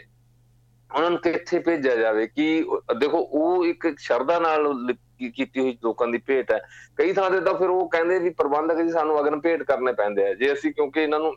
ਉਹਨਾਂ 0.91 1.09
ਨੂੰ 1.09 1.19
ਕਿੱਥੇ 1.19 1.59
ਭੇਜਿਆ 1.59 1.95
ਜਾਵੇ 1.95 2.27
ਕਿ 2.27 2.65
ਦੇਖੋ 2.99 3.17
ਉਹ 3.17 3.65
ਇੱਕ 3.65 3.87
ਸ਼ਰਧਾ 3.99 4.39
ਨਾਲ 4.39 4.93
ਕੀਤੀ 5.35 5.59
ਹੋਈ 5.59 5.77
ਲੋਕਾਂ 5.83 6.07
ਦੀ 6.07 6.17
ਭੇਟ 6.17 6.51
ਹੈ। 6.51 6.59
ਕਈ 6.97 7.13
ਥਾਂ 7.13 7.29
ਤੇ 7.31 7.39
ਤਾਂ 7.39 7.53
ਫਿਰ 7.53 7.69
ਉਹ 7.69 7.89
ਕਹਿੰਦੇ 7.89 8.17
ਵੀ 8.19 8.29
ਪ੍ਰਬੰਧਕ 8.29 8.81
ਜੀ 8.81 8.89
ਸਾਨੂੰ 8.89 9.19
ਅਗਨ 9.19 9.39
ਭੇਟ 9.41 9.63
ਕਰਨੇ 9.63 9.93
ਪੈਂਦੇ 9.93 10.27
ਆ। 10.27 10.33
ਜੇ 10.33 10.51
ਅਸੀਂ 10.53 10.73
ਕਿਉਂਕਿ 10.73 11.03
ਇਹਨਾਂ 11.03 11.19
ਨੂੰ 11.19 11.33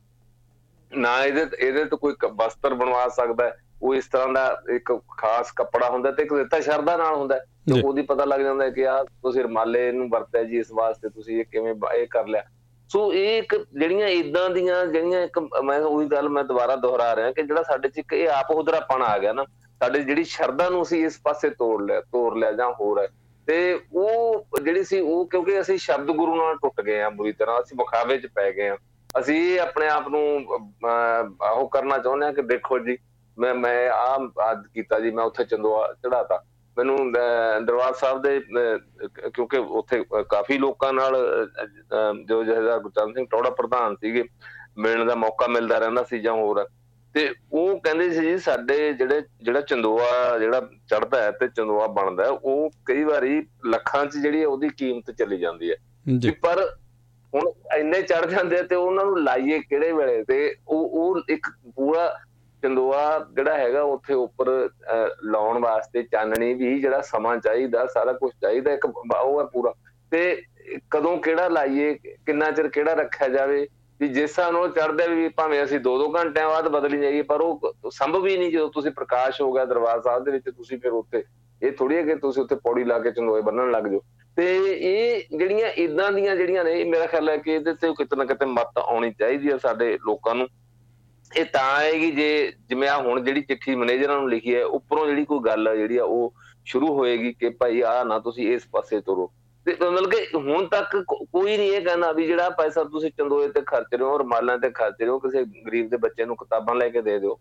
ਨਾ 0.93 1.13
ਇਹਦੇ 1.25 1.47
ਇਹਦੇ 1.59 1.85
ਤੋਂ 1.85 1.99
ਕੋਈ 1.99 2.15
ਵਸਤਰ 2.35 2.75
ਬਣਵਾ 2.75 3.09
ਸਕਦਾ 3.09 3.51
ਉਹ 3.85 3.95
ਇਸ 3.95 4.07
ਤਰ੍ਹਾਂ 4.09 4.29
ਦਾ 4.29 4.63
ਇੱਕ 4.75 4.93
ਖਾਸ 5.19 5.53
ਕੱਪੜਾ 5.53 5.89
ਹੁੰਦਾ 5.89 6.11
ਤੇ 6.11 6.23
ਇੱਕ 6.23 6.35
ਦਿੱਤਾ 6.35 6.61
ਸ਼ਰਧਾ 6.61 6.97
ਨਾਲ 6.97 7.15
ਹੁੰਦਾ 7.15 7.39
ਤੇ 7.39 7.81
ਉਹਦੀ 7.81 8.03
ਪਤਾ 8.03 8.25
ਲੱਗ 8.25 8.41
ਜਾਂਦਾ 8.41 8.69
ਕਿ 8.71 8.87
ਆ 8.89 9.03
ਤੁਸੀਂ 9.05 9.43
ਰਮਾਲੇ 9.43 9.93
ਨੂੰ 9.93 10.09
ਵਰਤਿਆ 10.11 10.43
ਜੀ 10.43 10.59
ਇਸ 10.59 10.67
ਵਾਸਤੇ 10.73 11.09
ਤੁਸੀਂ 11.09 11.41
ਇਹ 11.41 11.45
ਕਿਵੇਂ 11.45 11.75
ਇਹ 11.95 12.07
ਕਰ 12.07 12.27
ਲਿਆ। 12.27 12.43
ਸੋ 12.91 13.13
ਇਹ 13.13 13.39
ਇੱਕ 13.39 13.55
ਜਿਹੜੀਆਂ 13.57 14.09
ਇਦਾਂ 14.09 14.51
ਦੀਆਂ 14.51 14.87
ਜਿਹੜੀਆਂ 14.87 15.23
ਇੱਕ 15.23 15.39
ਮੈਂ 15.65 15.81
ਉਹੀ 15.81 16.07
ਗੱਲ 16.07 16.29
ਮੈਂ 16.29 16.45
ਦੁਬਾਰਾ 16.45 16.77
ਦੁਹਰਾ 16.77 17.17
ਰਿਹਾ 17.17 17.33
ਕਿ 17.33 17.43
ਜਿਹੜਾ 17.43 17.63
ਸਾਡੇ 17.63 17.89
ਚ 17.89 17.99
ਇੱਕ 17.99 18.13
ਇਹ 18.13 18.29
ਆਪ 18.29 18.51
ਹੁਦਰਾਪਣ 18.51 19.03
ਆ 19.03 19.19
ਗਿਆ 19.19 19.33
ਨਾ 19.33 19.45
ਸਾਡੇ 19.83 20.01
ਜਿਹੜੀ 20.01 20.25
ਸ਼ਰਧਾ 20.25 20.69
ਨੂੰ 20.69 20.83
ਅਸੀਂ 20.83 21.05
ਇਸ 21.07 21.21
ਪਾਸੇ 21.25 21.51
ਤੋੜ 21.51 21.83
ਲਿਆ 21.83 22.01
ਤੋੜ 22.01 22.37
ਲਿਆ 22.39 22.53
ਜਾਂ 22.53 22.73
ਹੋਰ 22.73 23.01
ਹੈ। 23.03 23.09
ਤੇ 23.47 23.81
ਉਹ 23.93 24.47
ਜਿਹੜੀ 24.63 24.85
ਸੀ 24.85 25.01
ਉਹ 25.01 25.27
ਕਿਉਂਕਿ 25.27 25.61
ਅਸੀਂ 25.61 25.79
ਸ਼ਬਦ 25.79 26.11
ਗੁਰੂ 26.11 26.37
ਨਾਲ 26.37 26.57
ਟੁੱਟ 26.57 26.81
ਗਏ 26.81 27.01
ਆ 27.01 27.11
ਬੁਰੀ 27.11 27.33
ਤਰ੍ਹਾਂ 27.33 27.61
ਅਸੀਂ 27.61 27.77
ਮੁਖਾਵੇ 27.77 28.19
'ਚ 28.19 28.27
ਪੈ 28.27 28.51
ਗਏ 28.53 28.69
ਆ 28.69 28.77
ਅਸੀਂ 29.21 29.61
ਆਪਣੇ 29.61 29.89
ਆਪ 29.89 30.09
ਨੂੰ 30.09 30.47
ਉਹ 31.53 31.69
ਕਰਨਾ 31.69 31.99
ਚਾਹੁੰਦੇ 31.99 32.27
ਆ 32.27 32.33
ਕਿ 32.33 32.43
ਦੇਖੋ 32.43 32.79
ਜੀ 32.79 32.97
ਮੈਂ 33.39 33.55
ਮੈਂ 33.55 33.91
ਆ 33.91 34.29
ਆਦ 34.41 34.67
ਕੀਤਾ 34.75 35.01
ਜੀ 35.01 35.11
ਮੈਂ 35.11 35.25
ਉੱਥੇ 35.25 35.45
ਚੰਦੋਆ 35.45 35.93
ਚੜਾਤਾ 35.93 36.45
ਮੈਨੂੰ 36.79 37.13
ਦਰਬਾਰ 37.13 37.93
ਸਾਹਿਬ 37.93 38.23
ਦੇ 38.23 38.41
ਕਿਉਂਕਿ 39.35 39.57
ਉੱਥੇ 39.57 40.05
ਕਾਫੀ 40.29 40.59
ਲੋਕਾਂ 40.59 40.93
ਨਾਲ 40.93 41.17
ਜੋ 42.29 42.45
ਜਹਦਾ 42.45 42.79
ਗੁਰਚਰਨ 42.79 43.13
ਸਿੰਘ 43.13 43.27
ਟੋੜਾ 43.31 43.51
ਪ੍ਰਧਾਨ 43.51 43.97
ਸੀਗੇ 43.97 44.25
ਮਿਲਣ 44.79 45.05
ਦਾ 45.05 45.15
ਮੌਕਾ 45.15 45.47
ਮਿਲਦਾ 45.47 45.79
ਰਹਿੰਦਾ 45.79 46.03
ਸੀ 46.03 46.19
ਜਾਂ 46.19 46.33
ਹੋਰ। 46.33 46.69
ਤੇ 47.15 47.35
ਉਹ 47.53 47.81
ਕਹਿੰਦੇ 47.81 48.11
ਸੀ 48.11 48.21
ਜੀ 48.21 48.39
ਸਾਡੇ 48.39 48.93
ਜਿਹੜੇ 48.93 49.23
ਜਿਹੜਾ 49.43 49.61
ਚੰਦੋਆ 49.61 50.39
ਜਿਹੜਾ 50.39 50.61
ਚੜਦਾ 50.61 51.23
ਹੈ 51.23 51.31
ਤੇ 51.31 51.49
ਚੰਦੋਆ 51.49 51.87
ਬਣਦਾ 51.87 52.29
ਉਹ 52.29 52.71
ਕਈ 52.87 53.05
ਵਾਰੀ 53.05 53.47
ਲੱਖਾਂ 53.67 54.07
'ਚ 54.07 54.17
ਜਿਹੜੀ 54.17 54.45
ਉਹਦੀ 54.45 54.69
ਕੀਮਤ 54.69 55.11
ਚਲੀ 55.11 55.39
ਜਾਂਦੀ 55.39 55.71
ਹੈ। 55.71 55.77
ਜੀ। 56.19 56.31
ਪਰ 56.31 56.77
ਹੁਣ 57.35 57.53
ਇੰਨੇ 57.79 58.03
ਚੜ 58.03 58.27
ਜਾਂਦੇ 58.27 58.63
ਤੇ 58.63 58.75
ਉਹਨਾਂ 58.75 59.05
ਨੂੰ 59.05 59.23
ਲਾਈਏ 59.23 59.59
ਕਿਹੜੇ 59.59 59.93
ਵੇਲੇ? 59.93 60.25
ਤੇ 60.25 60.57
ਉਹ 60.69 60.89
ਉਹ 60.89 61.21
ਇੱਕ 61.29 61.47
ਪੂਰਾ 61.77 62.21
ਚੰਦੋਆ 62.65 63.05
ਜਿਹੜਾ 63.37 63.57
ਹੈਗਾ 63.59 63.83
ਉੱਥੇ 63.85 64.15
ਉੱਪਰ 64.15 64.49
ਲਾਉਣ 65.25 65.59
ਵਾਸਤੇ 65.63 66.03
ਚਾਨਣੀ 66.03 66.53
ਵੀ 66.55 66.81
ਜਿਹੜਾ 66.81 67.01
ਸਮਾਂ 67.05 67.37
ਚਾਹੀਦਾ, 67.37 67.87
ਸਾਰਾ 67.87 68.13
ਕੁਝ 68.13 68.31
ਚਾਹੀਦਾ, 68.43 68.73
ਇੱਕ 68.73 68.85
ਉਹ 68.87 69.41
ਹੈ 69.41 69.47
ਪੂਰਾ। 69.47 69.73
ਤੇ 70.13 70.43
ਕਦੋਂ 70.91 71.17
ਕਿਹੜਾ 71.23 71.49
ਲਾਈਏ, 71.49 71.95
ਕਿੰਨਾ 72.27 72.51
ਚਿਰ 72.51 72.69
ਕਿਹੜਾ 72.69 72.93
ਰੱਖਿਆ 72.95 73.29
ਜਾਵੇ? 73.29 73.67
ਵੀ 74.01 74.09
ਜਿਸ 74.09 74.23
ਹਿਸਾਬ 74.23 74.53
ਨਾਲ 74.53 74.71
ਚੜਦੇ 74.71 75.07
ਵੀ 75.09 75.29
ਭਾਵੇਂ 75.37 75.63
ਅਸੀਂ 75.65 75.79
2-2 75.81 76.09
ਘੰਟਿਆਂ 76.15 76.49
ਬਾਅਦ 76.49 76.69
ਬਦਲੀ 76.69 77.01
ਜਾਈਏ, 77.01 77.23
ਪਰ 77.23 77.41
ਉਹ 77.41 77.91
ਸੰਭਵ 77.93 78.27
ਹੀ 78.27 78.37
ਨਹੀਂ 78.37 78.51
ਜਦੋਂ 78.53 78.69
ਤੁਸੀਂ 78.73 78.91
ਪ੍ਰਕਾਸ਼ 78.93 79.41
ਹੋ 79.41 79.53
ਗਿਆ 79.53 79.65
ਦਰਬਾਰ 79.65 80.01
ਸਾਹਿਬ 80.03 80.25
ਦੇ 80.25 80.31
ਵਿੱਚ, 80.31 80.51
ਤੁਸੀਂ 80.51 80.79
ਫਿਰ 80.79 80.93
ਉੱਥੇ, 80.93 81.23
ਇਹ 81.63 81.73
ਥੋੜੀ 81.73 81.97
ਹੈ 81.97 82.03
ਕਿ 82.03 82.15
ਤੁਸੀਂ 82.17 82.43
ਉੱਥੇ 82.43 82.55
ਪੌੜੀ 82.65 82.85
ਲਾ 82.85 82.99
ਕੇ 82.99 83.11
ਚੰਦੋਏ 83.11 83.41
ਬੰਨਣ 83.43 83.71
ਲੱਗ 83.71 83.87
ਜਾਓ। 83.87 84.01
ਤੇ 84.37 84.45
ਇਹ 84.57 85.37
ਜਿਹੜੀਆਂ 85.39 85.69
ਇਦਾਂ 85.79 86.11
ਦੀਆਂ 86.13 86.35
ਜਿਹੜੀਆਂ 86.37 86.65
ਨੇ 86.65 86.83
ਮੇਰਾ 86.85 87.07
ਖਿਆਲ 87.07 87.29
ਹੈ 87.29 87.37
ਕਿ 87.37 87.55
ਇਹਦੇ 87.55 87.75
ਤੇ 87.75 87.93
ਕਿਤੇ 87.99 88.17
ਨਾ 88.17 88.25
ਕਿਤੇ 88.25 88.47
ਮਤ 88.47 88.79
ਆਉਣੀ 88.79 89.13
ਚਾਹੀਦੀ 89.13 89.51
ਹੈ 89.51 89.57
ਸਾਡੇ 89.57 89.97
ਲੋਕਾਂ 90.07 90.35
ਨੂੰ। 90.35 90.47
ਇਹ 91.37 91.45
ਤਾਂ 91.45 91.63
ਆਏਗੀ 91.63 92.11
ਜੇ 92.11 92.53
ਜਿਵੇਂ 92.69 92.89
ਆ 92.89 92.97
ਹੁਣ 92.97 93.25
ਜਿਹੜੀ 93.25 93.41
ਚਿੱਠੀ 93.43 93.75
ਮੈਨੇਜਰਾਂ 93.75 94.19
ਨੂੰ 94.21 94.31
ਲਿਖੀ 94.31 94.55
ਹੈ, 94.55 94.65
ਉੱਪਰੋਂ 94.65 95.07
ਜਿਹੜੀ 95.07 95.25
ਕੋਈ 95.25 95.39
ਗੱਲ 95.39 95.77
ਜਿਹੜੀ 95.77 95.97
ਆ, 95.97 96.05
ਉਹ 96.05 96.35
ਸ਼ੁਰੂ 96.65 96.95
ਹੋਏਗੀ 96.95 97.33
ਕਿ 97.33 97.49
ਭਾਈ 97.49 97.81
ਆ 97.81 98.05
ਨਾ 98.05 98.19
ਤੁਸੀਂ 98.19 98.55
ਇਸ 98.55 98.67
ਪਾਸੇ 98.73 99.01
ਤੁਰੋ। 99.01 99.33
ਤੇ 99.67 99.77
ਮਤਲਬ 99.91 100.11
ਕਿ 100.11 100.27
ਹੁਣ 100.37 100.67
ਤੱਕ 100.67 101.05
ਕੋਈ 101.11 101.57
ਨਹੀਂ 101.57 101.73
ਇਹ 101.73 101.83
ਕਹਿੰਦਾ 101.83 102.13
ਵੀ 102.13 102.27
ਜਿਹੜਾ 102.27 102.51
ਪੈਸਾ 102.51 102.85
ਤੁਸੀਂ 102.85 103.11
ਚੰਦੋਏ 103.11 103.49
ਤੇ 103.49 103.61
ਖਰਚ 103.61 103.95
ਰਹੇ 103.95 104.05
ਹੋ 104.05 104.11
ਔਰ 104.11 104.23
ਮਾਲਾਂ 104.23 104.59
ਤੇ 104.59 104.71
ਖਰਚ 104.71 104.95
ਰਹੇ 105.01 105.09
ਹੋ, 105.09 105.19
ਕਿਸੇ 105.19 105.45
ਗਰੀਬ 105.45 105.91
ਦੇ 105.91 105.97
ਬੱਚੇ 105.97 106.25
ਨੂੰ 106.25 106.37
ਕਿਤਾਬਾਂ 106.37 106.75
ਲੈ 106.75 106.89
ਕੇ 106.89 107.03
ਦੇ 107.03 107.19
ਦਿਓ। 107.19 107.41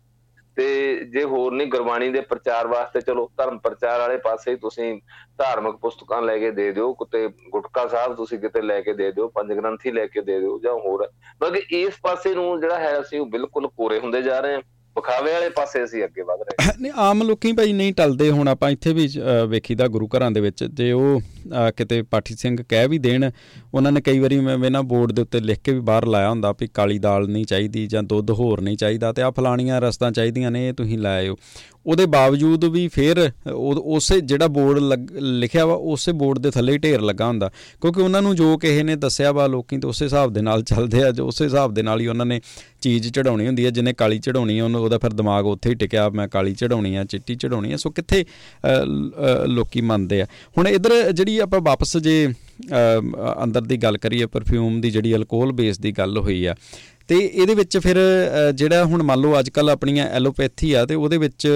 ਤੇ 0.56 0.64
ਜੇ 1.12 1.22
ਹੋਰ 1.24 1.52
ਨਹੀਂ 1.52 1.66
ਗੁਰਬਾਣੀ 1.68 2.08
ਦੇ 2.10 2.20
ਪ੍ਰਚਾਰ 2.22 2.66
ਵਾਸਤੇ, 2.66 3.00
ਚਲੋ 3.00 3.28
ਧਰਮ 3.38 3.58
ਪ੍ਰਚਾਰ 3.58 3.98
ਵਾਲੇ 4.00 4.16
ਪਾਸੇ 4.24 4.54
ਤੁਸੀਂ 4.56 4.92
ਧਾਰਮਿਕ 5.38 5.76
ਪੁਸਤਕਾਂ 5.76 6.20
ਲੈ 6.22 6.38
ਕੇ 6.38 6.50
ਦੇ 6.50 6.70
ਦਿਓ, 6.72 6.92
ਕਿਤੇ 6.94 7.26
ਗੁਟਕਾ 7.50 7.86
ਸਾਹਿਬ 7.86 8.14
ਤੁਸੀਂ 8.16 8.38
ਕਿਤੇ 8.38 8.62
ਲੈ 8.62 8.80
ਕੇ 8.80 8.92
ਦੇ 8.94 9.10
ਦਿਓ, 9.12 9.28
ਪੰਜ 9.28 9.52
ਗ੍ਰੰਥੀ 9.52 9.90
ਲੈ 9.92 10.06
ਕੇ 10.06 10.20
ਦੇ 10.20 10.38
ਦਿਓ 10.40 10.58
ਜਾਂ 10.64 10.72
ਹੋਰ। 10.80 11.08
ਬਾਕੀ 11.40 11.82
ਇਸ 11.82 11.94
ਪਾਸੇ 12.02 12.34
ਨੂੰ 12.34 12.60
ਜਿਹੜਾ 12.60 12.78
ਹੈ, 12.78 13.00
ਅਸੀਂ 13.00 13.20
ਉਹ 13.20 13.26
ਬਿਲਕੁਲ 13.28 13.68
ਕੋਰੇ 13.68 13.98
ਹੁੰਦੇ 14.00 14.22
ਜਾ 14.22 14.40
ਰਹੇ 14.40 14.54
ਹਾਂ। 14.54 14.62
ਵਿਖਾਵੇ 14.96 15.32
ਵਾਲੇ 15.32 15.48
ਪਾਸੇ 15.50 15.82
ਅਸੀਂ 15.84 16.02
ਅੱਗੇ 16.04 16.22
ਵਧ 16.22 16.42
ਰਹੇ 16.42 16.72
ਨਹੀਂ, 16.80 16.92
ਆਮ 16.96 17.22
ਲੋਕੀ 17.22 17.52
ਭਾਈ 17.52 17.72
ਨਹੀਂ 17.72 17.92
ਟਲਦੇ 17.94 18.30
ਹੁਣ 18.30 18.48
ਆਪਾਂ 18.48 18.70
ਇੱਥੇ 18.70 18.92
ਵੀ 18.92 19.08
ਵੇਖੀਦਾ 19.48 19.86
ਗੁਰੂ 19.88 20.08
ਘਰਾਂ 20.08 20.30
ਦੇ 20.30 20.40
ਵਿੱਚ, 20.40 20.64
ਜੇ 20.64 20.90
ਉਹ 20.92 21.20
ਕਿਤੇ 21.76 22.00
ਪਾਠੀ 22.02 22.34
ਸਿੰਘ 22.34 22.56
ਕਹਿ 22.68 22.88
ਵੀ 22.88 22.98
ਦੇਣ, 22.98 23.30
ਉਹਨਾਂ 23.74 23.92
ਨੇ 23.92 24.00
ਕਈ 24.00 24.18
ਵਾਰੀ 24.18 24.40
ਮੈਂ 24.40 24.70
ਨਾ 24.70 24.82
ਬੋਰਡ 24.84 25.12
ਦੇ 25.12 25.22
ਉੱਤੇ 25.22 25.40
ਲਿਖ 25.40 25.60
ਕੇ 25.64 25.72
ਵੀ 25.72 25.80
ਬਾਹਰ 25.82 26.06
ਲਾਇਆ 26.06 26.30
ਹੁੰਦਾ 26.30 26.52
ਵੀ 26.60 26.68
ਕਾਲੀ 26.74 26.98
ਦਾਲ 26.98 27.28
ਨਹੀਂ 27.28 27.44
ਚਾਹੀਦੀ 27.44 27.86
ਜਾਂ 27.86 28.02
ਦੁੱਧ 28.04 28.30
ਹੋਰ 28.30 28.60
ਨਹੀਂ 28.60 28.76
ਚਾਹੀਦਾ 28.76 29.12
ਤੇ 29.12 29.22
ਆ 29.22 29.30
ਫਲਾਣੀਆਂ 29.30 29.80
ਰਸਤਾਂ 29.80 30.10
ਚਾਹੀਦੀਆਂ 30.12 30.50
ਨੇ, 30.50 30.68
ਇਹ 30.68 30.72
ਤੁਸੀਂ 30.74 30.98
ਲਾਇਓ 30.98 31.36
ਉਹਦੇ 31.86 32.04
ਬਾਵਜੂਦ 32.06 32.64
ਵੀ 32.64 32.86
ਫਿਰ 32.88 33.18
ਉਸੇ 33.46 34.20
ਜਿਹੜਾ 34.20 34.46
ਬੋਰਡ 34.48 34.78
ਲਿਖਿਆ 35.12 35.64
ਵਾ, 35.66 35.74
ਉਸੇ 35.74 36.12
ਬੋਰਡ 36.12 36.38
ਦੇ 36.38 36.50
ਥੱਲੇ 36.50 36.72
ਹੀ 36.72 36.78
ਢੇਰ 36.78 37.00
ਲੱਗਾ 37.00 37.26
ਹੁੰਦਾ। 37.26 37.50
ਕਿਉਂਕਿ 37.80 38.00
ਉਹਨਾਂ 38.00 38.22
ਨੂੰ 38.22 38.34
ਜੋ 38.36 38.56
ਕਿਸੇ 38.58 38.82
ਨੇ 38.82 38.94
ਦੱਸਿਆ 38.96 39.32
ਵਾ 39.32 39.46
ਲੋਕੀ 39.46 39.78
ਤੇ 39.78 39.88
ਉਸੇ 39.88 40.04
ਹਿਸਾਬ 40.04 40.32
ਦੇ 40.32 40.42
ਨਾਲ 40.42 40.62
ਚੱਲਦੇ 40.64 41.02
ਆ, 41.02 41.10
ਜੋ 41.10 41.26
ਉਸੇ 41.26 41.44
ਹਿਸਾਬ 41.44 41.74
ਦੇ 41.74 41.82
ਨਾਲ 41.82 42.00
ਹੀ 42.00 42.06
ਉਹਨਾਂ 42.06 42.26
ਨੇ 42.26 42.40
ਚੀਜ਼ 42.80 43.08
ਚੜਾਉਣੀ 43.10 43.46
ਹੁੰਦੀ 43.46 43.64
ਹੈ 43.64 43.70
ਜਿਨੇ 43.70 43.92
ਕਾਲੀ 43.92 44.18
ਚੜਾਉਣੀ 44.18 44.58
ਹੈ 44.58 44.64
ਉਹਨੂੰ, 44.64 44.82
ਉਹਦਾ 44.82 44.98
ਫਿਰ 44.98 45.12
ਦਿਮਾਗ 45.12 45.46
ਉੱਥੇ 45.46 45.70
ਹੀ 45.70 45.74
ਟਿਕਿਆ, 45.74 46.08
ਮੈਂ 46.10 46.26
ਕਾਲੀ 46.28 46.54
ਚੜਾਉਣੀ 46.54 46.94
ਆ, 46.96 47.04
ਚਿੱਟੀ 47.04 47.34
ਚੜਾਉਣੀ 47.34 47.72
ਆ, 47.72 47.76
ਸੋ 47.76 47.90
ਕਿੱਥੇ 47.90 48.24
ਲੋਕੀ 49.48 49.80
ਮੰਨਦੇ 49.82 50.20
ਆ। 50.22 50.26
ਹੁਣ 50.58 50.68
ਇਧਰ 50.68 51.12
ਜਿਹੜੀ 51.12 51.33
ਆਪਾਂ 51.40 51.60
ਵਾਪਸ 51.60 51.96
ਜੇ 51.98 52.26
ਅੰਦਰ 53.44 53.60
ਦੀ 53.60 53.76
ਗੱਲ 53.76 53.96
ਕਰੀਏ 53.98 54.26
ਪਰਫਿਊਮ 54.26 54.80
ਦੀ 54.80 54.90
ਜਿਹੜੀ 54.90 55.14
ਅਲਕੋਹਲ 55.14 55.52
ਬੇਸ 55.52 55.78
ਦੀ 55.78 55.92
ਗੱਲ 55.92 56.18
ਹੋਈ 56.18 56.44
ਆ, 56.44 56.54
ਤੇ 57.08 57.18
ਇਹਦੇ 57.18 57.54
ਵਿੱਚ 57.54 57.78
ਫਿਰ 57.78 57.96
ਜਿਹੜਾ 58.54 58.84
ਹੁਣ 58.84 59.02
ਮੰਨ 59.02 59.20
ਲਓ 59.20 59.38
ਅੱਜ 59.38 59.48
ਕੱਲ 59.50 59.70
ਆਪਣੀਆਂ 59.70 60.06
ਐਲੋਪੈਥੀ 60.08 60.72
ਆ, 60.72 60.84
ਤੇ 60.86 60.94
ਉਹਦੇ 60.94 61.18
ਵਿੱਚ 61.18 61.48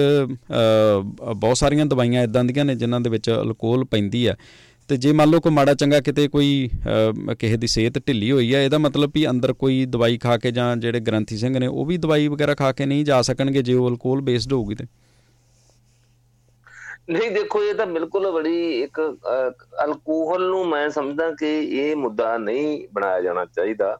ਬਹੁਤ 1.33 1.57
ਸਾਰੀਆਂ 1.57 1.85
ਦਵਾਈਆਂ 1.85 2.23
ਇਦਾਂ 2.23 2.43
ਦੀਆਂ 2.43 2.65
ਨੇ 2.65 2.75
ਜਿਨ੍ਹਾਂ 2.75 2.99
ਦੇ 3.01 3.09
ਵਿੱਚ 3.09 3.29
ਅਲਕੋਹਲ 3.31 3.85
ਪੈਂਦੀ 3.85 4.25
ਆ। 4.25 4.35
ਤੇ 4.89 4.97
ਜੇ 4.97 5.11
ਮੰਨ 5.11 5.29
ਲਓ 5.29 5.39
ਕੋਈ 5.39 5.51
ਮਾੜਾ 5.51 5.73
ਚੰਗਾ 5.73 5.99
ਕਿਤੇ 6.01 6.27
ਕੋਈ 6.27 6.69
ਕਿਸੇ 7.39 7.57
ਦੀ 7.57 7.67
ਸਿਹਤ 7.67 7.97
ਢਿੱਲੀ 8.07 8.31
ਹੋਈ 8.31 8.53
ਆ, 8.53 8.61
ਇਹਦਾ 8.61 8.77
ਮਤਲਬ 8.77 9.11
ਵੀ 9.15 9.27
ਅੰਦਰ 9.29 9.53
ਕੋਈ 9.53 9.85
ਦਵਾਈ 9.87 10.17
ਖਾ 10.17 10.37
ਕੇ 10.37 10.51
ਜਾਂ 10.51 10.75
ਜਿਹੜੇ 10.77 10.99
ਗ੍ਰੰਥੀ 10.99 11.37
ਸਿੰਘ 11.37 11.57
ਨੇ, 11.57 11.67
ਉਹ 11.67 11.85
ਵੀ 11.85 11.97
ਦਵਾਈ 11.97 12.27
ਵਗੈਰਾ 12.27 12.55
ਖਾ 12.55 12.71
ਕੇ 12.71 12.85
ਨਹੀਂ 12.85 13.05
ਜਾ 13.05 13.21
ਸਕਣਗੇ 13.21 13.61
ਜੇ 13.61 13.73
ਉਹ 13.73 13.89
ਅਲਕੋਹਲ 13.89 14.21
ਬੇਸਡ 14.21 14.53
ਹੋਊਗੀ 14.53 14.75
ਤੇ। 14.75 14.85
ਨਹੀਂ, 17.09 17.29
ਦੇਖੋ, 17.31 17.61
ਇਹ 17.63 17.73
ਤਾਂ 17.75 17.85
ਬਿਲਕੁਲ 17.87 18.31
ਬੜੀ 18.31 18.81
ਇੱਕ 18.81 18.99
ਅਲਕੋਹਲ 19.83 20.45
ਨੂੰ 20.49 20.65
ਮੈਂ 20.67 20.89
ਸਮਝਦਾ 20.89 21.29
ਕਿ 21.39 21.49
ਇਹ 21.79 21.95
ਮੁੱਦਾ 21.95 22.37
ਨਹੀਂ 22.37 22.87
ਬਣਾਇਆ 22.93 23.21
ਜਾਣਾ 23.21 23.45
ਚਾਹੀਦਾ, 23.45 23.97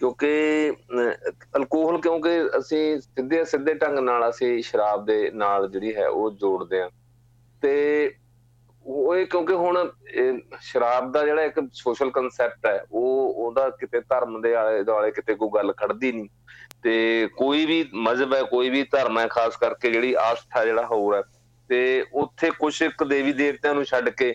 ਕਿਉਂਕਿ 0.00 0.72
ਅਲਕੋਹਲ 1.56 2.00
ਕਿਉਂਕਿ 2.00 2.30
ਅਸੀਂ 2.58 3.00
ਸਿੱਧੇ 3.00 3.44
ਸਿੱਧੇ 3.44 3.74
ਢੰਗ 3.74 3.98
ਨਾਲ 4.00 4.28
ਅਸੀਂ 4.28 4.62
ਸ਼ਰਾਬ 4.62 5.04
ਦੇ 5.06 5.30
ਨਾਲ 5.34 5.68
ਜਿਹੜੀ 5.70 5.94
ਹੈ 5.94 6.08
ਉਹ 6.08 6.30
ਜੋੜਦੇ 6.32 6.80
ਆ 6.80 6.88
ਤੇ 7.62 7.74
ਉਹ 8.86 9.14
ਇਹ 9.16 9.26
ਕਿਉਂਕਿ 9.26 9.54
ਹੁਣ 9.54 9.76
ਸ਼ਰਾਬ 10.62 11.10
ਦਾ 11.12 11.24
ਜਿਹੜਾ 11.24 11.42
ਇੱਕ 11.42 11.60
ਸੋਸ਼ਲ 11.74 12.10
ਕਨਸੈਪਟ 12.10 12.66
ਹੈ, 12.66 12.84
ਉਹ, 12.92 13.34
ਉਹਦਾ 13.36 13.68
ਕਿਤੇ 13.70 14.00
ਧਰਮ 14.00 14.40
ਦੇ 14.40 14.54
ਆਲੇ 14.54 14.82
ਦੁਆਲੇ 14.84 15.10
ਕਿਤੇ 15.10 15.34
ਕੋਈ 15.34 15.48
ਗੱਲ 15.54 15.72
ਖੜਦੀ 15.72 16.12
ਨਹੀਂ। 16.12 16.28
ਤੇ 16.82 17.28
ਕੋਈ 17.36 17.64
ਵੀ 17.66 17.84
ਮਜ਼ਹਬ 17.94 18.34
ਹੈ, 18.34 18.42
ਕੋਈ 18.44 18.70
ਵੀ 18.70 18.82
ਧਰਮ 18.92 19.18
ਹੈ, 19.18 19.26
ਖਾਸ 19.28 19.56
ਕਰਕੇ 19.56 19.90
ਜਿਹੜੀ 19.90 20.12
ਆਸਥਾ 20.20 20.64
ਜਿਹੜਾ 20.64 20.86
ਹੋਰ 20.86 21.14
ਹੈ 21.16 21.22
ਤੇ 21.70 22.04
ਉੱਥੇ 22.12 22.50
ਕੁਝ 22.50 22.74
ਇੱਕ 22.82 23.04
ਦੇਵੀ 23.04 23.32
ਦੇਵਤਿਆਂ 23.32 23.74
ਨੂੰ 23.74 23.84
ਛੱਡ 23.84 24.08
ਕੇ 24.08 24.34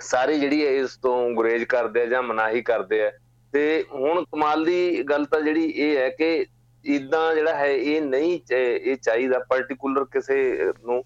ਸਾਰੇ 0.00 0.38
ਜਿਹੜੀ 0.38 0.62
ਇਸ 0.62 0.96
ਤੋਂ 0.96 1.30
ਗੁਰੇਜ 1.30 1.64
ਕਰਦੇ 1.64 2.02
ਆ 2.02 2.06
ਜਾਂ 2.06 2.22
ਮਨਾਹੀ 2.22 2.62
ਕਰਦੇ 2.62 3.02
ਆ। 3.06 3.10
ਤੇ 3.52 3.84
ਹੁਣ 3.92 4.24
ਕਮਾਲ 4.24 4.64
ਦੀ 4.64 5.02
ਗੱਲ 5.02 5.24
ਤਾਂ 5.24 5.40
ਜਿਹੜੀ 5.40 5.64
ਇਹ 5.64 5.96
ਹੈ 5.96 6.08
ਕਿ 6.08 6.46
ਇਦਾਂ 6.84 7.34
ਜਿਹੜਾ 7.34 7.54
ਹੈ 7.54 7.66
ਇਹ 7.66 8.02
ਨਹੀਂ 8.02 8.38
ਇਹ 8.50 8.96
ਚਾਹੀਦਾ 8.96 9.38
ਪਾਰਟਿਕੂਲਰ 9.38 10.04
ਕਿਸੇ 10.04 10.36
ਨੂੰ 10.84 11.02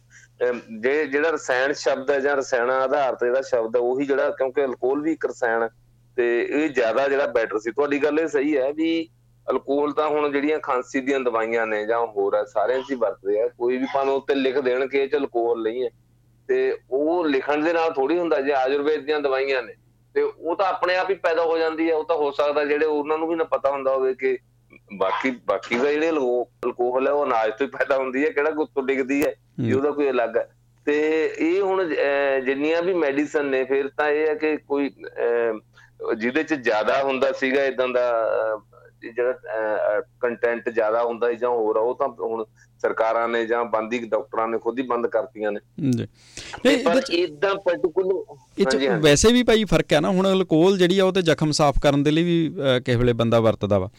ਜੇ 0.80 1.04
ਜਿਹੜਾ 1.06 1.30
ਰਸਾਇਣ 1.30 1.72
ਸ਼ਬਦ 1.72 2.10
ਹੈ 2.10 2.18
ਜਾਂ 2.20 2.36
ਰਸਾਇਣਾ 2.36 2.78
ਆਧਾਰ 2.82 3.14
ਤੇ 3.14 3.26
ਜਿਹੜਾ 3.26 3.40
ਸ਼ਬਦ 3.40 3.76
ਹੈ 3.76 3.80
ਉਹੀ 3.80 4.06
ਜਿਹੜਾ 4.06 4.30
ਕਿਉਂਕਿ 4.30 4.64
ਅਲਕੋਹਲ 4.64 5.00
ਵੀ 5.00 5.12
ਇੱਕ 5.12 5.26
ਰਸਾਇਣ 5.26 5.68
ਤੇ 6.16 6.26
ਇਹ 6.42 6.68
ਜ਼ਿਆਦਾ 6.68 7.08
ਜਿਹੜਾ 7.08 7.26
ਬੈਟਰ 7.26 7.58
ਸੀ। 7.58 7.70
ਤੁਹਾਡੀ 7.70 8.02
ਗੱਲ 8.02 8.20
ਇਹ 8.20 8.28
ਸਹੀ 8.28 8.56
ਹੈ 8.56 8.72
ਵੀ 8.72 9.08
ਅਲਕੋਹਲ 9.50 9.92
ਤਾਂ 9.92 10.08
ਹੁਣ 10.08 10.32
ਜਿਹੜੀਆਂ 10.32 10.58
ਖਾਂਸੀ 10.58 11.00
ਦੀਆਂ 11.00 11.20
ਦਵਾਈਆਂ 11.20 11.66
ਨੇ 11.66 11.86
ਜਾਂ 11.86 12.06
ਹੋਰ 12.06 12.44
ਸਾਰਿਆਂ 12.44 12.80
'ਚ 12.80 12.90
ਹੀ 12.90 12.96
ਵਰਤਦੇ 12.96 13.40
ਆ 13.40 13.48
ਕੋਈ 13.48 13.76
ਵੀ 13.76 13.86
ਪਾਣ 13.94 14.08
ਉੱਤੇ 14.08 14.34
ਲਿਖ 14.34 14.58
ਦੇਣ 14.58 14.86
ਕਿ 14.86 14.98
ਇਹ 14.98 15.08
ਚ 15.08 15.14
ਅਲਕੋਹਲ 15.14 15.62
ਨਹੀਂ 15.62 15.84
ਹੈ। 15.84 15.90
ਤੇ 16.48 16.78
ਉਹ 16.90 17.24
ਲਿਖਣ 17.24 17.62
ਦੇ 17.62 17.72
ਨਾਲ 17.72 17.92
ਥੋੜੀ 17.92 18.18
ਹੁੰਦਾ 18.18 18.40
ਜੇ 18.40 18.52
ਆਯੁਰਵੇਦ 18.52 19.04
ਦੀਆਂ 19.04 19.20
ਦਵਾਈਆਂ 19.20 19.62
ਨੇ 19.62 19.74
ਤੇ 20.14 20.22
ਉਹ 20.22 20.56
ਤਾਂ 20.56 20.66
ਆਪਣੇ 20.66 20.96
ਆਪ 20.96 21.10
ਹੀ 21.10 21.14
ਪੈਦਾ 21.14 21.42
ਹੋ 21.42 21.58
ਜਾਂਦੀ 21.58 21.90
ਹੈ 21.90 21.94
ਉਹ 21.94 22.04
ਤਾਂ 22.04 22.16
ਹੋ 22.16 22.30
ਸਕਦਾ 22.30 22.64
ਜਿਹੜੇ 22.64 22.86
ਉਹਨਾਂ 22.86 23.18
ਨੂੰ 23.18 23.28
ਵੀ 23.28 23.34
ਨਾ 23.34 23.44
ਪਤਾ 23.44 23.70
ਹੁੰਦਾ 23.70 23.94
ਹੋਵੇ 23.94 24.14
ਕਿ 24.14 24.38
ਬਾਕੀ 24.96 25.30
ਬਾਕੀ 25.30 25.74
ਦਾ 25.74 25.92
ਜਿਹੜੇ 25.92 26.10
ਅਲਕੋਹਲ 26.10 27.06
ਹੈ 27.06 27.12
ਉਹ 27.12 27.24
ਅਨਾਜ 27.24 27.50
ਤੋਂ 27.50 27.66
ਹੀ 27.66 27.70
ਪੈਦਾ 27.78 27.96
ਹੁੰਦੀ 27.96 28.24
ਹੈ 28.24 28.30
ਕਿਹੜਾ 28.30 28.50
ਗੁੱਤੋਂ 28.50 28.82
ਡਿੱਗਦੀ 28.82 29.24
ਹੈ 29.24 29.34
ਇਹ 29.68 29.74
ਉਹਦਾ 29.74 29.90
ਕੋਈ 29.90 30.10
ਅਲੱਗ 30.10 30.36
ਹੈ। 30.36 30.50
ਤੇ 30.86 31.24
ਇਹ 31.38 31.62
ਹੁਣ 31.62 31.94
ਜਿੰਨੀਆਂ 32.44 32.82
ਵੀ 32.82 32.94
ਮੈਡੀਸਨ 32.94 33.46
ਨੇ 33.46 33.64
ਫਿਰ 33.64 33.88
ਤਾਂ 33.96 34.08
ਇਹ 34.08 34.26
ਹੈ 34.26 34.34
ਕਿ 34.34 34.56
ਕੋਈ 34.56 34.90
ਜਿਹਦੇ 36.18 36.42
ਚ 36.42 36.54
ਜ਼ਿਆਦਾ 36.54 37.02
ਹੁੰਦਾ 37.02 37.32
ਸੀਗਾ 37.32 37.64
ਇਦਾਂ 37.64 37.88
ਦਾ 37.88 38.28
ਜਿਹੜਾ 39.12 40.00
ਕੰਟੈਂਟ 40.20 40.68
ਜ਼ਿਆਦਾ 40.68 41.02
ਹੁੰਦਾ 41.04 41.32
ਜਾਂ 41.32 41.50
ਹੋਰ 41.50 41.76
ਉਹ 41.76 41.94
ਤਾਂ 41.94 42.08
ਹੁਣ 42.08 42.44
ਸਰਕਾਰਾਂ 42.82 43.28
ਨੇ 43.28 43.46
ਜਾਂ 43.46 43.64
ਬੰਦੀ 43.64 43.98
ਡਾਕਟਰਾਂ 43.98 44.48
ਨੇ 44.48 44.58
ਖੁਦ 44.58 44.78
ਹੀ 44.78 44.84
ਬੰਦ 44.84 45.06
ਕਰਤੀਆਂ 45.06 45.52
ਨੇ। 45.52 45.60
ਜੀ। 45.90 46.06
ਨਹੀਂ 46.66 46.78
ਪਰ 46.84 47.00
ਇਦਾਂ 47.10 47.54
ਪਾਰਟਿਕੂਲਰ 47.54 48.36
ਇਹ 48.58 48.66
ਚ 48.66 48.76
ਵੈਸੇ 49.02 49.32
ਵੀ 49.32 49.42
ਭਾਈ 49.42 49.64
ਫ਼ਰਕ 49.64 49.92
ਹੈ 49.92 50.00
ਨਾ 50.00 50.10
ਹੁਣ 50.10 50.32
ਅਲਕੋਹਲ 50.32 50.78
ਜਿਹੜੀ 50.78 50.98
ਆ 50.98 51.04
ਉਹ 51.04 51.12
ਤੇ 51.12 51.22
ਜ਼ਖਮ 51.22 51.50
ਸਾਫ਼ 51.52 51.78
ਕਰਨ 51.80 52.02
ਦੇ 52.02 52.10
ਲਈ 52.10 52.22
ਵੀ 52.22 52.54
ਕਿਸੇ 52.84 52.98
ਵੇਲੇ 52.98 53.12
ਬੰਦਾ 53.12 53.40
ਵਰਤਦਾ 53.40 53.78
ਵਾ। 53.78 53.90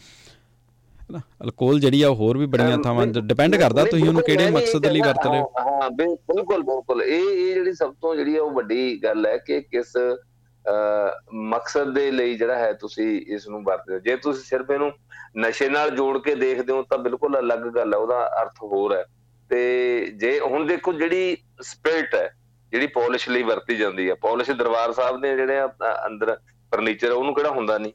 ਨਾ 1.12 1.20
ਅਲਕੋਹਲ 1.42 1.80
ਜਿਹੜੀ 1.80 2.02
ਆ 2.02 2.08
ਹੋਰ 2.10 2.38
ਵੀ 2.38 2.46
ਬੜੀਆਂ 2.46 2.78
ਥਾਵਾਂ 2.78 3.06
ਡਿਪੈਂਡ 3.06 3.56
ਕਰਦਾ 3.56 3.84
ਤੁਸੀਂ 3.84 4.08
ਉਹਨੂੰ 4.08 4.22
ਕਿਹੜੇ 4.22 4.50
ਮਕਸਦ 4.50 4.86
ਲਈ 4.86 5.00
ਵਰਤ 5.00 5.26
ਰਹੇ 5.26 5.40
ਹੋ? 5.40 5.52
ਹਾਂ 5.58 5.90
ਬਿਲਕੁਲ 5.90 6.62
ਬਿਲਕੁਲ। 6.62 7.02
ਇਹ 7.02 7.20
ਇਹ 7.20 7.54
ਜਿਹੜੀ 7.54 7.72
ਸਭ 7.72 7.92
ਤੋਂ 7.92 8.16
ਜਿਹੜੀ 8.16 8.36
ਆ 8.36 8.42
ਉਹ 8.42 8.50
ਵੱਡੀ 8.50 9.02
ਗੱਲ 9.02 9.26
ਹੈ 9.26 9.36
ਕਿ 9.36 9.60
ਕਿਸ 9.60 9.92
ਮਕਸਦ 11.44 11.92
ਦੇ 11.94 12.10
ਲਈ 12.10 12.36
ਜਿਹੜਾ 12.36 12.56
ਹੈ 12.56 12.72
ਤੁਸੀਂ 12.72 13.20
ਇਸ 13.26 13.46
ਨੂੰ 13.48 13.62
ਵਰਤਦੇ 13.64 13.94
ਹੋ। 13.94 13.98
ਜੇ 13.98 14.16
ਤੁਸੀਂ 14.16 14.42
ਸਿਰਫ 14.44 14.70
ਇਹਨੂੰ 14.70 14.90
ਨਸ਼ੇ 15.38 15.68
ਨਾਲ 15.68 15.90
ਜੋੜ 15.90 16.18
ਕੇ 16.18 16.34
ਦੇਖਦੇ 16.34 16.72
ਹੋ, 16.72 16.82
ਤਾਂ 16.82 16.98
ਬਿਲਕੁਲ 16.98 17.38
ਅਲੱਗ 17.38 17.66
ਗੱਲ 17.74 17.94
ਹੈ, 17.94 17.98
ਉਹਦਾ 17.98 18.26
ਅਰਥ 18.42 18.62
ਹੋਰ 18.62 18.96
ਹੈ। 18.96 19.04
ਤੇ 19.50 20.10
ਜੇ 20.16 20.38
ਹੁਣ 20.40 20.66
ਦੇਖੋ 20.66 20.92
ਜਿਹੜੀ 20.92 21.36
ਸਪਿਰਟ 21.62 22.14
ਹੈ, 22.14 22.28
ਜਿਹੜੀ 22.72 22.86
ਪਾਲਿਸ਼ 22.86 23.28
ਲਈ 23.28 23.42
ਵਰਤੀ 23.42 23.76
ਜਾਂਦੀ 23.76 24.08
ਹੈ। 24.10 24.14
ਪਾਲਿਸ਼ 24.14 24.50
ਦਰਬਾਰ 24.50 24.92
ਸਾਹਿਬ 24.92 25.20
ਦੇ 25.20 25.34
ਜਿਹੜੇ 25.36 25.62
ਅੰਦਰ 26.06 26.34
ਫਰਨੀਚਰ 26.72 27.10
ਉਹਨੂੰ 27.10 27.34
ਕਿਹੜਾ 27.34 27.50
ਹੁੰਦਾ 27.50 27.78
ਨਹੀਂ? 27.78 27.92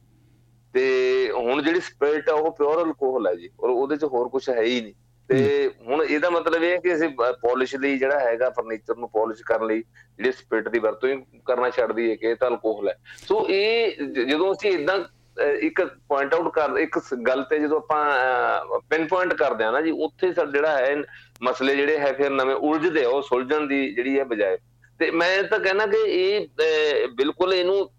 ਤੇ 0.74 1.32
ਹੁਣ 1.32 1.62
ਜਿਹੜੀ 1.62 1.80
ਸਪਿਰਟ 1.80 2.30
ਹੈ 2.30 2.34
ਉਹ 2.34 2.52
ਪਿਓਰ 2.52 2.84
ਅਲਕੋਹਲ 2.84 3.28
ਹੈ 3.28 3.34
ਜੀ, 3.36 3.50
ਔਰ 3.60 3.70
ਉਹਦੇ 3.70 3.96
ਚ 3.96 4.04
ਹੋਰ 4.04 4.30
ਕੁਝ 4.30 4.50
ਹੈ 4.50 4.62
ਹੀ 4.62 4.82
ਨਹੀਂ। 4.82 4.94
ਤੇ 5.32 5.70
ਹੁਣ 5.88 6.04
ਇਹਦਾ 6.04 6.30
ਮਤਲਬ 6.30 6.64
ਇਹ 6.64 6.72
ਹੈ 6.72 6.78
ਕਿ 6.78 6.94
ਅਸੀਂ 6.96 7.10
ਪਾਲਿਸ਼ 7.42 7.76
ਲਈ 7.76 7.98
ਜਿਹੜਾ 7.98 8.20
ਹੈਗਾ 8.20 8.50
ਫਰਨੀਚਰ 8.50 8.96
ਨੂੰ 8.98 9.10
ਪਾਲਿਸ਼ 9.10 9.42
ਕਰਨ 9.44 9.68
ਲਈ 9.68 9.82
ਜਿਹੜੇ 10.18 10.32
ਸਪਿਰਟ 10.32 10.68
ਦੀ 10.70 10.80
ਵਰਤੋਂ 10.80 11.10
ਕਰਨਾ 11.46 11.70
ਛੱਡ 11.70 11.92
ਦਈਏ 11.92 12.16
ਕਿ 12.16 12.28
ਇਹ 12.28 12.36
ਤਾਂ 12.36 12.48
ਅਲਕੋਹਲ 12.48 12.90
ਹੈ। 12.90 12.96
ਸੋ 13.28 13.46
ਇਹ 13.50 13.98
ਜਦੋਂ 14.26 14.52
ਅਸੀਂ 14.54 14.72
ਇਦਾਂ 14.72 15.00
ਇੱਕ 15.62 15.82
ਪੁਆਇੰਟ 16.08 16.34
ਆਊਟ 16.34 16.54
ਕਰ 16.54 16.78
ਇੱਕ 16.78 16.98
ਗੱਲ 17.28 17.44
ਤੇ 17.44 17.60
ਜਦੋਂ 17.60 17.78
ਆਪਾਂ 17.78 18.80
ਪਿਨ 18.90 19.08
ਪੁਆਇੰਟ 19.08 19.34
ਕਰਦੇ 19.34 19.64
ਆ 19.64 19.72
ਨਾ 19.72 19.82
ਜੀ 19.82 19.92
ਉੱਥੇ 19.92 20.34
ਸਰ 20.34 20.48
ਜਿਹੜਾ 20.52 20.78
ਹੈ 20.78 20.96
ਮਸਲੇ 21.44 21.76
ਜਿਹੜੇ 21.76 21.98
ਹੈ 21.98 22.12
ਫਿਰ 22.14 22.30
ਨਵੇਂ 22.30 22.56
ਉਲਝਦੇ 22.56 23.06
ਉਹ 23.06 23.22
ਸੁਲਝਣ 23.22 23.68
ਦੀ 23.68 23.94
ਜਿਹੜੀ 23.96 24.20
ਹੈ 24.20 24.24
ਬਜਾਏ। 24.24 24.58
ਤੇ 25.00 25.12
ਮੈਂ 25.12 25.44
ਤਾਂ 25.44 25.60
ਕਹਿੰਦਾ 25.60 25.86
ਕਿ 25.86 25.98
ਇਹ 25.98 26.48
ਬਿਲਕੁਲ 27.08 27.54
ਇਹਨੂੰ 27.54 27.90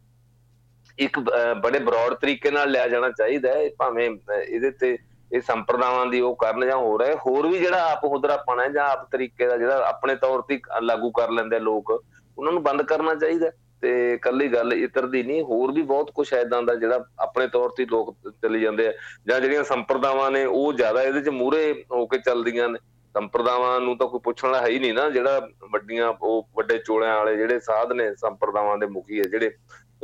ਇੱਕ 0.99 1.19
ਬੜੇ 1.63 1.79
ਬ੍ਰੌਡ 1.79 2.15
ਤਰੀਕੇ 2.15 2.51
ਨਾਲ 2.51 2.71
ਲਿਆ 2.71 2.89
ਜਾਣਾ 2.89 3.11
ਚਾਹੀਦਾ 3.11 3.53
ਹੈ 3.53 3.69
ਭਾਵੇਂ 3.79 4.11
ਇਹਦੇ 4.43 4.71
ਤੇ 4.71 4.99
ਇਹ 5.33 5.41
ਸੰਪਰਦਾਵਾਂ 5.41 6.07
ਦੀ 6.07 6.21
ਉਹ 6.21 6.35
ਕਰਨ 6.37 6.67
ਜਾਂ 6.67 6.77
ਹੋ 6.77 6.99
ਰਿਹਾ 6.99 7.17
ਹੋਰ 7.27 7.47
ਵੀ 7.47 7.59
ਜਿਹੜਾ 7.59 7.91
ਆਪ 7.93 8.05
ਹੁਦਰਾਪਣ 8.05 8.61
ਹੈ 8.61 8.69
ਜਾਂ 8.69 8.85
ਆਪ 8.87 9.07
ਤਰੀਕੇ 9.13 9.47
ਦਾ 9.47 9.57
ਜਿਹੜਾ 9.57 9.89
ਆਪਣੇ 9.89 10.15
ਤੌਰ 10.17 10.43
ਤੇ 10.49 10.61
ਲਾਗੂ 10.83 11.11
ਕਰ 11.11 11.31
ਲੈਂਦੇ 11.31 11.59
ਲੋਕ, 11.61 11.91
ਉਹਨਾਂ 12.39 12.53
ਨੂੰ 12.53 12.63
ਬੰਦ 12.63 12.83
ਕਰਨਾ 12.83 13.15
ਚਾਹੀਦਾ 13.15 13.51
ਤੇ 13.83 14.19
ਕੱਲੀ 14.23 14.49
ਗੱਲ 14.49 14.73
ਇਤਰ 14.73 15.07
ਦੀ 15.07 15.23
ਨਹੀਂ, 15.23 15.43
ਹੋਰ 15.43 15.73
ਵੀ 15.73 15.83
ਬਹੁਤ 15.83 16.11
ਕੁਝ 16.11 16.33
ਐਦਾਂ 16.35 16.63
ਦਾ 16.63 16.75
ਜਿਹੜਾ 16.75 17.05
ਆਪਣੇ 17.21 17.47
ਤੌਰ 17.47 17.71
ਤੇ 17.77 17.87
ਲੋਕ 17.91 18.15
ਚੱਲੇ 18.43 18.61
ਜਾਂਦੇ 18.61 18.87
ਆ। 18.89 18.93
ਜਾਂ 19.27 19.41
ਜਿਹੜੀਆਂ 19.41 19.65
ਸੰਪਰਦਾਵਾਂ 19.65 20.31
ਨੇ, 20.31 20.45
ਉਹ 20.45 20.73
ਜ਼ਿਆਦਾ 20.73 21.03
ਇਹਦੇ 21.03 21.21
ਚ 21.21 21.29
ਮੂਰੇ 21.29 21.85
ਹੋ 21.93 22.07
ਕੇ 22.07 22.19
ਚੱਲਦੀਆਂ 22.19 22.69
ਨੇ। 22.69 22.79
ਸੰਪਰਦਾਵਾਂ 23.15 23.81
ਨੂੰ 23.81 23.97
ਤਾਂ 23.99 24.07
ਕੋਈ 24.09 24.21
ਪੁੱਛਣ 24.25 24.49
ਵਾਲਾ 24.49 24.61
ਹੈ 24.61 24.69
ਹੀ 24.69 24.79
ਨਹੀਂ 24.79 24.93
ਨਾ, 24.95 25.09
ਜਿਹੜਾ 25.11 25.49
ਵੱਡੀਆਂ, 25.73 26.13
ਉਹ 26.23 26.47
ਵੱਡੇ 26.57 26.79
ਚੋਲਿਆਂ 26.79 27.17
ਵਾਲੇ 27.17 27.37
ਜਿਹੜੇ 27.37 27.59
ਸਾਧ 27.61 27.93
ਨੇ 27.93 28.15
ਸੰਪਰਦਾਵਾਂ 28.15 28.77
ਦੇ 28.79 28.87
ਮੁਖੀ 28.87 29.19
ਹੈ 29.19 29.25
ਜਿਹੜੇ। 29.25 29.51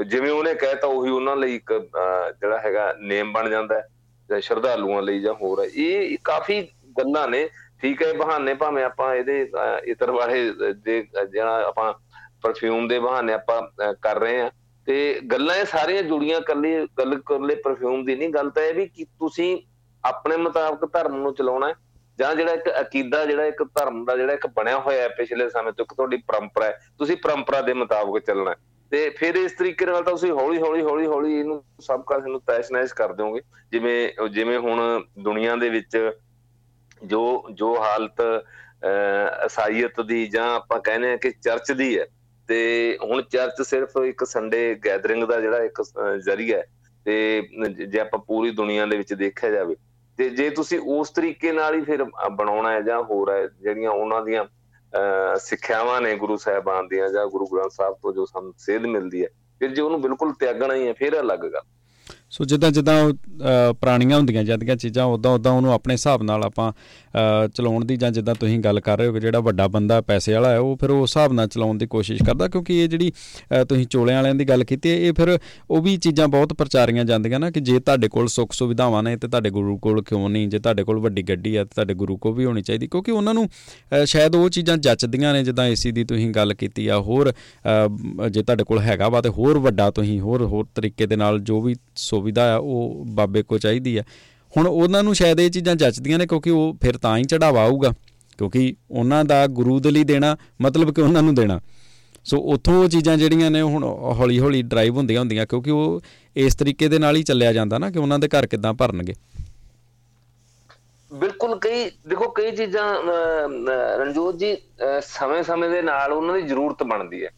ਜਿਵੇਂ 0.07 0.31
ਉਹਨੇ 0.31 0.55
ਕਹਿਤਾ, 0.55 0.87
ਉਹੀ 0.87 1.11
ਉਹਨਾਂ 1.11 1.37
ਲਈ 1.37 1.55
ਇੱਕ 1.55 1.73
ਜਿਹੜਾ 2.41 2.59
ਹੈਗਾ, 2.59 2.93
ਨੇਮ 3.01 3.33
ਬਣ 3.33 3.49
ਜਾਂਦਾ 3.51 3.75
ਹੈ। 3.75 3.88
ਸ਼ਰਧਾਲੂਆਂ 4.41 5.03
ਲਈ 5.03 5.21
ਜਾਂ 5.21 5.35
ਹੋਰ 5.35 5.61
ਹੈ 5.61 5.67
ਇਹ 5.77 6.17
ਕਾਫੀ 6.25 6.61
ਗੱਲਾਂ 6.99 7.27
ਨੇ, 7.29 7.49
ਠੀਕ 7.83 8.03
ਹੈ 8.03 8.12
ਬਹਾਨੇ 8.12 8.55
ਭਾਵੇਂ 8.55 8.85
ਆਪਾਂ 8.85 9.14
ਇਹਦੇ 9.14 9.41
ਇਤਰ 9.91 10.11
ਵਾਲੇ 10.11 10.73
ਦੇ, 10.75 11.03
ਜਿਹੜਾ 11.33 11.62
ਆਪਾਂ 11.67 11.93
ਪਰਫਿਊਮ 12.43 12.88
ਦੇ 12.88 12.99
ਬਹਾਨੇ 12.99 13.33
ਆਪਾਂ 13.33 13.61
ਕਰ 14.03 14.19
ਰਹੇ 14.21 14.41
ਆ 14.41 14.51
ਤੇ 14.87 14.99
ਗੱਲਾਂ 15.33 15.57
ਇਹ 15.57 15.64
ਸਾਰੀਆਂ 15.64 16.03
ਜੁੜੀਆਂ 16.03 16.41
ਕੱਲੇ 16.41 16.87
ਗੱਲ 16.99 17.19
ਕਰਲੇ 17.27 17.55
ਪਰਫਿਊਮ 17.55 18.05
ਦੀ 18.05 18.14
ਨਹੀਂ, 18.14 18.29
ਗੱਲ 18.31 18.51
ਤਾਂ 18.51 18.62
ਇਹ 18.62 18.75
ਵੀ 18.75 18.87
ਕਿ 18.87 19.05
ਤੁਸੀਂ 19.05 19.57
ਆਪਣੇ 20.05 20.37
ਮੁਤਾਬਕ 20.37 20.93
ਧਰਮ 20.93 21.17
ਨੂੰ 21.17 21.35
ਚਲਾਉਣਾ 21.35 21.73
ਜਾਂ 22.19 22.35
ਜਿਹੜਾ 22.35 22.53
ਇੱਕ 22.53 22.69
ਅਕੀਦਾ, 22.81 23.25
ਜਿਹੜਾ 23.27 23.45
ਇੱਕ 23.47 23.62
ਧਰਮ 23.64 24.05
ਦਾ, 24.05 24.17
ਜਿਹੜਾ 24.17 24.33
ਇੱਕ 24.33 24.47
ਬਣਿਆ 24.47 24.79
ਹੋਇਆ 24.79 25.03
ਹੈ 25.03 25.09
ਪਿਛਲੇ 25.09 25.49
ਸਮੇਂ 25.51 25.73
ਤੋਂ, 25.73 25.85
ਇੱਕ 25.85 25.95
ਤੁਹਾਡੀ 25.95 26.17
ਪਰੰਪਰਾ 26.29 26.67
ਹੈ, 26.67 26.79
ਤੁਸੀਂ 26.99 27.17
ਪਰੰਪਰਾ 27.17 27.61
ਦੇ 27.61 27.75
ਮੁਤਾਬਕ 27.75 28.19
ਚੱਲਣਾ 28.19 28.55
ਤੇ 28.92 29.09
ਫਿਰ 29.11 29.35
ਇਸ 29.35 29.53
ਤਰੀਕੇ 29.53 29.87
ਨਾਲ 29.87 30.03
ਤਾਂ 30.03 30.12
ਤੁਸੀਂ 30.12 30.31
ਹੌਲੀ 30.33 30.61
ਹੌਲੀ 30.61 30.83
ਹੌਲੀ 30.83 31.07
ਹੌਲੀ 31.07 31.38
ਇਹਨੂੰ 31.38 31.62
ਸਭ 31.81 32.03
ਕਾਸ 32.07 32.22
ਨੂੰ 32.24 32.40
ਤੈਸ਼ 32.40 32.94
ਕਰ 32.94 33.12
ਦਿਓਗੇ। 33.12 33.40
ਜਿਵੇਂ 33.72 34.29
ਜਿਵੇਂ 34.29 34.59
ਹੁਣ 34.59 34.81
ਦੁਨੀਆ 35.18 35.57
ਦੇ 35.57 35.68
ਵਿੱਚ 35.70 35.96
ਜੋ 37.03 37.22
ਜੋ 37.53 37.74
ਹਾਲਤ 37.77 38.22
ਅਸਾਈਅਤ 39.46 40.01
ਦੀ 40.01 40.27
ਜਾਂ 40.27 40.46
ਆਪਾਂ 40.55 40.81
ਕਹਿੰਦੇ 40.81 41.12
ਆ 41.12 41.16
ਕਿ 41.16 41.31
ਚਰਚ 41.33 41.72
ਦੀ 41.72 41.98
ਹੈ, 41.98 42.07
ਤੇ 42.48 42.98
ਹੁਣ 43.03 43.22
ਚਰਚ 43.22 43.62
ਸਿਰਫ 43.62 43.96
ਇੱਕ 44.07 44.24
ਸੰਡੇ 44.24 44.74
ਗੈਦਰਿੰਗ 44.85 45.24
ਦਾ 45.24 45.40
ਜਿਹੜਾ 45.40 45.62
ਇੱਕ 45.64 45.83
ਜ਼ਰੀਆ 46.24 46.59
ਹੈ। 46.59 46.64
ਤੇ 47.07 47.42
ਜੇ 47.87 48.01
ਆਪਾਂ 48.01 48.18
ਪੂਰੀ 48.18 48.51
ਦੁਨੀਆ 48.51 48.87
ਦੇ 48.87 48.96
ਵਿੱਚ 48.96 49.14
ਦੇਖਿਆ 49.14 49.51
ਜਾਵੇ, 49.51 49.77
ਤੇ 50.18 50.29
ਜੇ 50.31 50.48
ਤੁਸੀਂ 50.51 50.79
ਉਸ 50.81 51.11
ਤਰੀਕੇ 51.11 51.53
ਨਾਲ 51.53 51.74
ਹੀ 51.74 51.81
ਫਿਰ 51.81 52.05
ਬਣਾਉਣਾ 52.05 52.72
ਹੈ 52.72 52.81
ਜਾਂ 52.81 53.03
ਹੋਰ 53.03 53.31
ਹੈ, 53.33 53.46
ਜਿਹੜੀਆਂ 53.62 53.90
ਉਹਨਾਂ 53.90 54.22
ਦੀਆਂ 54.24 54.44
ਸਿੱਖਿਆਵਾਂ 55.38 56.01
ਨੇ 56.01 56.14
ਗੁਰੂ 56.16 56.37
ਸਾਹਿਬਾਨ 56.37 56.88
ਦੀਆਂ 56.88 57.09
ਜਾਂ 57.09 57.27
ਗੁਰੂ 57.27 57.46
ਗ੍ਰੰਥ 57.46 57.72
ਸਾਹਿਬ 57.72 57.94
ਤੋਂ 57.94 58.12
ਜੋ 58.12 58.24
ਸਾਨੂੰ 58.27 58.55
ਸੇਧ 58.59 58.87
ਮਿਲਦੀ 58.87 59.22
ਹੈ, 59.22 59.29
ਫਿਰ 59.61 59.74
ਜੇ 59.74 59.83
ਉਹਨੂੰ 59.83 60.01
ਬਿਲਕੁਲ 60.03 60.33
ਤਿਆਗਣਾ 60.33 60.74
ਹੀ 60.74 60.87
ਹੈ, 60.87 60.92
ਫਿਰ 60.92 61.20
ਅਲੱਗ 61.20 61.38
ਗੱਲ। 61.38 61.66
ਸੋ 62.33 62.45
ਜਿੱਦਾਂ 62.45 62.71
ਜਿੱਦਾਂ 62.71 62.95
ਪੁਰਾਣੀਆਂ 63.81 64.17
ਹੁੰਦੀਆਂ 64.17 64.43
ਜਾਂਦੀਆਂ 64.45 64.77
ਚੀਜ਼ਾਂ 64.77 65.05
ਉਦਾਂ 65.07 65.31
ਉਦਾਂ 65.35 65.53
ਉਹਨੂੰ 65.53 65.73
ਆਪਣੇ 65.73 65.95
ਹਿਸਾਬ 65.95 66.23
ਨਾਲ 66.23 66.43
ਆਪਾਂ 66.45 66.73
ਚਲਾਉਣ 67.55 67.85
ਦੀ 67.85 67.97
ਜਾਂ 67.97 68.11
ਜਿੱਦਾਂ 68.11 68.35
ਤੁਸੀਂ 68.35 68.59
ਗੱਲ 68.61 68.81
ਕਰ 68.81 68.99
ਰਹੇ 68.99 69.07
ਹੋ 69.07 69.12
ਕਿ 69.12 69.21
ਜਿਹੜਾ 69.21 69.41
ਵੱਡਾ 69.41 69.67
ਬੰਦਾ 69.69 70.01
ਪੈਸੇ 70.01 70.33
ਵਾਲਾ 70.35 70.51
ਹੈ, 70.51 70.59
ਉਹ 70.59 70.77
ਫਿਰ 70.81 70.91
ਉਸ 70.91 71.11
ਹਿਸਾਬ 71.11 71.33
ਨਾਲ 71.33 71.49
ਚਲਾਉਣ 71.49 71.79
ਦੀ 71.79 71.87
ਕੋਸ਼ਿਸ਼ 71.87 72.23
ਕਰਦਾ 72.23 72.49
ਕਿਉਂਕਿ 72.49 72.79
ਇਹ 72.83 72.88
ਜਿਹੜੀ 72.88 73.12
ਤੁਸੀਂ 73.69 73.87
ਚੋਲਿਆਂ 73.87 74.17
ਵਾਲਿਆਂ 74.19 74.35
ਦੀ 74.35 74.45
ਗੱਲ 74.49 74.64
ਕੀਤੀ, 74.64 74.88
ਇਹ 74.88 75.12
ਫਿਰ 75.12 75.38
ਉਹ 75.71 75.83
ਵੀ 75.83 75.97
ਚੀਜ਼ਾਂ 75.97 76.29
ਬਹੁਤ 76.29 76.53
ਪ੍ਰਚਾਰੀਆਂ 76.55 77.05
ਜਾਂਦੀਆਂ 77.05 77.41
ਨਾ 77.41 77.51
ਕਿ 77.51 77.61
ਜੇ 77.61 77.79
ਤੁਹਾਡੇ 77.81 78.09
ਕੋਲ 78.09 78.29
ਸੁੱਖ 78.29 78.53
ਸੁਵਿਧਾਵਾਂ 78.53 79.03
ਨੇ 79.03 79.17
ਤੇ 79.17 79.29
ਤੁਹਾਡੇ 79.29 79.51
ਗੁਰੂ 79.51 79.77
ਕੋਲ 79.79 80.03
ਕਿਉਂ 80.03 80.29
ਨਹੀਂ, 80.29 80.49
ਜੇ 80.49 80.59
ਤੁਹਾਡੇ 80.59 80.85
ਕੋਲ 80.85 80.99
ਵੱਡੀ 81.01 81.23
ਗੱਡੀ 81.29 81.55
ਆ 81.57 81.64
ਤੇ 81.64 81.71
ਤੁਹਾਡੇ 81.75 81.95
ਗੁਰੂ 81.95 82.17
ਕੋ 82.17 82.33
ਵੀ 82.33 82.45
ਹੋਣੀ 82.45 82.62
ਚਾਹੀਦੀ, 82.62 82.87
ਕਿਉਂਕਿ 82.87 83.12
ਉਹਨਾਂ 83.12 83.35
ਨੂੰ 83.35 83.49
ਸ਼ਾਇਦ 84.05 84.35
ਉਹ 84.37 84.49
ਚੀਜ਼ਾਂ 84.51 84.77
ਜੱਚਦੀਆਂ 84.79 85.33
ਨੇ 85.35 85.43
ਜਿੱਦਾਂ 85.45 85.67
ਏਸੀ 85.69 85.93
ਦੀ 85.93 86.05
ਤੁਸੀਂ 86.05 86.31
ਗੱਲ 86.31 86.55
ਕੀਤੀ 86.55 86.87
ਆ, 86.88 86.99
ਹੋਰ 87.01 87.33
ਜੇ 88.31 88.43
ਤੁਹਾਡੇ 88.43 88.64
ਕੋਲ 88.64 88.79
ਹੈਗਾ 88.81 89.09
ਵਾ 89.09 89.21
ਤੇ 89.23 89.29
ਹੋਰ 89.38 89.59
ਵੱਡਾ 89.59 89.91
ਤੁਸੀਂ 89.91 90.21
ਹੋਰ 90.21 90.43
ਹੋਰ 90.47 90.67
ਤਰੀਕੇ 90.75 91.07
ਦੇ 91.07 91.17
ਨਾਲ 91.17 91.38
ਜੋ 91.41 91.61
ਵੀ 91.61 91.75
ਸੁਵਿਧਾ 92.19 92.53
ਆ, 92.55 92.59
ਉਹ 92.59 93.05
ਬਾਬੇ 93.15 93.43
ਕੋ 93.43 93.59
ਚਾਹੀਦੀ 93.59 93.97
ਆ। 93.97 94.03
ਹੁਣ 94.57 94.67
ਉਹਨਾਂ 94.67 95.03
ਨੂੰ 95.03 95.15
ਸ਼ਾਇਦ 95.15 95.41
ਇਹ 95.41 95.51
ਚੀਜ਼ਾਂ 95.51 95.75
ਜੱਚਦੀਆਂ 95.77 96.19
ਨੇ 96.19 96.27
ਕਿਉਂਕਿ 96.27 96.51
ਉਹ 96.51 96.77
ਫਿਰ 96.83 96.97
ਤਾਂ 96.99 97.17
ਹੀ 97.19 97.25
ਚੜਾਵਾ 97.25 97.63
ਆਊਗਾ। 97.63 97.93
ਕਿਉਂਕਿ 98.39 98.75
ਉਹਨਾਂ 98.91 99.25
ਦਾ 99.25 99.47
ਗੁਰੂ 99.49 99.79
ਦੇ 99.81 99.91
ਲਈ 99.91 100.05
ਦੇਣਾ 100.05 100.37
ਮਤਲਬ 100.61 100.95
ਕਿ 100.95 101.03
ਉਹਨਾਂ 101.03 101.23
ਨੂੰ 101.23 101.35
ਦੇਣਾ। 101.35 101.61
ਸੋ 102.25 102.39
ਉਥੋਂ 102.53 102.75
ਉਹ 102.75 102.89
ਚੀਜ਼ਾਂ 102.89 103.17
ਜਿਹੜੀਆਂ 103.17 103.51
ਨੇ 103.51 103.61
ਹੁਣ 103.63 103.85
ਹੌਲੀ 104.19 104.39
ਹੌਲੀ 104.41 104.63
ਡਰਾਈਵ 104.63 104.97
ਹੁੰਦੀਆਂ 104.97 105.21
ਹੁੰਦੀਆਂ, 105.21 105.47
ਕਿਉਂਕਿ 105.47 105.71
ਉਹ 105.71 106.01
ਇਸ 106.37 106.55
ਤਰੀਕੇ 106.55 106.89
ਦੇ 106.89 106.99
ਨਾਲ 106.99 107.17
ਹੀ 107.17 107.23
ਚੱਲਿਆ 107.23 107.53
ਜਾਂਦਾ 107.53 107.79
ਨਾ 107.79 107.91
ਕਿ 107.91 107.99
ਉਹਨਾਂ 107.99 108.19
ਦੇ 108.19 108.29
ਘਰ 108.29 108.47
ਕਿਦਾਂ 108.47 108.73
ਭਰਨਗੇ। 108.75 109.15
ਬਿਲਕੁਲ 111.11 111.59
ਕਈ, 111.59 111.85
ਦੇਖੋ 112.09 112.29
ਕਈ 112.31 112.51
ਚੀਜ਼ਾਂ 112.57 112.87
ਰਣਜੋਤ 113.99 114.39
ਜੀ 114.39 114.57
ਸਮੇਂ-ਸਮੇਂ 115.03 115.71
ਦੇ 115.71 115.83
ਨਾਲ 115.83 116.13
ਉਹਨਾਂ 116.13 116.35
ਦੀ 116.35 116.43
ਜ਼ਰੂਰਤ 116.43 116.83
ਬਣਦੀ 116.83 117.25
ਹੈ। 117.25 117.31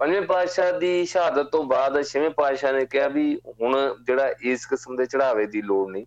ਪੰਜਵੇਂ 0.00 0.20
ਪਾਤਸ਼ਾਹ 0.22 0.72
ਦੀ 0.72 1.04
ਸ਼ਹਾਦਤ 1.04 1.46
ਤੋਂ 1.46 1.62
ਬਾਅਦ 1.64 2.00
ਛੇਵੇਂ 2.02 2.28
ਪਾਤਸ਼ਾਹ 2.30 2.72
ਨੇ 2.72 2.84
ਕਿਹਾ 2.86 3.08
ਵੀ 3.08 3.24
ਹੁਣ 3.60 3.74
ਜਿਹੜਾ 4.06 4.28
ਇਸ 4.42 4.64
ਕਿਸਮ 4.66 4.96
ਦੇ 4.96 5.06
ਚੜਾਵੇ 5.06 5.44
ਦੀ 5.46 5.62
ਲੋੜ 5.62 5.90
ਨਹੀਂ, 5.90 6.04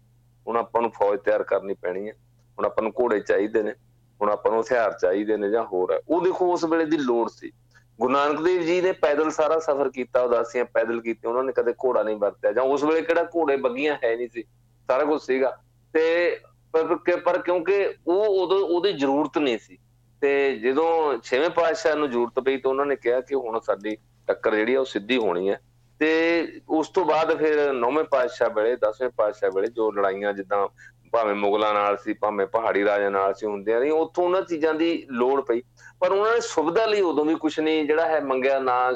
ਹੁਣ 0.47 0.57
ਆਪਾਂ 0.57 0.81
ਨੂੰ 0.81 0.89
ਫੌਜ 0.91 1.19
ਤਿਆਰ 1.19 1.43
ਕਰਨੀ 1.43 1.73
ਪੈਣੀ 1.73 2.07
ਹੈ, 2.07 2.13
ਹੁਣ 2.57 2.65
ਆਪਾਂ 2.65 2.83
ਨੂੰ 2.83 2.91
ਘੋੜੇ 2.91 3.19
ਚਾਹੀਦੇ 3.19 3.63
ਨੇ, 3.63 3.73
ਹੁਣ 4.21 4.29
ਆਪਾਂ 4.29 4.51
ਨੂੰ 4.51 4.61
ਹਥਿਆਰ 4.61 4.97
ਚਾਹੀਦੇ 5.01 5.37
ਨੇ 5.37 5.49
ਜਾਂ 5.49 5.63
ਹੋਰ 5.63 5.93
ਹੈ। 5.93 5.99
ਉਹ 6.09 6.21
ਦੇਖੋ 6.21 6.51
ਉਸ 6.53 6.63
ਵੇਲੇ 6.63 6.85
ਦੀ 6.85 6.97
ਲੋੜ 6.97 7.29
ਸੀ। 7.29 7.51
ਗੁਰੂ 7.99 8.11
ਨਾਨਕ 8.13 8.41
ਦੇਵ 8.41 8.61
ਜੀ 8.61 8.79
ਨੇ 8.81 8.91
ਪੈਦਲ 8.91 9.29
ਸਾਰਾ 9.31 9.59
ਸਫ਼ਰ 9.59 9.89
ਕੀਤਾ, 9.89 10.21
ਉਦਾਸੀਆਂ 10.21 10.65
ਪੈਦਲ 10.73 11.01
ਕੀਤੇ 11.01 11.27
ਉਹਨਾਂ 11.27 11.43
ਨੇ 11.43 11.53
ਕਦੇ 11.53 11.73
ਘੋੜਾ 11.85 12.03
ਨਹੀਂ 12.03 12.17
ਵਰਤਿਆ 12.17 12.51
ਜਾਂ 12.51 12.63
ਉਸ 12.63 12.83
ਵੇਲੇ 12.83 13.01
ਕਿਹੜਾ 13.01 13.23
ਘੋੜੇ 13.35 13.55
ਬੱਗੀਆਂ 13.57 13.95
ਹੈ 14.03 14.15
ਨਹੀਂ 14.15 14.27
ਸੀ, 14.33 14.43
ਸਾਰਾ 14.89 15.03
ਕੁਝ 15.03 15.21
ਸੀਗਾ। 15.21 15.57
ਤੇ 15.93 16.39
ਪਰ 16.73 17.37
ਕਿਉਂਕਿ 17.37 17.85
ਉਹ 18.07 18.25
ਉਦੋਂ 18.41 18.59
ਉਹਦੀ 18.59 18.93
ਜ਼ਰੂਰਤ 18.93 19.37
ਨਹੀਂ 19.37 19.57
ਸੀ। 19.57 19.77
ਤੇ 20.23 20.55
ਜਦੋਂ 20.55 21.17
ਛੇਵੇਂ 21.23 21.49
ਪਾਤਸ਼ਾਹ 21.49 21.95
ਨੂੰ 21.95 22.09
ਜ਼ਰੂਰਤ 22.09 22.39
ਪਈ 22.39 22.57
ਤਾਂ 22.57 22.71
ਉਹਨਾਂ 22.71 22.85
ਨੇ 22.85 22.95
ਕਿਹਾ 22.95 23.21
ਕਿ 23.21 23.35
ਹੁਣ 23.35 23.59
ਸਾਡੀ 23.59 23.97
ਟੱਕਰ 24.27 24.55
ਜਿਹੜੀ 24.55 24.73
ਆ 24.73 24.79
ਉਹ 24.79 24.85
ਸਿੱਧੀ 24.85 25.17
ਹੋਣੀ 25.17 25.49
ਹੈ। 25.49 25.59
ਤੇ 25.99 26.47
ਉਸ 26.69 26.89
ਤੋਂ 26.89 27.05
ਬਾਅਦ 27.05 27.37
ਫਿਰ 27.37 27.73
ਨੌਵੇਂ 27.73 28.03
ਪਾਤਸ਼ਾਹ 28.03 28.49
ਵੇਲੇ, 28.49 28.75
ਦਸਵੇਂ 28.75 29.09
ਪਾਤਸ਼ਾਹ 29.09 29.49
ਵੇਲੇ 29.55 29.67
ਜੋ 29.67 29.91
ਲੜਾਈਆਂ 29.91 30.33
ਜਿੱਦਾਂ 30.33 30.67
ਭਾਵੇਂ 31.11 31.35
ਮੁਗਲਾਂ 31.35 31.73
ਨਾਲ 31.73 31.97
ਸੀ, 31.97 32.13
ਭਾਵੇਂ 32.13 32.47
ਪਹਾੜੀ 32.47 32.85
ਰਾਜਿਆਂ 32.85 33.11
ਨਾਲ 33.11 33.33
ਸੀ 33.33 33.45
ਹੁੰਦੀਆਂ 33.45 33.79
ਨਹੀਂ 33.79 33.91
ਉੱਥੋਂ 33.91 34.23
ਉਹਨਾਂ 34.23 34.41
ਚੀਜ਼ਾਂ 34.41 34.73
ਦੀ 34.73 35.05
ਲੋੜ 35.11 35.41
ਪਈ। 35.41 35.61
ਪਰ 35.99 36.11
ਉਹਨਾਂ 36.11 36.33
ਨੇ 36.33 36.39
ਸੁਵਿਧਾ 36.39 36.85
ਲਈ 36.85 37.01
ਉਦੋਂ 37.01 37.25
ਵੀ 37.25 37.35
ਕੁਝ 37.35 37.59
ਨਹੀਂ, 37.59 37.85
ਜਿਹੜਾ 37.85 38.07
ਹੈ 38.07 38.19
ਮੰਗਿਆ 38.19 38.59
ਨਾ, 38.59 38.91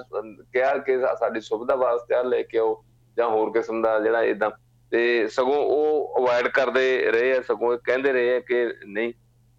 ਕਿਹਾ 0.54 0.78
ਕਿ 0.78 1.00
ਸਾਡੀ 1.20 1.42
ਸੁਵਿਧਾ 1.42 1.76
ਵਾਸਤੇ 1.76 2.16
ਆ, 2.16 2.24
ਲੈ 2.24 2.42
ਕੇ 2.42 2.58
ਆਓ 2.58 2.84
ਜਾਂ 3.18 3.30
ਹੋਰ 3.30 3.52
ਕਿਸਮ 3.52 3.82
ਦਾ 3.82 4.00
ਜਿਹੜਾ 4.00 4.24
ਇਦਾਂ 4.24 4.52
ਤੇ 4.92 5.28
ਸਗੋਂ 5.28 5.58
ਉਹ 5.58 6.16
ਅਵਾਇਡ 6.20 6.48
ਕਰਦੇ 6.48 7.12
ਰਹੇ 7.12 7.38
ਆ, 7.38 7.42
ਸਗੋਂ 7.42 7.78
ਕਹਿੰਦੇ 7.78 8.14
ਰਹੇ 8.14 8.36
ਆ 8.36 8.40
ਕਿ 8.40 8.74
ਨਹੀਂ 8.86 9.14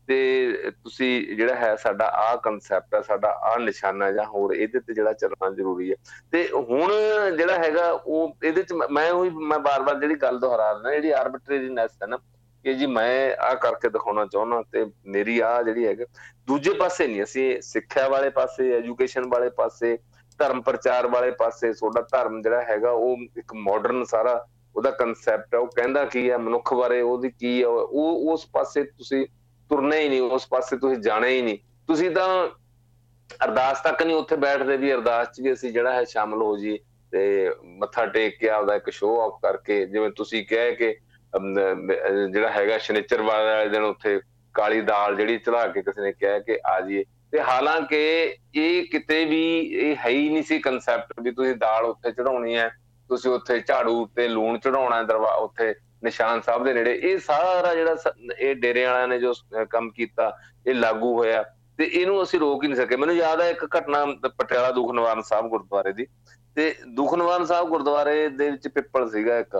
ਤੇ 0.09 0.71
ਤੁਸੀਂ 0.71 1.37
ਜਿਹੜਾ 1.37 1.55
ਹੈ 1.55 1.77
ਸਾਡਾ 1.77 2.05
ਆਹ 2.05 2.37
ਕਨਸੈਪਟ 2.37 2.95
ਹੈ 2.95 3.01
ਸਾਡਾ 3.03 3.29
ਆਹ 3.29 3.59
ਨਿਸ਼ਾਨਾ 3.59 4.11
ਜਾਂ 4.13 4.25
ਹੋਰ 4.25 4.55
ਇਹਦੇ 4.55 4.81
ਤੇ 4.81 4.95
ਜਿਹੜਾ 4.95 5.13
ਚੱਲਣਾ 5.13 5.51
ਜ਼ਰੂਰੀ 5.51 5.91
ਹੈ 5.91 5.97
ਤੇ 6.33 6.49
ਹੁਣ 6.71 6.93
ਜਿਹੜਾ 7.37 7.59
ਹੈਗਾ 7.59 7.91
ਉਹ 7.91 8.37
ਇਹਦੇ 8.45 8.63
ਚ 8.63 8.73
ਮੈਂ 8.91 9.11
ਉਹੀ 9.13 9.31
ਮੈਂ 9.31 9.59
ਬਾਰ-ਬਾਰ 9.59 9.99
ਜਿਹੜੀ 9.99 10.15
ਗੱਲ 10.15 10.39
ਦੁਹਰਾ 10.39 10.73
ਰਿਹਾ 10.73 10.95
ਜਿਹੜੀ 10.95 11.11
ਆਰਬਿਟਰੀਨੈਸ 11.11 11.91
ਹੈ 12.03 12.07
ਨਾ, 12.07 12.17
ਕਿ 12.65 12.75
ਜੀ 12.75 12.87
ਮੈਂ 12.87 13.37
ਆ 13.41 13.55
ਕਰਕੇ 13.55 13.89
ਦਿਖਾਉਣਾ 13.89 14.25
ਚਾਹੁੰਦਾ 14.27 14.63
ਤੇ 14.73 14.85
ਮੇਰੀ 15.07 15.39
ਆ 15.41 15.63
ਜਿਹੜੀ 15.63 15.87
ਹੈਗਾ, 15.87 16.05
ਦੂਜੇ 16.47 16.73
ਪਾਸੇ 16.73 17.07
ਨਹੀਂ, 17.07 17.23
ਅਸੀਂ 17.23 17.61
ਸਿੱਖਿਆ 17.63 18.09
ਵਾਲੇ 18.09 18.31
ਪਾਸੇ 18.31 18.73
ਐਜੂਕੇਸ਼ਨ 18.73 19.29
ਵਾਲੇ 19.29 19.49
ਪਾਸੇ, 19.51 19.99
ਧਰਮ 20.41 20.61
ਪ੍ਰਚਾਰ 20.63 21.07
ਵਾਲੇ 21.07 21.31
ਪਾਸੇ, 21.31 21.73
ਤੁਹਾਡਾ 21.73 22.01
ਧਰਮ 22.13 22.43
ਜਿਹੜਾ 22.43 22.63
ਹੈਗਾ 22.63 22.91
ਉਹ 22.91 23.17
ਇੱਕ 23.37 23.55
ਮਾਡਰਨ 23.55 24.05
ਸਾਰਾ 24.05 24.47
ਉਹਦਾ 24.77 24.91
ਕਨਸੈਪਟ 24.91 25.55
ਹੈ 25.55 25.59
ਉਹ 25.59 25.67
ਕਹਿੰਦਾ 25.77 26.05
ਕੀ 26.05 26.31
ਹੈ 26.31 26.37
ਮਨੁੱਖ 26.39 26.73
ਬਾਰੇ 26.75 27.01
ਉਹਦੀ 27.01 27.31
ਕੀ 27.31 27.63
ਹੈ 27.63 27.67
ਉਹ 27.67 28.33
ਉਸ 28.33 28.47
ਪਾਸੇ 28.53 28.83
ਤੁਸੀਂ 28.85 29.27
ਤੁਰਨਾ 29.71 29.97
ਹੀ 29.97 30.09
ਨਹੀਂ, 30.09 30.21
ਉਸ 30.21 30.47
ਪਾਸੇ 30.49 30.77
ਤੁਸੀਂ 30.77 30.97
ਜਾਣਾ 30.99 31.27
ਹੀ 31.27 31.43
ਨਹੀਂ। 31.43 31.59
ਤੁਸੀਂ 31.89 32.11
ਤਾਂ 32.11 32.49
ਅਰਦਾਸ 33.45 33.81
ਤੱਕ 33.81 34.03
ਨਹੀਂ 34.03 34.17
ਉੱਥੇ 34.17 34.37
ਬੈਠਦੇ 34.37 34.77
ਵੀ, 34.77 34.93
ਅਰਦਾਸ 34.93 35.29
'ਚ 35.33 35.41
ਵੀ 35.41 35.53
ਅਸੀਂ 35.53 35.73
ਜਿਹੜਾ 35.73 35.93
ਹੈ 35.93 36.05
ਸ਼ਾਮਲ 36.05 36.43
ਹੋ 36.43 36.57
ਜੀ 36.59 36.79
ਤੇ 37.13 37.51
ਮੱਥਾ 37.79 38.07
ਟੇਕ 38.07 38.39
ਕੇ 38.39 38.49
ਆਪਦਾ 38.51 38.75
ਇੱਕ 38.77 38.91
ਸ਼ੋਅ 38.91 39.21
ਆਫ 39.21 39.39
ਕਰਕੇ, 39.43 39.85
ਜਿਵੇਂ 39.87 40.11
ਤੁਸੀਂ 40.11 40.45
ਕਹੇ 40.47 40.75
ਕਿ 40.75 40.97
ਜਿਹੜਾ 42.33 42.51
ਹੈਗਾ 42.51 42.79
ਸ਼ਨੀਚਰ 42.79 43.23
ਵਾਲੇ 43.23 43.69
ਦਿਨ 43.69 43.85
ਉੱਥੇ 43.85 44.21
ਕਾਲੀ 44.55 44.81
ਦਾਲ 44.81 45.17
ਜਿਹੜੀ 45.17 45.39
ਚੜਾ 45.39 45.67
ਕੇ 45.67 45.83
ਕਿਸੇ 45.83 46.03
ਨੇ 46.03 46.13
ਕਿਹਾ 46.13 46.39
ਕਿ 46.39 46.59
ਆ 46.67 46.81
ਜੀਏ 46.81 47.05
ਤੇ 47.33 47.41
ਹਾਲਾਂਕਿ 47.41 47.99
ਇਹ 48.55 48.85
ਕਿਤੇ 48.91 49.25
ਵੀ 49.25 49.41
ਇਹ 49.59 49.97
ਹੈ 49.97 50.11
ਹੀ 50.11 50.29
ਨਹੀਂ 50.29 50.43
ਸੀ 50.43 50.59
ਕਨਸੈਪਟ 50.59 51.21
ਵੀ 51.21 51.31
ਤੁਸੀਂ 51.31 51.55
ਦਾਲ 51.57 51.85
ਉੱਥੇ 51.85 52.11
ਚੜਾਉਣੀ 52.13 52.57
ਹੈ, 52.57 52.69
ਤੁਸੀਂ 53.11 53.31
ਉੱਥੇ 53.31 53.59
ਝਾੜੂ 53.61 54.07
ਤੇ 54.17 54.29
ਲੂਣ 54.29 54.59
ਚੜਾਉਣਾ 54.59 55.03
ਦਰਵਾ, 55.03 55.33
ਉੱਥੇ 55.35 55.75
ਨਿਸ਼ਾਨ 56.03 56.41
ਸਾਹਿਬ 56.41 56.65
ਦੇ 56.65 56.73
ਨੇੜੇ। 56.73 56.93
ਇਹ 56.93 57.19
ਸਾਰਾ 57.19 57.75
ਜਿਹੜਾ 57.75 57.97
ਇਹ 58.39 58.55
ਡੇਰੇ 58.57 58.85
ਵਾਲਿਆਂ 58.87 59.09
ਨੇ 59.09 59.19
ਜੋ 59.19 59.33
ਕੰਮ 59.71 59.91
ਕੀਤਾ 59.91 60.37
ਇਹ 60.67 60.75
ਲਾਗੂ 60.75 61.13
ਹੋਇਆ। 61.15 61.43
ਤੇ 61.79 61.85
ਇਹਨੂੰ 61.85 62.23
ਅਸੀਂ 62.23 62.39
ਰੋਕ 62.41 62.63
ਹੀ 62.65 62.69
ਨਹੀਂ 62.69 62.77
ਸਕੇ। 62.77 62.97
ਮੈਨੂੰ 62.97 63.15
ਯਾਦ 63.17 63.41
ਹੈ 63.41 63.49
ਇੱਕ 63.51 63.65
ਘਟਨਾ 63.77 64.05
ਪਟਿਆਲਾ 64.39 64.71
ਦੁਖਨਵਾਰਨ 64.73 65.23
ਸਾਹਿਬ 65.23 65.49
ਗੁਰਦੁਆਰੇ 65.49 65.93
ਦੀ। 65.93 66.07
ਤੇ 66.57 66.75
ਦੁਖਨਵਾਰਨ 66.95 67.45
ਸਾਹਿਬ 67.45 67.69
ਗੁਰਦੁਆਰੇ 67.69 68.29
ਦੇ 68.29 68.51
ਵਿੱਚ 68.51 68.69
ਪਿੱਪਲ 68.69 69.09
ਸੀਗਾ 69.11 69.39
ਇੱਕ। 69.39 69.57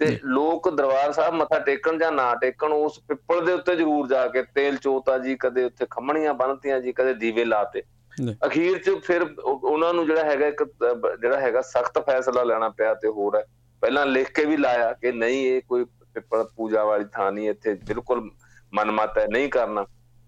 ਤੇ 0.00 0.18
ਲੋਕ 0.26 0.68
ਦਰਬਾਰ 0.70 1.12
ਸਾਹਿਬ 1.12 1.34
ਮੱਥਾ 1.34 1.58
ਟੇਕਣ 1.58 1.98
ਜਾਂ 1.98 2.10
ਨਾ 2.12 2.34
ਟੇਕਣ 2.34 2.72
ਉਸ 2.72 2.98
ਪਿੱਪਲ 3.08 3.44
ਦੇ 3.46 3.52
ਉੱਤੇ 3.52 3.74
ਜ਼ਰੂਰ 3.76 4.08
ਜਾ 4.08 4.26
ਕੇ 4.28 4.42
ਤੇਲ 4.54 4.76
ਚੋਤਾ 4.76 5.16
ਜੀ 5.18 5.36
ਕਦੇ 5.40 5.64
ਉੱਥੇ 5.64 5.86
ਖੰਮਣੀਆਂ 5.90 6.34
ਬੰਨਤੀਆਂ 6.34 6.80
ਜੀ 6.80 6.92
ਕਦੇ 6.92 7.14
ਦੀਵੇ 7.14 7.44
ਲਾਤੇ 7.44 7.82
ਅਖੀਰ 8.46 8.78
'ਚ 8.78 8.90
ਫਿਰ 9.04 9.22
ਉਹਨਾਂ 9.42 9.92
ਨੂੰ 9.94 10.06
ਜਿਹੜਾ 10.06 10.24
ਹੈਗਾ 10.24 10.46
ਇੱਕ 10.46 10.62
ਜਿਹੜਾ 11.20 11.40
ਹੈਗਾ 11.40 11.60
ਸਖਤ 11.62 11.98
ਫੈਸਲਾ 12.06 12.42
ਲੈਣਾ 12.42 12.68
ਪਿਆ 12.68 12.94
ਤੇ 12.94 13.08
ਹੋਰ 13.08 13.36
ਹੈ। 13.36 13.44
ਪਹਿਲਾਂ 13.80 14.06
ਲਿਖ 14.06 14.32
ਕੇ 14.32 14.44
ਵੀ 14.44 14.56
ਲਾਇਆ 14.56 14.92
ਕਿ 14.92 15.12
ਨਹੀਂ, 15.12 15.46
ਇਹ 15.46 15.62
ਕੋਈ 15.68 15.84
ਪਿੱਪਲ 15.84 16.48
ਪੂਜਾ 16.56 16.84
ਵਾਲੀ 16.84 17.04
ਥਾਂ 17.12 17.32
ਨਹੀਂ, 17.32 17.50
ਇੱਥੇ 17.50 17.74
ਬਿਲਕੁਲ 17.74 18.30
ਮਨਮਤ 18.74 19.18
ਹੈ, 19.18 19.26
ਨਹੀਂ 19.26 19.48
ਕਰਨਾ। 19.48 19.86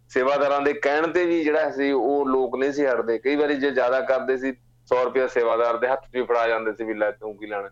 ਸੇਵਾਦਾਰਾਂ 0.08 0.60
ਦੇ 0.60 0.72
ਕਹਿਣ 0.72 1.06
ਤੇ 1.06 1.24
ਵੀ 1.24 1.44
ਜਿਹੜਾ 1.44 1.70
ਸੀ, 1.70 1.92
ਉਹ 1.92 2.28
ਲੋਕ 2.28 2.56
ਨਹੀਂ 2.56 2.72
ਸੀ 2.72 2.86
ਹਟਦੇ। 2.86 3.18
ਕਈ 3.18 3.36
ਵਾਰੀ 3.36 3.54
ਜੇ 3.54 3.70
ਜ਼ਿਆਦਾ 3.70 4.00
ਕਰਦੇ 4.00 4.38
ਸੀ 4.38 4.48
100 4.86 5.04
ਰੁਪਏ 5.04 5.28
ਸੇਵਾਦਾਰ 5.28 5.76
ਦੇ 5.76 5.88
ਹੱਥ 5.88 6.04
'ਚ 6.04 6.16
ਵੀ 6.16 6.22
ਫੜਾ 6.22 6.48
ਜਾਂਦੇ 6.48 6.72
ਸੀ 6.72 6.84
ਵੀ 6.84 6.94
ਲੈ 6.94 7.10
ਤੂੰ 7.10 7.36
ਕੀ 7.36 7.46
ਲੈਣਾ। 7.46 7.68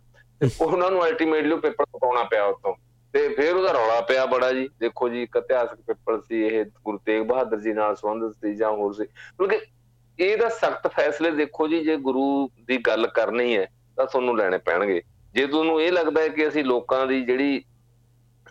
ਉਹਨਾਂ 0.60 0.90
ਨੂੰ 0.90 1.04
ਅਲਟੀਮੇਟਲੀ 1.06 1.56
ਪੇਪਰ 1.56 1.84
ਪਕਾਉਣਾ 1.84 2.22
ਪਿਆ 2.22 2.44
ਉਤੋਂ। 2.44 2.74
ਤੇ 3.12 3.28
ਫਿਰ 3.28 3.54
ਉਹਦਾ 3.54 3.72
ਰੌਲਾ 3.72 4.00
ਪਿਆ 4.00 4.26
ਬੜਾ 4.26 4.52
ਜੀ। 4.52 4.68
ਦੇਖੋ 4.80 5.08
ਜੀ, 5.08 5.22
ਇੱਕ 5.22 5.36
ਇਤਿਹਾਸਕ 5.36 5.74
ਪੇਪਰ 5.74 6.20
ਸੀ, 6.20 6.46
ਇਹ 6.46 6.64
ਗੁਰੂ 6.84 6.98
ਤੇਗ 6.98 7.22
ਬਹਾਦਰ 7.22 7.60
ਜੀ 7.60 7.72
ਨਾਲ 7.72 7.96
ਸੰਬੰਧਿਤ 7.96 8.32
ਸੀ 8.32 8.54
ਜਾਂ 8.54 8.70
ਹੋਰ 8.70 8.94
ਸੀ। 8.94 9.04
ਕਿਉਂਕਿ 9.04 9.60
ਇਹਦਾ 10.20 10.48
ਸਖਤ 10.48 10.88
ਫੈਸਲੇ 10.88 11.30
ਦੇਖੋ 11.30 11.68
ਜੀ, 11.68 11.84
ਜੇ 11.84 11.96
ਗੁਰੂ 11.96 12.50
ਦੀ 12.66 12.76
ਗੱਲ 12.76 13.06
ਕਰਨੀ 13.06 13.56
ਹੈ, 13.56 13.66
ਤਾਂ 13.96 14.06
ਤੁਹਾਨੂੰ 14.06 14.36
ਲੈਣੇ 14.36 14.58
ਪੈਣਗੇ। 14.58 15.02
ਜੇ 15.34 15.46
ਤੁਹਾਨੂੰ 15.46 15.80
ਇਹ 15.82 15.92
ਲੱਗਦਾ 15.92 16.20
ਹੈ 16.22 16.28
ਕਿ 16.28 16.46
ਅਸੀਂ 16.48 16.64
ਲੋਕਾਂ 16.64 17.06
ਦੀ 17.06 17.20
ਜਿਹੜੀ 17.24 17.62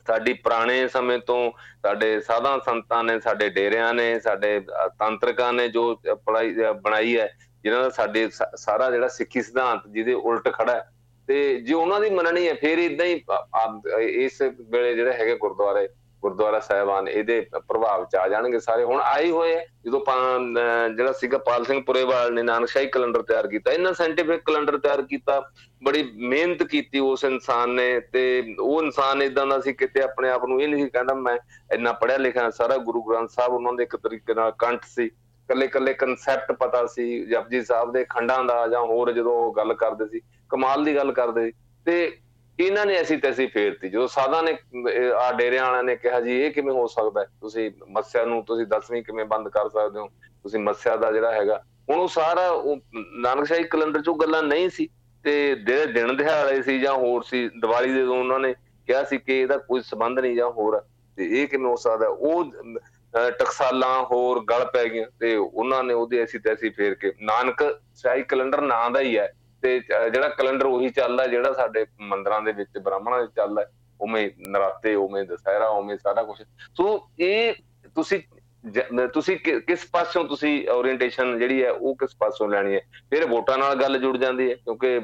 ਸਾਡੀ 0.07 0.33
ਪੁਰਾਣੇ 0.33 0.87
ਸਮੇਂ 0.87 1.17
ਤੋਂ 1.19 1.51
ਸਾਡੇ 1.83 2.19
ਸਾਧਾਂ 2.21 2.57
ਸੰਤਾਂ 2.65 3.03
ਨੇ, 3.03 3.19
ਸਾਡੇ 3.19 3.49
ਡੇਰਿਆਂ 3.49 3.93
ਨੇ, 3.93 4.19
ਸਾਡੇ 4.19 4.59
ਤੰਤਰਕਾਂ 4.99 5.51
ਨੇ 5.53 5.67
ਜੋ 5.69 5.93
ਪੜਾਈ 6.25 6.53
ਬਣਾਈ 6.83 7.17
ਹੈ, 7.17 7.27
ਜਿਨ੍ਹਾਂ 7.63 7.81
ਦਾ 7.81 7.89
ਸਾਡੇ 7.89 8.29
ਸਾਰਾ 8.55 8.89
ਜਿਹੜਾ 8.91 9.07
ਸਿੱਖੀ 9.07 9.41
ਸਿਧਾਂਤ 9.41 9.87
ਜਿਹਦੇ 9.87 10.13
ਉਲਟ 10.13 10.49
ਖੜਾ 10.53 10.73
ਹੈ, 10.73 10.89
ਤੇ 11.27 11.59
ਜੇ 11.61 11.73
ਉਹਨਾਂ 11.73 11.99
ਦੀ 12.01 12.09
ਮੰਨਣੀ 12.09 12.47
ਹੈ, 12.47 12.53
ਫਿਰ 12.53 12.79
ਇਦਾਂ 12.79 13.05
ਹੀ 13.05 13.21
ਇਸ 14.25 14.41
ਵੇਲੇ 14.41 14.93
ਜਿਹੜੇ 14.95 15.13
ਹੈਗੇ 15.13 15.35
ਗੁਰਦੁਆਰੇ 15.37 15.87
ਗੁਰਦੁਆਰਾ 16.23 16.59
ਸਾਹਿਬਾਨ, 16.59 17.07
ਇਹਦੇ 17.07 17.39
ਪ੍ਰਭਾਵ 17.67 18.05
ਚ 18.05 18.15
ਆ 18.15 18.27
ਜਾਣਗੇ 18.29 18.59
ਸਾਰੇ। 18.59 18.83
ਹੁਣ 18.83 19.01
ਆਏ 19.01 19.29
ਹੋਏ 19.31 19.55
ਜਦੋਂ 19.85 19.99
ਜਿਹੜਾ 20.95 21.11
ਸੀਗਾ 21.13 21.37
ਪਾਲ 21.45 21.65
ਸਿੰਘ 21.65 21.81
ਪੁਰੇਵਾਲ 21.85 22.33
ਨੇ 22.33 22.43
ਨਾਨਕਸ਼ਾਹੀ 22.43 22.87
ਕੈਲੰਡਰ 22.87 23.21
ਤਿਆਰ 23.23 23.47
ਕੀਤਾ 23.47 23.71
ਇਹਨਾਂ 23.71 23.93
ਸਾਇੰਟਿਫਿਕ 23.93 24.41
ਕੈਲੰਡਰ 24.45 24.77
ਤਿਆਰ 24.77 25.01
ਕੀਤਾ, 25.01 25.39
ਬੜੀ 25.81 26.03
ਮਿਹਨਤ 26.15 26.63
ਕੀਤੀ 26.65 26.99
ਉਸ 27.01 27.23
ਇਨਸਾਨ 27.23 27.69
ਨੇ, 27.71 27.99
ਤੇ 28.01 28.55
ਉਹ 28.59 28.81
ਇਨਸਾਨ 28.83 29.21
ਇਦਾਂ 29.21 29.45
ਦਾ 29.47 29.59
ਸੀ 29.59 29.73
ਕਿਤੇ 29.73 30.01
ਆਪਣੇ 30.03 30.29
ਆਪ 30.29 30.45
ਨੂੰ 30.45 30.61
ਇਹ 30.61 30.67
ਨਹੀਂ 30.67 30.87
ਕਹਿੰਦਾ, 30.87 31.13
ਮੈਂ 31.13 31.37
ਇੰਨਾ 31.73 31.91
ਪੜਿਆ 31.93 32.17
ਲਿਖਿਆ 32.17 32.49
ਸਾਰਾ 32.51 32.77
ਗੁਰੂ 32.79 33.03
ਗ੍ਰੰਥ 33.03 33.29
ਸਾਹਿਬ 33.29 33.53
ਉਹਨਾਂ 33.53 33.73
ਦੇ 33.73 33.83
ਇੱਕ 33.83 33.95
ਤਰੀਕੇ 33.97 34.33
ਨਾਲ 34.33 34.51
ਕੰਠ 34.59 34.85
ਸੀ। 34.87 35.09
ਕੱਲੇ 35.49 35.67
ਕੱਲੇ 35.67 35.93
ਕਨਸੈਪਟ 35.93 36.51
ਪਤਾ 36.59 36.85
ਸੀ, 36.85 37.25
ਜਪਜੀ 37.25 37.61
ਸਾਹਿਬ 37.63 37.91
ਦੇ 37.93 38.05
ਖੰਡਾਂ 38.09 38.43
ਦਾ 38.43 38.67
ਜਾਂ 38.67 38.81
ਹੋਰ 38.85 39.11
ਜਦੋਂ 39.11 39.33
ਉਹ 39.41 39.53
ਗੱਲ 39.55 39.73
ਕਰਦੇ 39.73 40.05
ਸੀ, 40.07 40.21
ਕਮਾਲ 40.49 40.83
ਦੀ 40.83 40.95
ਗੱਲ 40.95 41.11
ਕਰਦੇ 41.11 41.45
ਸੀ। 41.45 41.53
ਤੇ 41.85 42.17
ਇਹਨਾਂ 42.59 42.85
ਨੇ 42.85 42.95
ਐਸੀ 42.95 43.17
ਤੈਸੀ 43.17 43.45
ਫੇਰਤੀ। 43.47 43.89
ਜਦੋਂ 43.89 44.07
ਸਾਦਾ 44.07 44.41
ਨੇ 44.41 44.57
ਆ 45.15 45.31
ਡੇਰਿਆਂ 45.31 45.65
ਵਾਲਿਆਂ 45.65 45.83
ਨੇ 45.83 45.95
ਕਿਹਾ 45.95 46.19
ਜੀ, 46.21 46.39
ਇਹ 46.41 46.51
ਕਿਵੇਂ 46.51 46.73
ਹੋ 46.73 46.85
ਸਕਦਾ 46.87 47.23
ਤੁਸੀਂ 47.41 47.69
ਮੱਸਿਆ 47.89 48.23
ਨੂੰ 48.25 48.43
ਤੁਸੀਂ 48.45 48.65
10ਵੀਂ 48.67 49.03
ਕਿਵੇਂ 49.03 49.25
ਬੰਦ 49.25 49.49
ਕਰ 49.49 49.69
ਸਕਦੇ 49.69 49.99
ਹੋ? 49.99 50.07
ਤੁਸੀਂ 50.43 50.59
ਮੱਸਿਆ 50.59 50.95
ਦਾ 50.95 51.11
ਜਿਹੜਾ 51.11 51.31
ਹੈਗਾ, 51.33 51.61
ਹੁਣ 51.89 51.99
ਉਹ 51.99 52.07
ਸਾਰਾ 52.07 52.47
ਉਹ 52.49 52.77
ਨਾਨਕਸ਼ਾਹੀ 52.95 53.63
ਕੈਲੰਡਰ 53.63 54.01
ਚੋਂ 54.01 54.15
ਗੱਲਾਂ 54.15 54.41
ਨਹੀਂ 54.43 54.69
ਸੀ। 54.69 54.87
ਤੇ 55.25 55.33
ਜਿਹੜੇ 55.57 55.85
ਦਿਨ 55.85 56.15
ਦਿਹਾੜੇ 56.17 56.61
ਸੀ 56.61 56.79
ਜਾਂ 56.79 56.93
ਹੋਰ 56.93 57.23
ਸੀ, 57.23 57.47
ਦੀਵਾਲੀ 57.51 57.93
ਦੇ 57.93 58.05
ਤੋਂ 58.05 58.17
ਉਹਨਾਂ 58.17 58.39
ਨੇ 58.39 58.53
ਕਿਹਾ 58.87 59.03
ਸੀ 59.03 59.17
ਕਿ 59.17 59.39
ਇਹਦਾ 59.41 59.57
ਕੋਈ 59.59 59.81
ਸਬੰਧ 59.81 60.19
ਨਹੀਂ 60.19 60.35
ਜਾਂ 60.35 60.49
ਹੋਰ 60.49 60.79
ਤੇ 61.17 61.25
ਇਹ 61.31 61.47
ਕਿਵੇਂ 61.47 61.69
ਹੋ 61.69 61.75
ਸਕਦਾ? 61.75 62.07
ਉਹ 62.07 62.51
ਟਕਸਾਲਾਂ 63.39 64.03
ਹੋਰ 64.05 64.43
ਗਲ 64.45 64.65
ਪੈ 64.65 64.83
ਗਈਆਂ 64.85 65.05
ਤੇ 65.19 65.35
ਉਹਨਾਂ 65.35 65.83
ਨੇ 65.83 65.93
ਉਹਦੇ 65.93 66.21
ਐਸੀ 66.21 66.39
ਤੈਸੀ 66.39 66.69
ਫੇਰ 66.69 66.93
ਕੇ। 66.95 67.11
ਨਾਨਕ 67.21 67.63
ਸ਼ਾਹੀ 67.95 68.23
ਕੈਲੰਡਰ 68.23 68.61
ਨਾਂ 68.61 68.89
ਦਾ 68.91 68.99
ਹੀ 68.99 69.17
ਹੈ। 69.17 69.31
ਤੇ 69.63 69.79
ਜਿਹੜਾ 69.79 70.27
ਕੈਲੰਡਰ 70.29 70.65
ਉਹੀ 70.65 70.89
ਚੱਲਦਾ, 70.89 71.27
ਜਿਹੜਾ 71.27 71.53
ਸਾਡੇ 71.53 71.85
ਮੰਦਰਾਂ 72.01 72.41
ਦੇ 72.41 72.51
ਵਿੱਚ, 72.51 72.77
ਬ੍ਰਾਹਮਣਾਂ 72.77 73.21
ਦੇ 73.21 73.27
ਚੱਲਦਾ 73.35 73.65
ਉਵੇਂ 73.99 74.29
ਨਰਾਤੇ, 74.49 74.95
ਉਵੇਂ 74.95 75.23
ਦਸਹਿਰਾ, 75.23 75.67
ਉਵੇਂ 75.67 75.97
ਸਾਰਾ 75.97 76.23
ਕੁਝ 76.23 76.41
ਸੋ 76.77 77.07
ਇਹ 77.19 77.53
ਤੁਸੀਂ 77.95 78.19
ਤੁਸੀਂ 79.13 79.37
ਕਿਸ 79.37 79.85
ਪਾਸੋਂ 79.91 80.23
ਤੁਸੀਂ 80.23 80.67
ਓਰੀਐਂਟੇਸ਼ਨ 80.69 81.37
ਜਿਹੜੀ 81.39 81.63
ਹੈ, 81.63 81.71
ਉਹ 81.71 81.95
ਕਿਸ 81.95 82.15
ਪਾਸੋਂ 82.19 82.47
ਲੈਣੀ 82.49 82.75
ਹੈ? 82.75 82.79
ਫਿਰ 83.09 83.25
ਵੋਟਾਂ 83.25 83.57
ਨਾਲ 83.57 83.75
ਗੱਲ 83.75 83.97
ਜੁੜ 83.97 84.17
ਜਾਂਦੀ 84.17 84.49
ਹੈ, 84.49 84.55
ਕਿਉਂਕਿ 84.55 84.99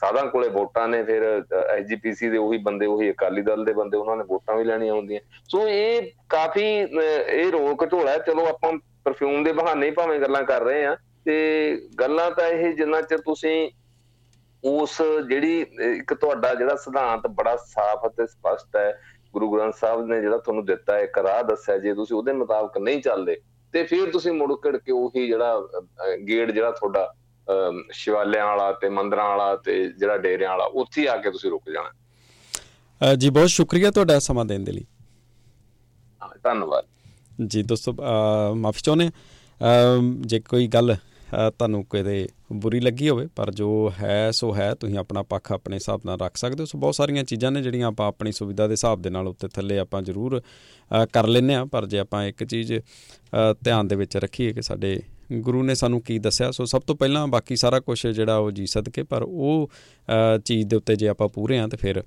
ਸਾਧਾਂ 0.00 0.24
ਕੋਲੇ 0.26 0.48
ਵੋਟਾਂ 0.48 0.86
ਨੇ, 0.88 1.02
ਫਿਰ 1.02 1.22
ਐਸਜੀਪੀਸੀ 1.68 2.28
ਦੇ 2.28 2.38
ਉਹੀ 2.38 2.58
ਬੰਦੇ, 2.58 2.86
ਉਹੀ 2.86 3.10
ਅਕਾਲੀ 3.10 3.42
ਦਲ 3.42 3.64
ਦੇ 3.64 3.72
ਬੰਦੇ, 3.72 3.96
ਉਹਨਾਂ 3.96 4.16
ਨੇ 4.16 4.24
ਵੋਟਾਂ 4.28 4.56
ਵੀ 4.56 4.64
ਲੈਣੀਆਂ 4.64 4.94
ਹੁੰਦੀਆਂ। 4.94 5.20
ਸੋ 5.48 5.66
ਇਹ 5.68 6.10
ਕਾਫੀ 6.28 6.64
ਇਹ 6.64 7.50
ਰੋਕ 7.52 7.84
ਢੋਲਾ 7.84 8.16
ਚਲੋ 8.18 8.46
ਆਪਾਂ 8.46 8.72
ਪਰਫਿਊਮ 9.04 9.44
ਦੇ 9.44 9.52
ਬਹਾਨੇ 9.52 9.86
ਹੀ 9.86 9.90
ਭਾਵੇਂ 9.90 10.18
ਗੱਲਾਂ 10.20 10.42
ਕਰ 10.42 10.62
ਰਹੇ 10.62 10.84
ਆ 10.84 10.96
ਤੇ 11.24 11.88
ਗੱਲਾਂ 12.00 12.30
ਤਾਂ 12.30 12.48
ਇਹ 12.48 12.74
ਜਿੰਨਾ 12.74 13.00
ਚਿਰ 13.00 13.18
ਤੁਸੀਂ 13.18 13.70
ਉਸ 14.64 15.02
ਜਿਹੜੀ 15.28 15.66
ਇੱਕ 15.98 16.14
ਤੁਹਾਡਾ 16.14 16.54
ਜਿਹੜਾ 16.54 16.76
ਸਿਧਾਂਤ 16.76 17.26
ਬੜਾ 17.26 17.56
ਸਾਫ਼ 17.56 18.06
ਅਤੇ 18.06 18.26
ਸਪਸ਼ਟ 18.26 18.76
ਹੈ 18.76 19.00
ਗੁਰੂ 19.32 19.52
ਗ੍ਰੰਥ 19.52 19.74
ਸਾਹਿਬ 19.74 20.06
ਨੇ 20.06 20.20
ਜਿਹੜਾ 20.20 20.38
ਤੁਹਾਨੂੰ 20.38 20.64
ਦਿੱਤਾ 20.64 20.94
ਹੈ 20.94 21.00
ਇੱਕ 21.00 21.18
ਰਾਹ 21.18 21.42
ਦੱਸਿਆ 21.42 21.78
ਜੇ 21.78 21.94
ਤੁਸੀਂ 21.94 22.16
ਉਹਦੇ 22.16 22.32
ਮੁਤਾਬਕ 22.32 22.78
ਨਹੀਂ 22.78 23.02
ਚੱਲਦੇ 23.02 23.40
ਤੇ 23.72 23.84
ਫਿਰ 23.84 24.10
ਤੁਸੀਂ 24.10 24.32
ਮੁੜ 24.32 24.52
ਕੇ 24.52 24.78
ਕੇ 24.78 24.92
ਉਹੀ 24.92 25.26
ਜਿਹੜਾ 25.26 25.68
ਗੇੜ 26.28 26.50
ਜਿਹੜਾ 26.50 26.70
ਤੁਹਾਡਾ 26.70 27.14
ਸ਼ਿਵਾਲਿਆਂ 27.90 28.46
ਵਾਲਾ 28.46 28.72
ਤੇ 28.72 28.88
ਮੰਦਰਾਂ 28.88 29.28
ਵਾਲਾ 29.28 29.56
ਤੇ 29.56 29.92
ਜਿਹੜਾ 29.92 30.18
ਡੇਰਿਆਂ 30.18 30.50
ਵਾਲਾ 30.50 30.64
ਉੱਥੇ 30.64 31.08
ਆ 31.08 31.16
ਕੇ 31.16 31.30
ਤੁਸੀਂ 31.30 31.50
ਰੁਕ 31.50 31.62
ਜਾਣਾ। 31.72 33.14
ਜੀ 33.14 33.30
ਬਹੁਤ 33.30 33.48
ਸ਼ੁਕਰੀਆ 33.48 33.90
ਤੁਹਾਡਾ 33.90 34.18
ਸਮਾਂ 34.18 34.44
ਦੇਣ 34.44 34.60
ਦੇ 34.60 34.72
ਲਈ। 34.72 34.84
ਧੰਨਵਾਦ। 36.42 36.84
ਜੀ 37.46 37.62
ਦੋਸਤੋ 37.62 37.94
ਮਾਫੀ 38.54 38.80
ਚਾਹੁੰਦੇ 38.84 39.10
ਜੇ 40.20 40.40
ਕੋਈ 40.40 40.66
ਗੱਲ 40.66 40.96
ਤੁਹਾਨੂੰ 41.30 41.84
ਕਿਤੇ 41.84 42.26
ਬੁਰੀ 42.52 42.80
ਲੱਗੀ 42.80 43.08
ਹੋਵੇ, 43.08 43.26
ਪਰ 43.36 43.50
ਜੋ 43.52 43.92
ਹੈ, 44.00 44.30
ਸੋ 44.30 44.54
ਹੈ, 44.54 44.72
ਤੁਸੀਂ 44.74 44.98
ਆਪਣਾ 44.98 45.22
ਪੱਖ 45.22 45.50
ਆਪਣੇ 45.52 45.76
ਹਿਸਾਬ 45.76 46.00
ਨਾਲ 46.06 46.18
ਰੱਖ 46.20 46.36
ਸਕਦੇ 46.36 46.62
ਹੋ। 46.62 46.66
ਸੋ 46.66 46.78
ਬਹੁਤ 46.78 46.94
ਸਾਰੀਆਂ 46.94 47.24
ਚੀਜ਼ਾਂ 47.24 47.50
ਨੇ 47.52 47.62
ਜਿਹੜੀਆਂ 47.62 47.88
ਆਪਾਂ 47.88 48.06
ਆਪਣੀ 48.08 48.32
ਸੁਵਿਧਾ 48.32 48.66
ਦੇ 48.66 48.72
ਹਿਸਾਬ 48.72 49.02
ਦੇ 49.02 49.10
ਨਾਲ 49.10 49.28
ਉੱਤੇ 49.28 49.48
ਥੱਲੇ 49.48 49.78
ਆਪਾਂ 49.78 50.02
ਜ਼ਰੂਰ 50.02 50.40
ਕਰ 51.12 51.26
ਲੈਨੇ 51.26 51.54
ਆ 51.54 51.64
ਪਰ 51.64 51.86
ਜੇ 51.86 51.98
ਆਪਾਂ 51.98 52.24
ਇੱਕ 52.24 52.44
ਚੀਜ਼ 52.44 52.72
ਧਿਆਨ 53.64 53.88
ਦੇ 53.88 53.96
ਵਿੱਚ 53.96 54.16
ਰੱਖੀਏ 54.16 54.52
ਕਿ 54.52 54.62
ਸਾਡੇ 54.62 55.00
ਗੁਰੂ 55.34 55.62
ਨੇ 55.62 55.74
ਸਾਨੂੰ 55.74 56.00
ਕੀ 56.02 56.18
ਦੱਸਿਆ, 56.18 56.50
ਸੋ 56.50 56.64
ਸਭ 56.64 56.82
ਤੋਂ 56.82 56.94
ਪਹਿਲਾਂ 56.96 57.26
ਬਾਕੀ 57.26 57.56
ਸਾਰਾ 57.56 57.80
ਕੁਝ 57.80 58.06
ਜਿਹੜਾ 58.06 58.36
ਉਹ 58.36 58.50
ਜੀ 58.50 58.66
ਸਦਕੇ, 58.66 59.02
ਪਰ 59.02 59.22
ਉਹ 59.22 59.70
ਚੀਜ਼ 60.44 60.66
ਦੇ 60.68 60.76
ਉੱਤੇ 60.76 60.96
ਜੇ 60.96 61.08
ਆਪਾਂ 61.08 61.28
ਪੂਰੇ 61.28 61.58
ਆ 61.58 61.66
ਤੇ 61.68 61.76
ਫਿਰ 61.76 62.02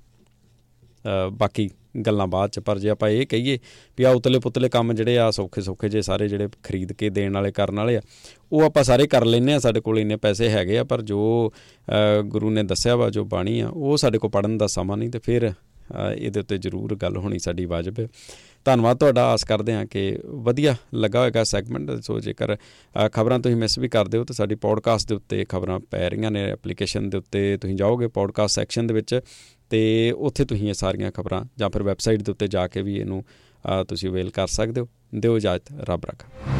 ਬਾਕੀ 1.32 1.68
ਗੱਲਾਂ 2.06 2.26
ਬਾਅਦ 2.26 2.50
ਚ। 2.50 2.58
ਪਰ 2.58 2.78
ਜੇ 2.78 2.90
ਆਪਾਂ 2.90 3.08
ਇਹ 3.10 3.26
ਕਹੀਏ 3.26 3.58
ਵੀ 3.98 4.04
ਆ 4.04 4.10
ਉਤਲੇ 4.10 4.38
ਪੁਤਲੇ 4.38 4.68
ਕੰਮ 4.68 4.92
ਜਿਹੜੇ 4.92 5.18
ਆ, 5.18 5.30
ਸੌਖੇ 5.30 5.60
ਸੌਖੇ 5.60 5.88
ਜੇ 5.88 6.02
ਸਾਰੇ 6.02 6.28
ਜਿਹੜੇ 6.28 6.48
ਖਰੀਦ 6.62 6.92
ਕੇ 6.92 7.10
ਦੇਣ 7.10 7.34
ਵਾਲੇ, 7.34 7.52
ਕਰਨ 7.52 7.76
ਵਾਲੇ 7.76 7.96
ਆ, 7.96 8.00
ਉਹ 8.52 8.62
ਆਪਾਂ 8.62 8.82
ਸਾਰੇ 8.84 9.06
ਕਰ 9.06 9.24
ਲੈਨੇ 9.24 9.54
ਆ। 9.54 9.58
ਸਾਡੇ 9.58 9.80
ਕੋਲ 9.80 9.98
ਇੰਨੇ 9.98 10.16
ਪੈਸੇ 10.16 10.48
ਹੈਗੇ 10.48 10.78
ਆ, 10.78 10.84
ਪਰ 10.84 11.02
ਜੋ 11.02 11.52
ਗੁਰੂ 12.26 12.50
ਨੇ 12.50 12.62
ਦੱਸਿਆ 12.64 12.96
ਵਾ, 12.96 13.10
ਜੋ 13.10 13.24
ਬਾਣੀ 13.26 13.58
ਆ, 13.60 13.68
ਉਹ 13.68 13.96
ਸਾਡੇ 13.96 14.18
ਕੋਲ 14.18 14.30
ਪੜਨ 14.30 14.58
ਦਾ 14.58 14.66
ਸਮਾਂ 14.66 14.96
ਨਹੀਂ 14.96 15.10
ਤੇ 15.10 15.18
ਫਿਰ 15.18 15.52
ਇਹਦੇ 16.16 16.40
ਉੱਤੇ 16.40 16.56
ਜ਼ਰੂਰ 16.58 16.94
ਗੱਲ 16.96 17.16
ਹੋਣੀ 17.16 17.38
ਸਾਡੀ 17.38 17.64
ਵਾਜਬ 17.64 18.00
ਹੈ। 18.00 18.06
ਧੰਨਵਾਦ 18.66 18.96
ਤੁਹਾਡਾ, 18.98 19.24
ਆਸ 19.24 19.44
ਕਰਦੇ 19.44 19.74
ਹਾਂ 19.74 19.84
ਕਿ 19.86 20.18
ਵਧੀਆ 20.24 20.74
ਲੱਗਾ 20.94 21.20
ਹੋਵੇਗਾ 21.20 21.44
ਸੈਗਮੈਂਟ। 21.44 21.90
ਸੋ 22.02 22.18
ਜੇਕਰ 22.20 22.56
ਖਬਰਾਂ 23.12 23.38
ਤੁਸੀਂ 23.38 23.56
ਮਿਸ 23.56 23.78
ਵੀ 23.78 23.88
ਕਰਦੇ 23.88 24.18
ਹੋ, 24.18 24.24
ਤਾਂ 24.24 24.34
ਸਾਡੀ 24.34 24.54
ਪੋਡਕਾਸਟ 24.54 25.08
ਦੇ 25.08 25.14
ਉੱਤੇ 25.14 25.44
ਖਬਰਾਂ 25.48 25.78
ਪੈ 25.90 26.08
ਰਹੀਆਂ 26.10 26.30
ਨੇ 26.30 26.42
ਐਪਲੀਕੇਸ਼ਨ 26.44 27.08
ਦੇ 27.10 27.18
ਉੱਤੇ 27.18 27.56
ਤੁਸੀਂ 27.56 27.76
ਜਾਓਗੇ 27.76 28.06
ਪੋਡਕਾਸਟ 28.08 28.54
ਸੈਕਸ਼ਨ 28.54 28.86
ਦੇ 28.86 28.94
ਵਿੱਚ। 28.94 29.20
ਤੇ 29.70 30.10
ਉੱਥੇ 30.18 30.44
ਤੁਸੀਂ 30.44 30.68
ਇਹ 30.68 30.74
ਸਾਰੀਆਂ 30.74 31.10
ਖਬਰਾਂ 31.10 31.44
ਜਾਂ 31.58 31.70
ਫਿਰ 31.70 31.82
ਵੈਬਸਾਈਟ 31.82 32.22
ਦੇ 32.22 32.32
ਉੱਤੇ 32.32 32.48
ਜਾ 32.48 32.66
ਕੇ 32.68 32.82
ਵੀ 32.82 32.98
ਇਹਨੂੰ 32.98 33.24
ਤੁਸੀਂ 33.88 34.10
ਅਵੇਲ 34.10 34.30
ਕਰ 34.30 34.46
ਸਕਦੇ 34.46 34.80
ਹੋ। 34.80 34.88
ਦਿਓ 35.14 35.36
ਇਜਾਜ਼ਤ, 35.36 35.72
ਰੱਬ 35.90 36.04
ਰੱਖਾ। 36.04 36.57